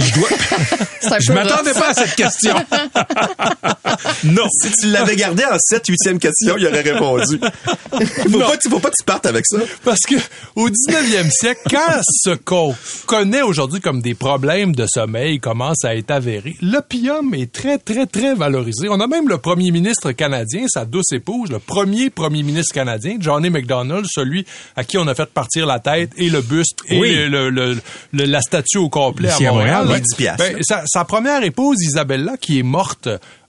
Je 0.00 0.14
dois... 0.14 0.28
C'est 1.00 1.12
un 1.12 1.18
je 1.20 1.32
m'attendais 1.32 1.72
pas 1.72 1.90
à 1.90 1.94
cette 1.94 2.14
question. 2.16 2.54
non. 4.24 4.46
Si 4.50 4.70
tu 4.72 4.86
l'avais 4.88 5.16
gardé 5.16 5.44
en 5.44 5.56
7 5.58 5.88
8e 5.88 6.18
question, 6.18 6.56
il 6.58 6.66
aurait 6.66 6.80
répondu. 6.82 7.38
Faut 7.40 8.38
pas, 8.38 8.56
faut 8.70 8.78
pas 8.80 8.90
que 8.90 8.96
tu 8.98 9.04
partes 9.04 9.26
avec 9.26 9.44
ça. 9.46 9.58
Parce 9.84 10.00
que 10.00 10.16
au 10.56 10.68
19e 10.68 11.30
siècle, 11.30 11.60
quand 11.70 12.00
ce 12.02 12.30
qu'on 12.30 12.74
connaît 13.06 13.42
aujourd'hui 13.42 13.80
comme 13.80 14.00
des 14.02 14.14
problèmes 14.14 14.74
de 14.74 14.86
sommeil 14.86 15.38
commence 15.40 15.84
à 15.84 15.94
être 15.96 16.10
avéré, 16.10 16.56
l'opium 16.62 17.34
est 17.34 17.52
très, 17.52 17.78
très, 17.78 18.06
très 18.06 18.34
valorisé. 18.34 18.88
On 18.88 19.00
a 19.00 19.06
même 19.06 19.28
le 19.28 19.38
premier 19.38 19.70
ministre 19.70 20.12
canadien, 20.12 20.66
sa 20.68 20.84
douce 20.84 21.12
épouse, 21.12 21.50
le 21.50 21.58
premier 21.58 22.10
premier 22.10 22.42
ministre 22.42 22.74
canadien, 22.74 23.16
Johnny 23.20 23.50
MacDonald, 23.50 24.06
celui 24.08 24.44
à 24.76 24.84
qui 24.84 24.98
on 24.98 25.06
a 25.06 25.14
fait 25.14 25.30
partir 25.32 25.66
la 25.66 25.78
tête 25.78 26.10
et 26.16 26.28
le 26.28 26.40
buste 26.42 26.78
et 26.88 26.98
Oui. 26.98 27.14
le, 27.14 27.50
le- 27.50 27.78
le- 28.12 28.24
la 28.24 28.40
statue 28.40 28.78
au 28.78 28.88
complet 28.88 29.28
Ici 29.28 29.46
à 29.46 29.52
Montréal. 29.52 29.87
Montréal, 29.88 29.96
Ouais. 29.96 29.96
oui, 29.96 30.00
10 30.02 30.14
piastres, 30.16 30.44
Ben, 30.76 30.82
sa 30.86 31.04
première 31.04 31.42
épouse, 31.42 31.76
Isabella, 31.82 32.36
qui 32.36 32.58
est 32.58 32.62
morte 32.64 33.08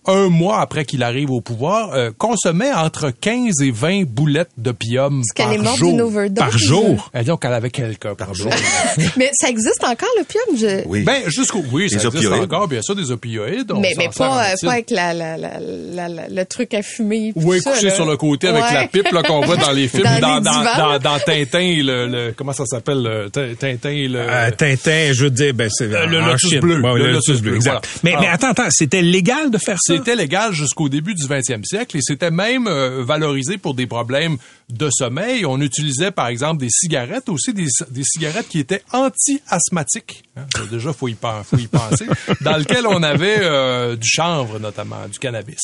un 0.09 0.29
mois 0.29 0.59
après 0.61 0.85
qu'il 0.85 1.03
arrive 1.03 1.31
au 1.31 1.41
pouvoir, 1.41 1.93
euh, 1.93 2.11
consommait 2.17 2.73
entre 2.73 3.11
15 3.11 3.61
et 3.63 3.71
20 3.71 4.03
boulettes 4.05 4.49
d'opium 4.57 5.21
par 5.35 5.53
est 5.53 5.57
morte 5.59 5.77
jour. 5.77 5.91
d'une 5.91 6.01
overdose? 6.01 6.35
Par 6.37 6.57
jour. 6.57 7.09
Et 7.19 7.23
donc, 7.23 7.43
elle 7.45 7.53
avait 7.53 7.69
quelqu'un 7.69 8.15
par 8.15 8.33
jour. 8.33 8.51
Mais 9.17 9.29
ça 9.33 9.49
existe 9.49 9.83
encore, 9.83 10.09
l'opium? 10.17 10.57
Je... 10.57 10.87
Oui. 10.87 11.03
ben, 11.03 11.21
jusqu'au, 11.27 11.63
oui, 11.71 11.89
ça 11.89 11.97
Des 11.97 12.05
existe 12.07 12.25
opioïdes. 12.25 12.43
encore, 12.43 12.67
bien 12.67 12.81
sûr, 12.81 12.95
des 12.95 13.11
opioïdes. 13.11 13.71
on 13.71 13.79
mais 13.79 13.93
mais 13.97 14.09
pas, 14.15 14.51
euh, 14.51 14.55
pas 14.61 14.71
avec 14.73 14.89
la, 14.89 15.13
la, 15.13 15.37
la, 15.37 15.59
la- 15.59 16.09
la- 16.09 16.27
le 16.27 16.45
truc 16.45 16.73
à 16.73 16.81
fumer. 16.81 17.31
Oui, 17.35 17.61
ça, 17.61 17.71
couché 17.71 17.87
là. 17.87 17.95
sur 17.95 18.05
le 18.05 18.17
côté 18.17 18.47
avec 18.47 18.63
Ouais. 18.63 18.73
la 18.73 18.87
pipe 18.87 19.11
là, 19.11 19.23
qu'on 19.23 19.41
voit 19.41 19.57
dans 19.57 19.71
les 19.71 19.87
films, 19.89 20.03
Dans 20.03 20.19
dans, 20.19 20.37
les 20.37 20.43
dans, 20.43 20.51
divans, 20.51 20.77
dans, 20.77 20.89
là. 20.91 20.99
dans 20.99 21.19
Tintin, 21.19 21.83
le, 21.83 22.07
le- 22.07 22.33
comment 22.35 22.53
ça 22.53 22.65
s'appelle, 22.65 23.01
le 23.03 23.29
Tin- 23.29 23.53
Tintin, 23.59 24.07
le... 24.09 24.19
Euh, 24.19 24.51
Tintin, 24.51 25.13
je 25.13 25.23
veux 25.23 25.29
dire, 25.29 25.53
ben, 25.53 25.69
c'est 25.71 25.87
le 25.87 25.97
en 26.21 26.27
lotus 26.27 26.55
bleu. 26.59 26.77
Le 26.77 26.97
le, 26.97 27.11
lotus 27.13 27.41
bleu, 27.41 27.55
exact. 27.55 27.71
voilà. 27.71 27.81
Mais, 28.03 28.11
mais 28.21 28.27
Alors- 28.27 28.33
attends, 28.33 28.49
attends, 28.63 28.69
c'était 28.71 29.01
légal 29.01 29.51
de 29.51 29.57
faire 29.57 29.77
ça? 29.79 29.93
C'était 29.99 30.15
légal 30.15 30.53
jusqu'au 30.53 30.89
début 30.89 31.13
du 31.13 31.25
20e 31.25 31.63
siècle 31.63 31.97
et 31.97 32.01
c'était 32.01 32.31
même 32.31 32.67
euh, 32.67 33.03
valorisé 33.03 33.57
pour 33.57 33.73
des 33.73 33.87
problèmes 33.87 34.37
de 34.69 34.89
sommeil. 34.91 35.45
On 35.45 35.59
utilisait 35.61 36.11
par 36.11 36.27
exemple 36.27 36.59
des 36.59 36.69
cigarettes, 36.69 37.27
aussi 37.29 37.53
des, 37.53 37.67
des 37.89 38.03
cigarettes 38.03 38.47
qui 38.47 38.59
étaient 38.59 38.83
anti-asthmatiques. 38.91 40.23
Hein, 40.37 40.45
déjà, 40.69 40.93
faut 40.93 41.07
y, 41.07 41.17
faut 41.43 41.57
y 41.57 41.67
penser. 41.67 42.05
dans 42.41 42.57
lequel 42.57 42.85
on 42.87 43.01
avait 43.01 43.37
euh, 43.39 43.95
du 43.95 44.07
chanvre 44.07 44.59
notamment, 44.59 45.07
du 45.11 45.17
cannabis. 45.19 45.59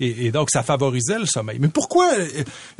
Et, 0.00 0.26
et 0.26 0.30
donc, 0.30 0.50
ça 0.50 0.62
favorisait 0.62 1.18
le 1.18 1.26
sommeil. 1.26 1.58
Mais 1.60 1.68
pourquoi 1.68 2.12
euh, 2.14 2.28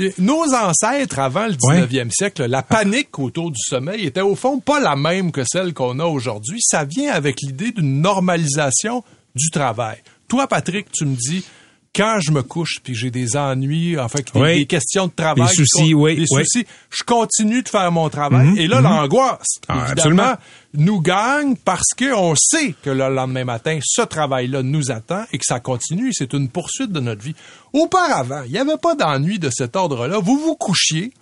euh, 0.01 0.11
nos 0.19 0.55
ancêtres 0.55 1.19
avant 1.19 1.47
le 1.47 1.55
19e 1.55 2.11
siècle, 2.11 2.47
la 2.47 2.63
panique 2.63 3.19
autour 3.19 3.51
du 3.51 3.61
sommeil 3.61 4.07
était 4.07 4.21
au 4.23 4.35
fond 4.35 4.59
pas 4.61 4.81
la 4.81 4.97
même 4.97 5.31
que 5.31 5.45
celle 5.45 5.75
qu'on 5.75 5.99
a 5.99 6.05
aujourd'hui. 6.05 6.61
Ça 6.63 6.85
vient 6.85 7.13
avec 7.13 7.41
l'idée 7.43 7.73
d'une 7.73 8.01
normalisation 8.01 9.05
du 9.35 9.51
travail. 9.51 9.99
Toi, 10.29 10.47
Patrick, 10.47 10.91
tu 10.93 11.05
me 11.05 11.15
dis, 11.15 11.45
quand 11.95 12.19
je 12.21 12.31
me 12.31 12.43
couche 12.43 12.81
puis 12.83 12.95
j'ai 12.95 13.11
des 13.11 13.37
ennuis, 13.37 13.99
enfin, 13.99 14.21
que 14.21 14.33
des, 14.33 14.41
Oui. 14.41 14.57
des 14.59 14.67
questions 14.67 15.07
de 15.07 15.13
travail, 15.13 15.47
Des 15.49 15.55
soucis, 15.55 15.93
con- 15.93 16.03
oui, 16.03 16.17
des 16.17 16.27
oui. 16.31 16.45
soucis, 16.45 16.67
je 16.91 17.03
continue 17.05 17.63
de 17.63 17.69
faire 17.69 17.91
mon 17.91 18.09
travail. 18.11 18.49
Mhm, 18.49 18.59
Et 18.59 18.67
là, 18.67 18.79
mhm. 18.79 18.85
l'angoisse, 18.85 19.47
Ah, 19.69 19.87
absolument. 19.93 20.35
nous 20.75 21.01
gagne 21.01 21.57
parce 21.57 21.95
qu'on 21.99 22.35
sait 22.37 22.75
que 22.83 22.91
le 22.91 23.09
lendemain 23.09 23.45
matin, 23.45 23.79
ce 23.83 24.03
travail-là 24.03 24.63
nous 24.63 24.91
attend 24.91 25.25
et 25.33 25.39
que 25.39 25.45
ça 25.47 25.59
continue. 25.61 26.13
C'est 26.13 26.35
une 26.35 26.49
poursuite 26.51 26.93
de 26.93 27.01
notre 27.01 27.23
vie. 27.23 27.35
Auparavant, 27.73 28.43
il 28.45 28.53
n'y 28.53 28.59
avait 28.59 28.77
pas 28.77 28.95
d'ennui 28.95 29.39
de 29.39 29.49
cet 29.51 29.75
ordre-là. 29.77 30.19
Vous 30.19 30.39
vous 30.39 30.57
couchiez. 30.57 31.13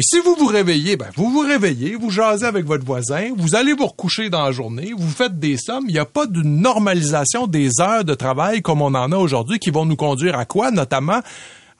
Et 0.00 0.02
si 0.02 0.18
vous 0.20 0.34
vous 0.34 0.46
réveillez, 0.46 0.96
ben, 0.96 1.08
vous 1.14 1.28
vous 1.30 1.40
réveillez, 1.40 1.94
vous 1.94 2.08
jasez 2.08 2.46
avec 2.46 2.64
votre 2.64 2.86
voisin, 2.86 3.32
vous 3.36 3.54
allez 3.54 3.74
vous 3.74 3.84
recoucher 3.84 4.30
dans 4.30 4.42
la 4.46 4.50
journée, 4.50 4.94
vous 4.96 5.10
faites 5.10 5.38
des 5.38 5.58
sommes. 5.58 5.84
Il 5.88 5.92
n'y 5.92 5.98
a 5.98 6.06
pas 6.06 6.24
de 6.24 6.40
normalisation 6.40 7.46
des 7.46 7.68
heures 7.82 8.02
de 8.02 8.14
travail 8.14 8.62
comme 8.62 8.80
on 8.80 8.94
en 8.94 9.12
a 9.12 9.16
aujourd'hui 9.18 9.58
qui 9.58 9.68
vont 9.68 9.84
nous 9.84 9.96
conduire 9.96 10.38
à 10.38 10.46
quoi? 10.46 10.70
Notamment 10.70 11.20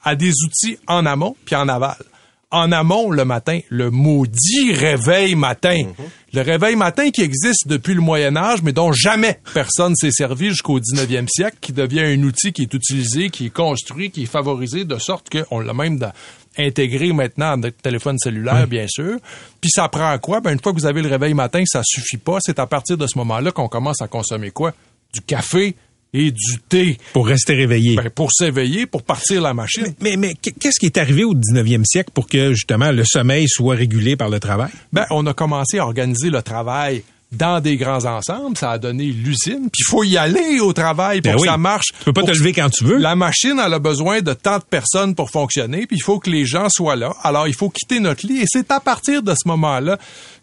à 0.03 0.15
des 0.15 0.33
outils 0.45 0.77
en 0.85 1.07
amont 1.07 1.35
puis 1.45 1.55
en 1.55 1.67
aval. 1.67 1.95
En 2.51 2.71
amont, 2.73 3.09
le 3.09 3.25
matin, 3.25 3.61
le 3.69 3.89
maudit 3.89 4.73
réveil 4.73 5.33
matin. 5.35 5.83
Le 6.33 6.41
réveil 6.41 6.75
matin 6.75 7.09
qui 7.09 7.21
existe 7.21 7.67
depuis 7.67 7.93
le 7.95 8.01
Moyen 8.01 8.35
Âge, 8.35 8.61
mais 8.61 8.73
dont 8.73 8.91
jamais 8.91 9.39
personne 9.53 9.95
s'est 9.95 10.11
servi 10.11 10.49
jusqu'au 10.49 10.79
19e 10.79 11.27
siècle, 11.27 11.57
qui 11.59 11.71
devient 11.71 12.01
un 12.01 12.21
outil 12.23 12.51
qui 12.53 12.63
est 12.63 12.73
utilisé, 12.73 13.29
qui 13.31 13.47
est 13.47 13.49
construit, 13.53 14.11
qui 14.11 14.23
est 14.23 14.27
favorisé, 14.27 14.83
de 14.85 14.97
sorte 14.99 15.27
qu'on 15.29 15.59
l'a 15.59 15.73
même 15.73 15.97
dans- 15.97 16.11
intégré 16.57 17.13
maintenant 17.13 17.53
à 17.53 17.57
notre 17.57 17.77
téléphone 17.77 18.17
cellulaire, 18.17 18.67
bien 18.67 18.85
sûr. 18.87 19.17
Puis 19.59 19.71
ça 19.71 19.87
prend 19.87 20.17
quoi? 20.19 20.41
Ben, 20.41 20.53
une 20.53 20.59
fois 20.59 20.73
que 20.73 20.79
vous 20.79 20.85
avez 20.85 21.01
le 21.01 21.09
réveil 21.09 21.33
matin, 21.33 21.63
ça 21.65 21.81
suffit 21.83 22.17
pas. 22.17 22.37
C'est 22.41 22.59
à 22.59 22.67
partir 22.67 22.97
de 22.97 23.07
ce 23.07 23.17
moment-là 23.17 23.51
qu'on 23.51 23.67
commence 23.67 24.01
à 24.01 24.07
consommer 24.07 24.51
quoi? 24.51 24.73
Du 25.13 25.21
café 25.21 25.75
et 26.13 26.31
du 26.31 26.59
thé. 26.67 26.97
Pour 27.13 27.27
rester 27.27 27.53
réveillé. 27.53 27.95
Ben, 27.95 28.09
pour 28.09 28.31
s'éveiller, 28.31 28.85
pour 28.85 29.03
partir 29.03 29.41
la 29.41 29.53
machine. 29.53 29.93
Mais, 30.01 30.17
mais 30.17 30.33
qu'est-ce 30.33 30.79
qui 30.79 30.87
est 30.87 30.97
arrivé 30.97 31.23
au 31.23 31.33
19e 31.33 31.85
siècle 31.85 32.11
pour 32.13 32.27
que, 32.27 32.53
justement, 32.53 32.91
le 32.91 33.03
sommeil 33.05 33.47
soit 33.47 33.75
régulé 33.75 34.15
par 34.15 34.29
le 34.29 34.39
travail? 34.39 34.71
Ben, 34.91 35.05
on 35.09 35.25
a 35.25 35.33
commencé 35.33 35.79
à 35.79 35.85
organiser 35.85 36.29
le 36.29 36.41
travail 36.41 37.03
dans 37.31 37.61
des 37.61 37.77
grands 37.77 38.05
ensembles, 38.05 38.57
ça 38.57 38.71
a 38.71 38.77
donné 38.77 39.05
l'usine, 39.05 39.69
puis 39.71 39.79
il 39.79 39.85
faut 39.85 40.03
y 40.03 40.17
aller 40.17 40.59
au 40.59 40.73
travail 40.73 41.21
pour 41.21 41.31
Ben 41.31 41.37
que 41.37 41.41
oui. 41.41 41.47
ça 41.47 41.57
marche. 41.57 41.87
Tu 41.99 42.05
peux 42.05 42.13
pas 42.13 42.23
te 42.23 42.31
lever 42.31 42.51
quand 42.51 42.69
tu 42.69 42.83
veux. 42.83 42.97
La 42.97 43.15
machine, 43.15 43.61
elle 43.65 43.73
a 43.73 43.79
besoin 43.79 44.21
de 44.21 44.33
tant 44.33 44.57
de 44.57 44.63
personnes 44.63 45.15
pour 45.15 45.29
fonctionner, 45.29 45.87
puis 45.87 45.97
il 45.97 46.03
faut 46.03 46.19
que 46.19 46.29
les 46.29 46.45
gens 46.45 46.67
soient 46.69 46.97
là. 46.97 47.13
Alors, 47.23 47.47
il 47.47 47.53
faut 47.53 47.69
quitter 47.69 47.99
notre 47.99 48.27
lit, 48.27 48.41
et 48.41 48.45
c'est 48.47 48.69
à 48.71 48.79
partir 48.79 49.23
de 49.23 49.31
ce 49.31 49.47
moment-là, 49.47 49.97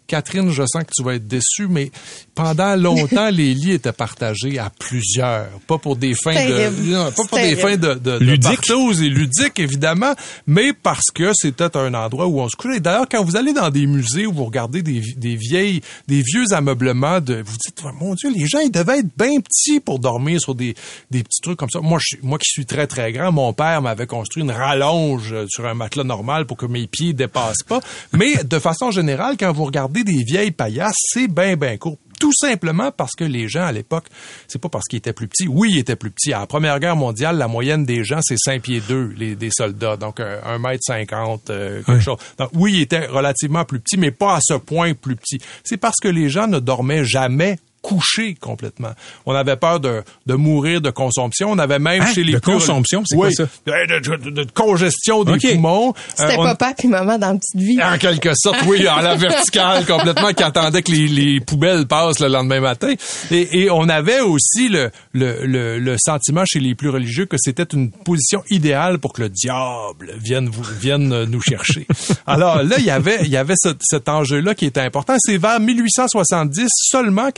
Catherine, 0.09 0.49
je 0.49 0.63
sens 0.65 0.83
que 0.83 0.91
tu 0.95 1.03
vas 1.03 1.13
être 1.13 1.27
déçue, 1.27 1.67
mais 1.69 1.91
pendant 2.33 2.75
longtemps, 2.75 3.29
les 3.31 3.53
lits 3.53 3.73
étaient 3.73 3.93
partagés 3.93 4.57
à 4.57 4.71
plusieurs, 4.71 5.47
pas 5.67 5.77
pour 5.77 5.95
des 5.95 6.15
fins 6.15 6.33
de, 6.33 6.91
non, 6.91 7.11
pas 7.11 7.23
pour 7.25 7.37
des 7.37 7.55
fins 7.55 7.77
de, 7.77 7.93
de, 7.93 8.17
Ludique. 8.17 8.71
et 8.71 9.09
ludiques, 9.09 9.59
évidemment, 9.59 10.15
mais 10.47 10.73
parce 10.73 11.11
que 11.13 11.31
c'était 11.35 11.77
un 11.77 11.93
endroit 11.93 12.25
où 12.25 12.41
on 12.41 12.49
se 12.49 12.55
couchait. 12.55 12.79
D'ailleurs, 12.79 13.07
quand 13.09 13.23
vous 13.23 13.37
allez 13.37 13.53
dans 13.53 13.69
des 13.69 13.85
musées 13.85 14.25
où 14.25 14.33
vous 14.33 14.45
regardez 14.45 14.81
des, 14.81 15.01
des 15.15 15.35
vieilles, 15.35 15.81
des 16.07 16.23
vieux 16.23 16.45
ameublements, 16.53 16.78
de, 16.85 17.41
vous 17.41 17.57
dites, 17.57 17.83
mon 17.99 18.15
Dieu, 18.15 18.31
les 18.33 18.47
gens, 18.47 18.59
ils 18.59 18.71
devaient 18.71 18.99
être 18.99 19.17
bien 19.17 19.39
petits 19.39 19.79
pour 19.79 19.99
dormir 19.99 20.39
sur 20.39 20.55
des, 20.55 20.75
des 21.11 21.23
petits 21.23 21.41
trucs 21.41 21.57
comme 21.57 21.69
ça. 21.69 21.79
Moi, 21.81 21.99
je, 22.01 22.17
moi 22.21 22.37
qui 22.37 22.49
suis 22.49 22.65
très, 22.65 22.87
très 22.87 23.11
grand, 23.11 23.31
mon 23.31 23.53
père 23.53 23.81
m'avait 23.81 24.07
construit 24.07 24.43
une 24.43 24.51
rallonge 24.51 25.33
euh, 25.33 25.45
sur 25.49 25.65
un 25.65 25.73
matelas 25.73 26.03
normal 26.03 26.45
pour 26.45 26.57
que 26.57 26.65
mes 26.65 26.87
pieds 26.87 27.13
dépassent 27.13 27.63
pas. 27.63 27.79
Mais 28.13 28.43
de 28.43 28.59
façon 28.59 28.91
générale, 28.91 29.35
quand 29.37 29.51
vous 29.51 29.65
regardez 29.65 30.03
des 30.03 30.23
vieilles 30.23 30.51
paillasses, 30.51 30.97
c'est 30.97 31.27
bien, 31.27 31.55
bien 31.55 31.77
court. 31.77 31.97
Tout 32.19 32.33
simplement 32.33 32.91
parce 32.91 33.13
que 33.15 33.23
les 33.23 33.47
gens 33.47 33.63
à 33.63 33.71
l'époque, 33.71 34.05
c'est 34.47 34.59
pas 34.61 34.69
parce 34.69 34.85
qu'ils 34.85 34.97
étaient 34.97 35.13
plus 35.13 35.27
petits. 35.27 35.47
Oui, 35.47 35.71
ils 35.73 35.79
étaient 35.79 35.95
plus 35.95 36.11
petits. 36.11 36.33
À 36.33 36.39
la 36.39 36.47
Première 36.47 36.79
Guerre 36.79 36.95
mondiale, 36.95 37.37
la 37.37 37.47
moyenne 37.47 37.85
des 37.85 38.03
gens, 38.03 38.19
c'est 38.21 38.37
5 38.37 38.61
pieds 38.61 38.81
2, 38.87 39.13
les, 39.17 39.35
des 39.35 39.49
soldats. 39.51 39.95
Donc, 39.97 40.19
euh, 40.19 40.39
1 40.45 40.59
mètre 40.59 40.83
50, 40.85 41.49
euh, 41.49 41.77
quelque 41.83 41.91
Oui. 41.97 42.01
chose. 42.01 42.17
Donc, 42.37 42.49
oui, 42.53 42.73
ils 42.75 42.81
étaient 42.81 43.05
relativement 43.05 43.63
plus 43.65 43.79
petits, 43.79 43.97
mais 43.97 44.11
pas 44.11 44.35
à 44.35 44.39
ce 44.41 44.55
point 44.55 44.93
plus 44.93 45.15
petits. 45.15 45.39
C'est 45.63 45.77
parce 45.77 45.95
que 46.01 46.07
les 46.09 46.29
gens 46.29 46.47
ne 46.47 46.59
dormaient 46.59 47.05
jamais 47.05 47.57
coucher 47.81 48.35
complètement. 48.35 48.89
On 49.25 49.33
avait 49.33 49.55
peur 49.55 49.79
de, 49.79 50.03
de 50.25 50.33
mourir 50.33 50.81
de 50.81 50.89
consomption. 50.89 51.51
On 51.51 51.57
avait 51.59 51.79
même 51.79 52.01
Hein? 52.01 52.13
chez 52.13 52.23
les 52.23 52.33
De 52.33 52.39
plus- 52.39 52.53
consomption, 52.53 53.03
c'est 53.05 53.15
Oui, 53.15 53.33
quoi 53.35 53.45
ça? 53.45 53.49
De, 53.65 53.99
de- 53.99 54.29
de- 54.29 54.43
de 54.43 54.51
congestion 54.51 55.23
des 55.23 55.33
Ok. 55.33 55.53
poumons. 55.53 55.93
C'était 56.15 56.33
Euh, 56.33 56.37
on- 56.39 56.43
papa 56.43 56.73
puis 56.77 56.87
maman 56.87 57.17
dans 57.17 57.31
la 57.33 57.35
petite 57.39 57.55
vie. 57.61 57.81
en 57.81 57.97
quelque 57.97 58.31
sorte, 58.35 58.57
oui, 58.67 58.85
à 58.87 59.01
la 59.01 59.15
verticale 59.15 59.85
complètement, 59.85 60.33
qui 60.33 60.43
attendait 60.43 60.81
que 60.81 60.91
les, 60.91 61.07
les 61.07 61.39
poubelles 61.39 61.87
passent 61.87 62.19
le 62.19 62.27
lendemain 62.27 62.59
matin. 62.59 62.93
Et, 63.31 63.61
et 63.61 63.69
on 63.71 63.87
avait 63.89 64.19
aussi 64.21 64.69
le, 64.69 64.91
le, 65.13 65.45
le, 65.45 65.79
le 65.79 65.95
sentiment 65.97 66.43
chez 66.45 66.59
les 66.59 66.75
plus 66.75 66.89
religieux 66.89 67.25
que 67.25 67.37
c'était 67.39 67.63
une 67.73 67.91
position 67.91 68.43
idéale 68.49 68.99
pour 68.99 69.13
que 69.13 69.21
le 69.23 69.29
diable 69.29 70.13
vienne, 70.17 70.49
vous, 70.49 70.63
vienne 70.79 71.11
euh, 71.13 71.25
nous 71.25 71.41
chercher. 71.41 71.87
Alors 72.27 72.61
là, 72.63 72.75
il 72.77 72.85
y 72.85 72.89
avait, 72.91 73.19
il 73.23 73.29
y 73.29 73.37
avait 73.37 73.55
ce- 73.57 73.73
cet 73.81 74.09
enjeu-là 74.09 74.53
qui 74.55 74.65
était 74.65 74.81
important. 74.81 75.15
C'est 75.19 75.37
vers 75.37 75.59
1870 75.59 76.67
seulement 76.75 77.31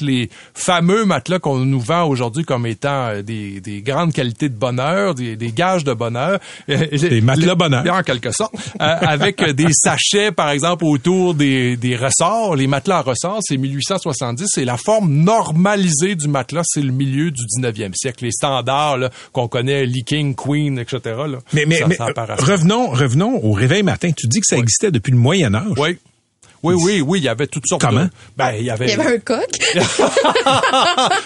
les 0.00 0.30
fameux 0.54 1.04
matelas 1.04 1.38
qu'on 1.38 1.58
nous 1.58 1.80
vend 1.80 2.04
aujourd'hui 2.04 2.44
comme 2.44 2.66
étant 2.66 3.08
euh, 3.08 3.22
des, 3.22 3.60
des 3.60 3.82
grandes 3.82 4.12
qualités 4.12 4.48
de 4.48 4.54
bonheur, 4.56 5.14
des, 5.14 5.36
des 5.36 5.52
gages 5.52 5.84
de 5.84 5.92
bonheur. 5.94 6.38
Des 6.68 7.20
matelas 7.20 7.54
bonheur. 7.54 7.84
En 7.94 8.02
quelque 8.02 8.30
sorte. 8.32 8.54
Euh, 8.80 8.84
avec 9.00 9.42
euh, 9.42 9.52
des 9.52 9.68
sachets, 9.72 10.32
par 10.32 10.50
exemple, 10.50 10.84
autour 10.84 11.34
des, 11.34 11.76
des 11.76 11.96
ressorts. 11.96 12.56
Les 12.56 12.66
matelas 12.66 12.98
à 12.98 13.02
ressorts, 13.02 13.38
c'est 13.42 13.56
1870. 13.56 14.46
C'est 14.48 14.64
la 14.64 14.76
forme 14.76 15.10
normalisée 15.12 16.14
du 16.14 16.28
matelas. 16.28 16.62
C'est 16.64 16.82
le 16.82 16.92
milieu 16.92 17.30
du 17.30 17.42
19e 17.58 17.92
siècle. 17.94 18.24
Les 18.24 18.32
standards 18.32 19.10
qu'on 19.32 19.48
connaît, 19.48 19.86
Lee 19.86 20.04
King, 20.04 20.34
Queen, 20.34 20.78
etc. 20.78 20.98
Là, 21.04 21.38
Mais, 21.52 21.64
mais, 21.66 21.78
ça- 21.78 21.86
mais, 21.88 21.96
ça 21.96 22.06
apparaît. 22.06 22.34
revenons, 22.38 22.88
revenons 22.90 23.40
au 23.44 23.52
réveil 23.52 23.82
matin. 23.82 24.10
Tu 24.16 24.26
dis 24.26 24.40
que 24.40 24.46
ça 24.46 24.56
existait 24.56 24.90
depuis 24.90 25.12
le 25.12 25.18
Moyen 25.18 25.54
Âge. 25.54 25.66
Oui. 25.76 25.98
Oui, 26.62 26.74
oui, 26.78 27.00
oui, 27.00 27.18
il 27.20 27.24
y 27.24 27.28
avait 27.28 27.46
toutes 27.46 27.66
sortes 27.68 27.82
Comment? 27.82 28.04
de... 28.04 28.10
Ben, 28.36 28.52
il 28.58 28.64
y 28.64 28.70
avait... 28.70 28.86
Il 28.86 28.90
y 28.90 29.00
avait 29.00 29.16
un 29.16 29.18
coq. 29.18 29.46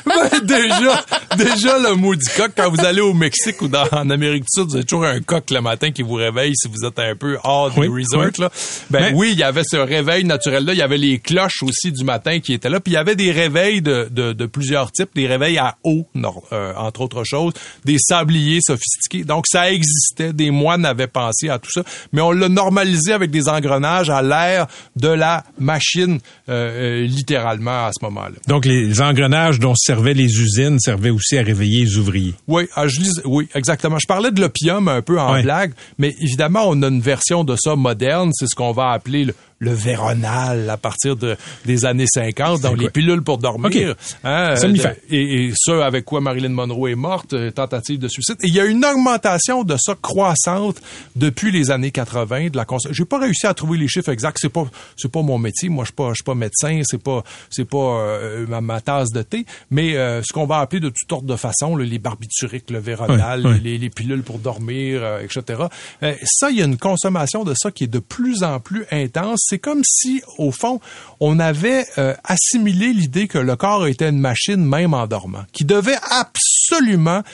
Ben, 0.07 0.29
déjà, 0.43 1.05
déjà 1.37 1.79
le 1.79 1.95
mot 1.95 2.15
du 2.15 2.25
coq, 2.37 2.51
quand 2.57 2.71
vous 2.71 2.85
allez 2.85 3.01
au 3.01 3.13
Mexique 3.15 3.61
ou 3.63 3.69
dans, 3.69 3.85
en 3.93 4.09
Amérique 4.11 4.43
du 4.43 4.49
Sud, 4.51 4.69
vous 4.69 4.77
avez 4.77 4.85
toujours 4.85 5.05
un 5.05 5.21
coq 5.21 5.51
le 5.51 5.61
matin 5.61 5.91
qui 5.91 6.03
vous 6.03 6.15
réveille 6.15 6.53
si 6.55 6.69
vous 6.69 6.87
êtes 6.87 6.99
un 6.99 7.15
peu 7.15 7.39
hors 7.45 7.71
Oui, 7.77 7.89
du 7.89 7.95
resort. 8.01 8.23
oui. 8.25 8.31
Là. 8.39 8.51
Ben 8.91 9.01
Mais- 9.01 9.13
oui, 9.15 9.29
il 9.33 9.39
y 9.39 9.43
avait 9.43 9.63
ce 9.65 9.77
réveil 9.77 10.25
naturel-là. 10.25 10.73
Il 10.73 10.79
y 10.79 10.83
avait 10.83 10.97
les 10.99 11.19
cloches 11.19 11.63
aussi 11.63 11.93
du 11.93 12.05
matin 12.05 12.41
qui 12.41 12.53
étaient 12.55 12.69
là. 12.71 12.81
Puis 12.81 12.93
il 12.93 12.95
y 12.95 12.99
avait 12.99 13.17
des 13.17 13.31
réveils 13.33 13.83
de, 13.83 14.09
de, 14.11 14.33
de 14.33 14.47
plusieurs 14.47 14.91
types, 14.93 15.11
des 15.15 15.27
réveils 15.27 15.59
à 15.59 15.77
eau, 15.85 16.07
euh, 16.53 16.73
entre 16.77 17.03
autres 17.03 17.25
choses, 17.25 17.53
des 17.85 17.99
sabliers 17.99 18.61
sophistiqués. 18.63 19.25
Donc 19.25 19.45
ça 19.49 19.71
existait. 19.71 20.33
Des 20.33 20.51
moines 20.51 20.85
avaient 20.85 21.07
pensé 21.07 21.49
à 21.49 21.59
tout 21.59 21.71
ça. 21.71 21.83
Mais 22.13 22.21
on 22.21 22.33
l'a 22.33 22.49
normalisé 22.49 23.13
avec 23.13 23.31
des 23.31 23.49
engrenages 23.49 24.11
à 24.11 24.23
l'ère 24.23 24.67
de 24.97 25.09
la 25.21 25.45
machine, 25.59 26.19
euh, 26.49 27.03
euh, 27.03 27.07
littéralement, 27.07 27.87
à 27.87 27.91
ce 27.93 28.05
moment-là. 28.05 28.37
Donc, 28.49 28.65
les 28.65 29.01
engrenages 29.01 29.61
dont 29.61 29.75
servaient 29.77 30.15
les 30.15 30.41
usines 30.41 30.81
servaient 30.81 31.11
aussi 31.11 31.39
à 31.39 31.43
réveiller 31.43 31.85
les 31.85 31.97
ouvriers. 31.97 32.35
Oui, 32.49 32.65
ah, 32.75 32.89
je 32.89 33.01
lis- 33.01 33.21
oui, 33.25 33.49
exactement. 33.55 33.99
Je 33.99 34.07
parlais 34.07 34.31
de 34.33 34.41
l'opium 34.41 34.89
un 34.89 35.03
peu 35.03 35.21
en 35.21 35.41
blague, 35.43 35.73
mais 35.99 36.15
évidemment, 36.21 36.65
on 36.67 36.83
a 36.83 36.89
une 36.89 37.01
version 37.01 37.45
de 37.45 37.55
ça 37.57 37.77
moderne, 37.77 38.31
c'est 38.33 38.47
ce 38.49 38.55
qu'on 38.57 38.73
va 38.73 38.91
appeler 38.91 39.25
le, 39.27 39.35
le 39.61 39.73
véronal 39.73 40.69
à 40.71 40.77
partir 40.79 41.17
de, 41.17 41.37
des 41.67 41.85
années 41.85 42.07
50, 42.07 42.63
donc 42.63 42.75
quoi? 42.77 42.83
les 42.85 42.91
pilules 42.91 43.23
pour 43.23 43.37
dormir. 43.39 43.67
OK. 43.67 43.97
Hein, 44.25 44.55
de- 44.55 44.83
et, 45.11 45.45
et 45.47 45.53
ce 45.55 45.71
avec 45.83 46.05
quoi 46.07 46.21
Marilyn 46.23 46.49
Monroe 46.49 46.89
est 46.89 46.95
morte, 46.95 47.35
euh, 47.35 47.51
tentative 47.51 47.99
de 47.99 48.09
suicide. 48.09 48.37
Et 48.43 48.49
il 48.49 48.55
y 48.55 48.61
a 48.61 48.65
une 48.65 48.85
augmentation 48.85 49.63
de 49.63 49.77
ça 49.79 49.95
croissante 50.01 50.81
depuis 51.15 51.51
les 51.53 51.71
années 51.71 51.91
80 51.91 52.49
de 52.49 52.57
la 52.57 52.65
cons- 52.65 52.79
J'ai 52.91 53.05
pas 53.05 53.19
réussi 53.19 53.47
à 53.47 53.53
trouver 53.55 53.77
les 53.79 53.87
chiffres 53.89 54.09
exacts, 54.11 54.39
c'est 54.41 54.49
pas 54.49 54.65
c'est 54.97 55.11
pas 55.13 55.23
mon 55.23 55.39
métier, 55.39 55.69
moi 55.69 55.85
je 55.85 55.89
suis 55.89 55.95
pas 55.95 56.09
je 56.11 56.15
suis 56.15 56.25
pas 56.25 56.35
médecin, 56.35 56.81
c'est 56.85 57.03
pas 57.03 57.23
c'est 57.51 57.69
pas 57.69 58.01
euh, 58.01 58.47
ma, 58.49 58.61
ma 58.63 58.81
tasse 58.81 59.11
de 59.11 59.21
thé, 59.23 59.45
mais 59.71 59.97
euh, 59.97 60.23
ce 60.23 60.33
qu'on 60.33 60.47
va 60.47 60.61
appeler 60.61 60.81
de 60.81 60.89
toutes 60.89 61.09
sortes 61.09 61.27
de 61.27 61.37
façons, 61.37 61.77
là, 61.77 61.85
les 61.85 61.99
barbituriques, 61.99 62.71
le 62.71 62.79
véronal. 62.79 63.61
Les, 63.63 63.77
les 63.79 63.91
pilules 63.91 64.23
pour 64.23 64.39
dormir, 64.39 65.01
euh, 65.03 65.21
etc. 65.21 65.65
Euh, 66.03 66.15
ça, 66.25 66.51
il 66.51 66.57
y 66.59 66.63
a 66.63 66.65
une 66.65 66.79
consommation 66.79 67.45
de 67.45 67.53
ça 67.55 67.71
qui 67.71 67.85
est 67.85 67.89
de 67.89 67.99
plus 67.99 68.43
en 68.43 68.61
plus 68.61 68.85
intense. 68.91 69.41
C'est 69.51 69.59
comme 69.59 69.83
si, 69.83 70.23
au 70.39 70.53
fond, 70.53 70.79
on 71.19 71.41
avait 71.41 71.85
euh, 71.99 72.15
assimilé 72.23 72.93
l'idée 72.93 73.27
que 73.27 73.37
le 73.37 73.57
corps 73.57 73.89
était 73.89 74.09
une 74.09 74.21
machine 74.21 74.65
même 74.65 74.95
en 74.95 75.09
dormant, 75.09 75.43
qui 75.51 75.65
devait 75.65 75.99
absolument 76.09 77.25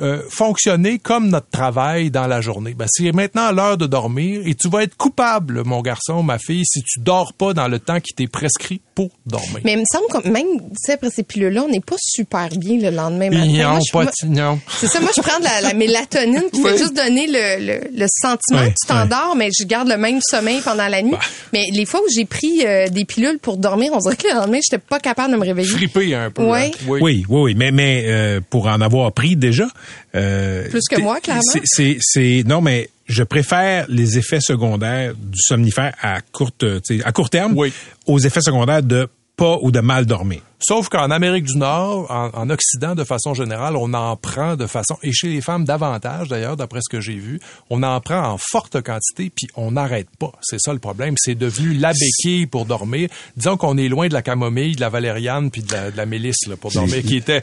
euh, 0.00 0.22
fonctionner 0.30 0.98
comme 0.98 1.28
notre 1.28 1.50
travail 1.50 2.10
dans 2.10 2.26
la 2.26 2.40
journée. 2.40 2.72
Ben, 2.72 2.86
c'est 2.88 3.12
maintenant 3.12 3.52
l'heure 3.52 3.76
de 3.76 3.86
dormir 3.86 4.40
et 4.46 4.54
tu 4.54 4.70
vas 4.70 4.84
être 4.84 4.96
coupable, 4.96 5.64
mon 5.64 5.82
garçon, 5.82 6.22
ma 6.22 6.38
fille, 6.38 6.64
si 6.64 6.82
tu 6.82 7.00
dors 7.00 7.34
pas 7.34 7.52
dans 7.52 7.68
le 7.68 7.78
temps 7.78 8.00
qui 8.00 8.14
t'est 8.14 8.26
prescrit 8.26 8.80
pour 8.96 9.10
dormir. 9.26 9.60
Mais 9.62 9.74
il 9.74 9.78
me 9.78 9.84
semble 9.84 10.06
que 10.24 10.28
même, 10.28 10.58
tu 10.58 10.74
sais, 10.76 10.94
après 10.94 11.10
ces 11.10 11.22
pilules-là, 11.22 11.62
on 11.64 11.68
n'est 11.68 11.80
pas 11.80 11.94
super 12.00 12.48
bien 12.48 12.78
le 12.80 12.90
lendemain 12.96 13.30
matin. 13.30 13.46
non, 13.46 13.68
Moi, 13.70 13.80
je- 13.86 13.92
pas 13.92 14.02
moi-. 14.02 14.58
C'est 14.80 14.86
ça, 14.88 15.00
moi, 15.00 15.10
je 15.14 15.20
prends 15.20 15.38
de 15.38 15.44
la, 15.44 15.60
la 15.60 15.74
mélatonine 15.74 16.44
qui 16.52 16.62
Oui. 16.62 16.70
fait 16.70 16.78
juste 16.78 16.94
donner 16.96 17.26
le, 17.28 17.64
le, 17.64 17.80
le 17.94 18.06
sentiment 18.08 18.62
que 18.64 18.70
tu 18.80 18.86
t'endors, 18.88 19.36
mais 19.36 19.50
je 19.56 19.64
garde 19.64 19.86
le 19.88 19.98
même 19.98 20.18
sommeil 20.22 20.60
pendant 20.64 20.88
la 20.88 21.02
nuit. 21.02 21.12
Bah. 21.12 21.20
Mais 21.52 21.64
les 21.72 21.84
fois 21.84 22.00
où 22.00 22.08
j'ai 22.12 22.24
pris 22.24 22.64
euh, 22.66 22.88
des 22.88 23.04
pilules 23.04 23.38
pour 23.38 23.58
dormir, 23.58 23.92
on 23.94 23.98
dirait 23.98 24.16
que 24.16 24.26
le 24.28 24.34
lendemain, 24.34 24.60
j'étais 24.64 24.82
pas 24.82 24.98
capable 24.98 25.32
de 25.34 25.36
me 25.38 25.44
réveiller. 25.44 25.68
Fripper 25.68 26.14
un 26.14 26.30
peu. 26.30 26.42
Ouais. 26.44 26.70
hein. 26.74 26.86
Oui, 26.88 27.00
oui, 27.02 27.24
oui. 27.28 27.54
Mais, 27.54 27.70
mais 27.70 28.04
euh, 28.06 28.40
pour 28.48 28.66
en 28.66 28.80
avoir 28.80 29.12
pris 29.12 29.36
déjà... 29.36 29.66
euh, 30.14 30.68
Plus 30.70 30.80
que 30.90 30.98
moi, 31.00 31.20
clairement. 31.20 31.42
c'est- 31.52 31.60
C'est, 31.64 31.98
c'est, 32.00 32.42
non, 32.46 32.62
mais 32.62 32.88
je 33.06 33.22
préfère 33.22 33.86
les 33.88 34.18
effets 34.18 34.40
secondaires 34.40 35.14
du 35.14 35.38
somnifère 35.40 35.94
à 36.02 36.20
courte, 36.20 36.64
sais, 36.84 37.02
à 37.04 37.12
court 37.12 37.30
terme 37.30 37.54
Oui. 37.56 37.72
aux 38.06 38.18
effets 38.18 38.40
secondaires 38.40 38.82
de 38.82 39.08
pas 39.36 39.58
ou 39.60 39.70
de 39.70 39.80
mal 39.80 40.06
dormir. 40.06 40.40
Sauf 40.58 40.88
qu'en 40.88 41.10
Amérique 41.10 41.44
du 41.44 41.58
Nord, 41.58 42.10
en, 42.10 42.30
en 42.32 42.48
Occident, 42.48 42.94
de 42.94 43.04
façon 43.04 43.34
générale, 43.34 43.76
on 43.76 43.92
en 43.92 44.16
prend 44.16 44.56
de 44.56 44.66
façon, 44.66 44.96
et 45.02 45.12
chez 45.12 45.28
les 45.28 45.42
femmes 45.42 45.66
davantage 45.66 46.28
d'ailleurs, 46.28 46.56
d'après 46.56 46.80
ce 46.82 46.88
que 46.90 47.02
j'ai 47.02 47.16
vu, 47.16 47.38
on 47.68 47.82
en 47.82 48.00
prend 48.00 48.22
en 48.32 48.38
forte 48.38 48.80
quantité, 48.80 49.28
puis 49.28 49.46
on 49.54 49.72
n'arrête 49.72 50.08
pas. 50.18 50.32
C'est 50.40 50.58
ça 50.58 50.72
le 50.72 50.78
problème. 50.78 51.14
C'est 51.18 51.34
devenu 51.34 51.74
la 51.74 51.92
béquille 51.92 52.46
pour 52.46 52.64
dormir. 52.64 53.10
Disons 53.36 53.58
qu'on 53.58 53.76
est 53.76 53.88
loin 53.88 54.08
de 54.08 54.14
la 54.14 54.22
camomille, 54.22 54.74
de 54.76 54.80
la 54.80 54.88
valériane, 54.88 55.50
puis 55.50 55.62
de 55.62 55.70
la, 55.70 55.90
de 55.90 55.96
la 55.98 56.06
mélisse 56.06 56.46
là, 56.48 56.56
pour 56.56 56.72
dormir, 56.72 57.02
qui 57.02 57.16
était 57.16 57.42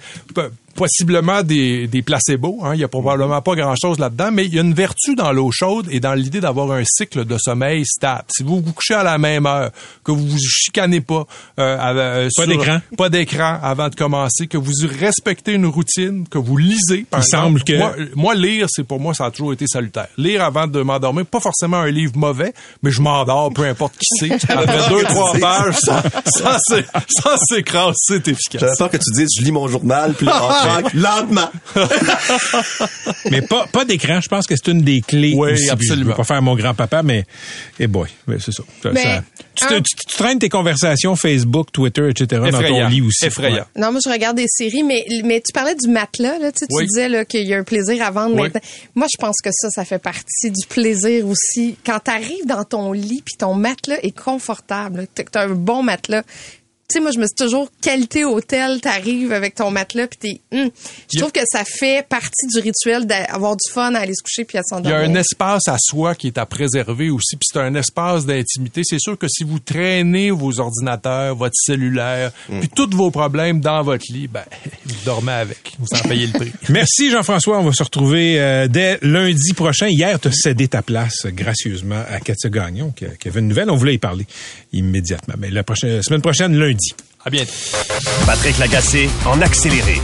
possiblement 0.76 1.44
des, 1.44 1.88
des 1.88 2.02
placebos. 2.02 2.60
Hein. 2.64 2.74
Il 2.76 2.82
y 2.82 2.84
a 2.84 2.88
probablement 2.88 3.42
pas 3.42 3.56
grand-chose 3.56 4.00
là-dedans, 4.00 4.30
mais 4.32 4.46
il 4.46 4.54
y 4.54 4.58
a 4.58 4.62
une 4.62 4.74
vertu 4.74 5.16
dans 5.16 5.32
l'eau 5.32 5.50
chaude 5.52 5.88
et 5.92 6.00
dans 6.00 6.14
l'idée 6.14 6.40
d'avoir 6.42 6.72
un 6.72 6.84
cycle 6.86 7.26
de 7.26 7.38
sommeil 7.38 7.86
stable. 7.86 8.24
Si 8.36 8.44
vous 8.44 8.62
vous 8.62 8.74
couchez 8.74 8.94
à 8.96 9.04
la 9.04 9.18
même 9.18 9.46
heure, 9.46 9.72
que 10.04 10.12
vous 10.12 10.26
vous 10.28 10.38
chicanez 10.40 11.02
pas, 11.02 11.26
euh, 11.60 11.78
euh, 11.96 12.30
Pas 12.36 12.48
d'écran. 12.48 12.78
pas 12.98 13.10
d'écran 13.10 13.60
avant 13.62 13.90
de 13.90 13.96
commencer, 13.96 14.48
que 14.48 14.58
vous 14.58 14.72
respectez 15.00 15.54
une 15.54 15.66
routine, 15.66 16.28
que 16.30 16.38
vous 16.38 16.58
lisez. 16.58 17.06
Par 17.10 17.20
Il 17.20 17.24
exemple. 17.24 17.44
semble 17.44 17.64
que- 17.64 17.78
moi, 17.78 17.96
moi, 18.16 18.36
lire, 18.36 18.68
c'est 18.70 18.84
pour 18.84 19.00
moi, 19.00 19.14
ça 19.14 19.26
a 19.26 19.32
toujours 19.32 19.54
été 19.54 19.66
salutaire. 19.68 20.08
Lire 20.18 20.44
avant 20.44 20.68
de 20.68 20.82
m'endormir, 20.82 21.26
pas 21.26 21.40
forcément 21.40 21.78
un 21.78 21.92
livre 21.92 22.14
mauvais, 22.18 22.54
mais 22.82 22.92
je 22.92 23.02
m'endors, 23.02 23.52
peu 23.54 23.64
importe 23.66 23.94
qui 23.98 24.06
c'est. 24.20 24.34
Après 24.52 24.90
deux, 24.90 25.04
trois 25.04 25.34
pages, 25.34 25.76
ça, 25.82 26.04
ça, 26.26 26.58
c'est- 26.68 26.86
ça 27.10 27.36
s'écrase, 27.38 27.96
c'est 27.98 28.28
efficace. 28.28 28.78
Peur 28.78 28.90
que 28.90 28.98
tu 28.98 29.12
dises, 29.16 29.30
je 29.40 29.44
lis 29.44 29.52
mon 29.52 29.68
journal, 29.68 30.14
puis 30.14 30.26
lentement. 30.94 31.50
mais 33.32 33.42
pas, 33.42 33.68
pas 33.72 33.86
d'écran, 33.86 34.20
je 34.22 34.28
pense 34.28 34.46
que 34.48 34.56
c'est 34.56 34.72
une 34.72 34.82
des 34.82 35.02
clés. 35.02 35.34
Oui, 35.36 35.54
aussi. 35.54 35.70
Absolument. 35.70 36.06
Je 36.06 36.10
veux 36.12 36.16
pas 36.16 36.24
faire 36.24 36.42
mon 36.42 36.56
grand-papa, 36.56 37.04
mais, 37.04 37.26
eh 37.80 37.88
boy, 37.88 38.10
mais 38.28 38.38
c'est 38.40 38.52
ça. 38.52 38.64
Ça- 38.82 38.92
Mais, 38.92 39.04
ça- 39.04 39.24
tu, 39.56 39.66
te- 39.68 39.74
un- 39.74 39.82
tu- 39.82 39.96
tu 40.08 40.18
traînes 40.18 40.40
tes 40.40 40.50
conversations 40.50 41.16
Facebook, 41.16 41.72
Twitter, 41.72 42.10
etc. 42.10 42.42
dans 42.52 42.62
ton 42.64 42.88
lit 42.88 43.02
aussi. 43.02 43.26
Effrayant. 43.26 43.66
Ouais. 43.76 43.82
Non, 43.82 43.92
moi, 43.92 44.02
je 44.06 44.10
regarde 44.12 44.38
des 44.38 44.48
séries, 44.48 44.84
mais, 44.84 45.06
mais 45.24 45.42
tu 45.46 45.52
parlais 45.54 45.76
du 45.76 45.88
matelas, 45.90 46.38
là, 46.40 46.52
tu, 46.52 46.60
sais, 46.60 46.68
tu 46.68 46.86
disais 46.86 47.10
là, 47.10 47.26
qu'il 47.26 47.48
y 47.48 47.54
a 47.54 47.58
un 47.58 47.64
plaisir 47.64 48.04
à 48.06 48.12
vendre 48.12 48.36
Oui. 48.36 48.44
maintenant. 48.44 48.62
Moi, 48.96 49.08
je 49.14 49.20
pense 49.20 49.38
que 49.44 49.50
ça, 49.52 49.70
ça 49.70 49.86
fait 49.86 50.00
partie 50.00 50.52
du 50.52 50.66
plaisir 50.68 51.28
aussi. 51.28 51.78
Quand 51.86 52.00
tu 52.04 52.12
arrives 52.12 52.46
dans 52.48 52.64
ton 52.64 52.92
lit, 52.92 53.22
puis 53.26 53.36
ton 53.38 53.54
matelas 53.54 53.98
est 54.04 54.18
confortable, 54.18 55.08
t'as- 55.14 55.24
t'as 55.24 55.46
un 55.46 55.50
bon 55.50 55.84
matelas. 55.84 56.24
Tu 56.90 56.96
sais, 56.96 57.00
moi, 57.00 57.12
je 57.12 57.18
me 57.18 57.26
suis 57.26 57.36
toujours 57.36 57.70
qualité 57.82 58.26
hôtel, 58.26 58.82
t'arrives 58.82 59.32
avec 59.32 59.56
ton 59.56 59.72
matelas, 59.72 60.06
puis 60.08 60.20
t'es... 60.20 60.58
hum. 60.58 60.66
Je 60.66 60.70
Il 61.14 61.16
y 61.16 61.18
a- 61.18 61.20
trouve 61.22 61.32
que 61.32 61.40
ça 61.50 61.64
fait 61.66 62.06
partie 62.08 62.46
du 62.54 62.60
rituel 62.60 63.06
d'avoir 63.08 63.56
du 63.56 63.72
fun 63.72 63.96
à 63.96 64.00
aller 64.00 64.14
se 64.14 64.22
coucher 64.22 64.44
puis 64.44 64.58
à 64.58 64.62
Il 64.62 64.64
y 64.64 64.76
a 64.76 64.78
s'endormir. 64.92 65.10
un 65.10 65.16
espace 65.16 65.68
à 65.70 65.78
soi 65.80 66.14
qui 66.14 66.28
est 66.28 66.38
à 66.38 66.46
préserver 66.46 67.10
aussi, 67.10 67.38
puis 67.38 67.48
c'est 67.52 67.60
un 67.60 67.74
espace 67.76 68.26
d'intimité. 68.26 68.82
C'est 68.84 69.00
sûr 69.00 69.18
que 69.18 69.28
si 69.30 69.46
vous 69.46 69.60
traînez 69.60 70.30
vos 70.30 70.60
ordinateurs, 70.60 71.36
votre 71.38 71.56
cellulaire, 71.56 72.32
puis 72.60 72.68
tous 72.76 72.90
vos 72.96 73.12
problèmes 73.12 73.62
dans 73.62 73.82
votre 73.82 74.06
lit, 74.12 74.28
ben, 74.28 74.44
vous 74.86 74.96
dormez 75.06 75.32
avec. 75.32 75.76
Vous 75.80 75.88
en 75.98 76.08
payez 76.08 76.28
le 76.28 76.34
prix. 76.34 76.52
Merci 76.70 77.10
Jean-François. 77.12 77.60
On 77.60 77.64
va 77.64 77.72
se 77.72 77.84
retrouver 77.84 78.40
euh, 78.42 78.68
dès 78.68 79.00
lundi 79.02 79.54
prochain. 79.54 79.88
Hier, 79.88 80.20
tu 80.20 80.28
as 80.28 80.32
cédé 80.34 80.68
ta 80.68 80.82
place 80.82 81.26
gracieusement 81.28 82.04
à 82.12 82.20
Katia 82.20 82.50
Gagnon, 82.50 82.92
qui, 82.92 83.06
qui 83.20 83.30
avait 83.30 83.40
une 83.40 83.48
nouvelle. 83.48 83.70
On 83.72 83.78
voulait 83.78 83.96
y 83.96 84.00
parler 84.00 84.28
immédiatement. 84.74 85.36
Mais 85.38 85.50
la 85.50 85.64
prochaine, 85.64 86.02
semaine 86.02 86.22
prochaine, 86.22 86.58
lundi. 86.58 86.94
À 87.24 87.30
bientôt. 87.30 87.54
Patrick 88.26 88.58
Lagacé 88.58 89.10
en 89.26 89.42
accéléré. 89.42 90.02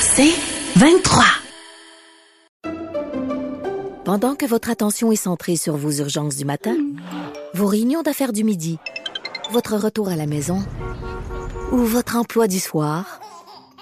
C'est 0.00 0.34
23. 0.76 1.24
Pendant 4.04 4.36
que 4.36 4.46
votre 4.46 4.70
attention 4.70 5.10
est 5.10 5.16
centrée 5.16 5.56
sur 5.56 5.76
vos 5.76 5.90
urgences 5.90 6.36
du 6.36 6.44
matin, 6.44 6.76
vos 7.54 7.66
réunions 7.66 8.02
d'affaires 8.02 8.32
du 8.32 8.44
midi, 8.44 8.78
votre 9.50 9.76
retour 9.76 10.08
à 10.08 10.16
la 10.16 10.26
maison 10.26 10.62
ou 11.72 11.78
votre 11.78 12.16
emploi 12.16 12.46
du 12.46 12.60
soir, 12.60 13.20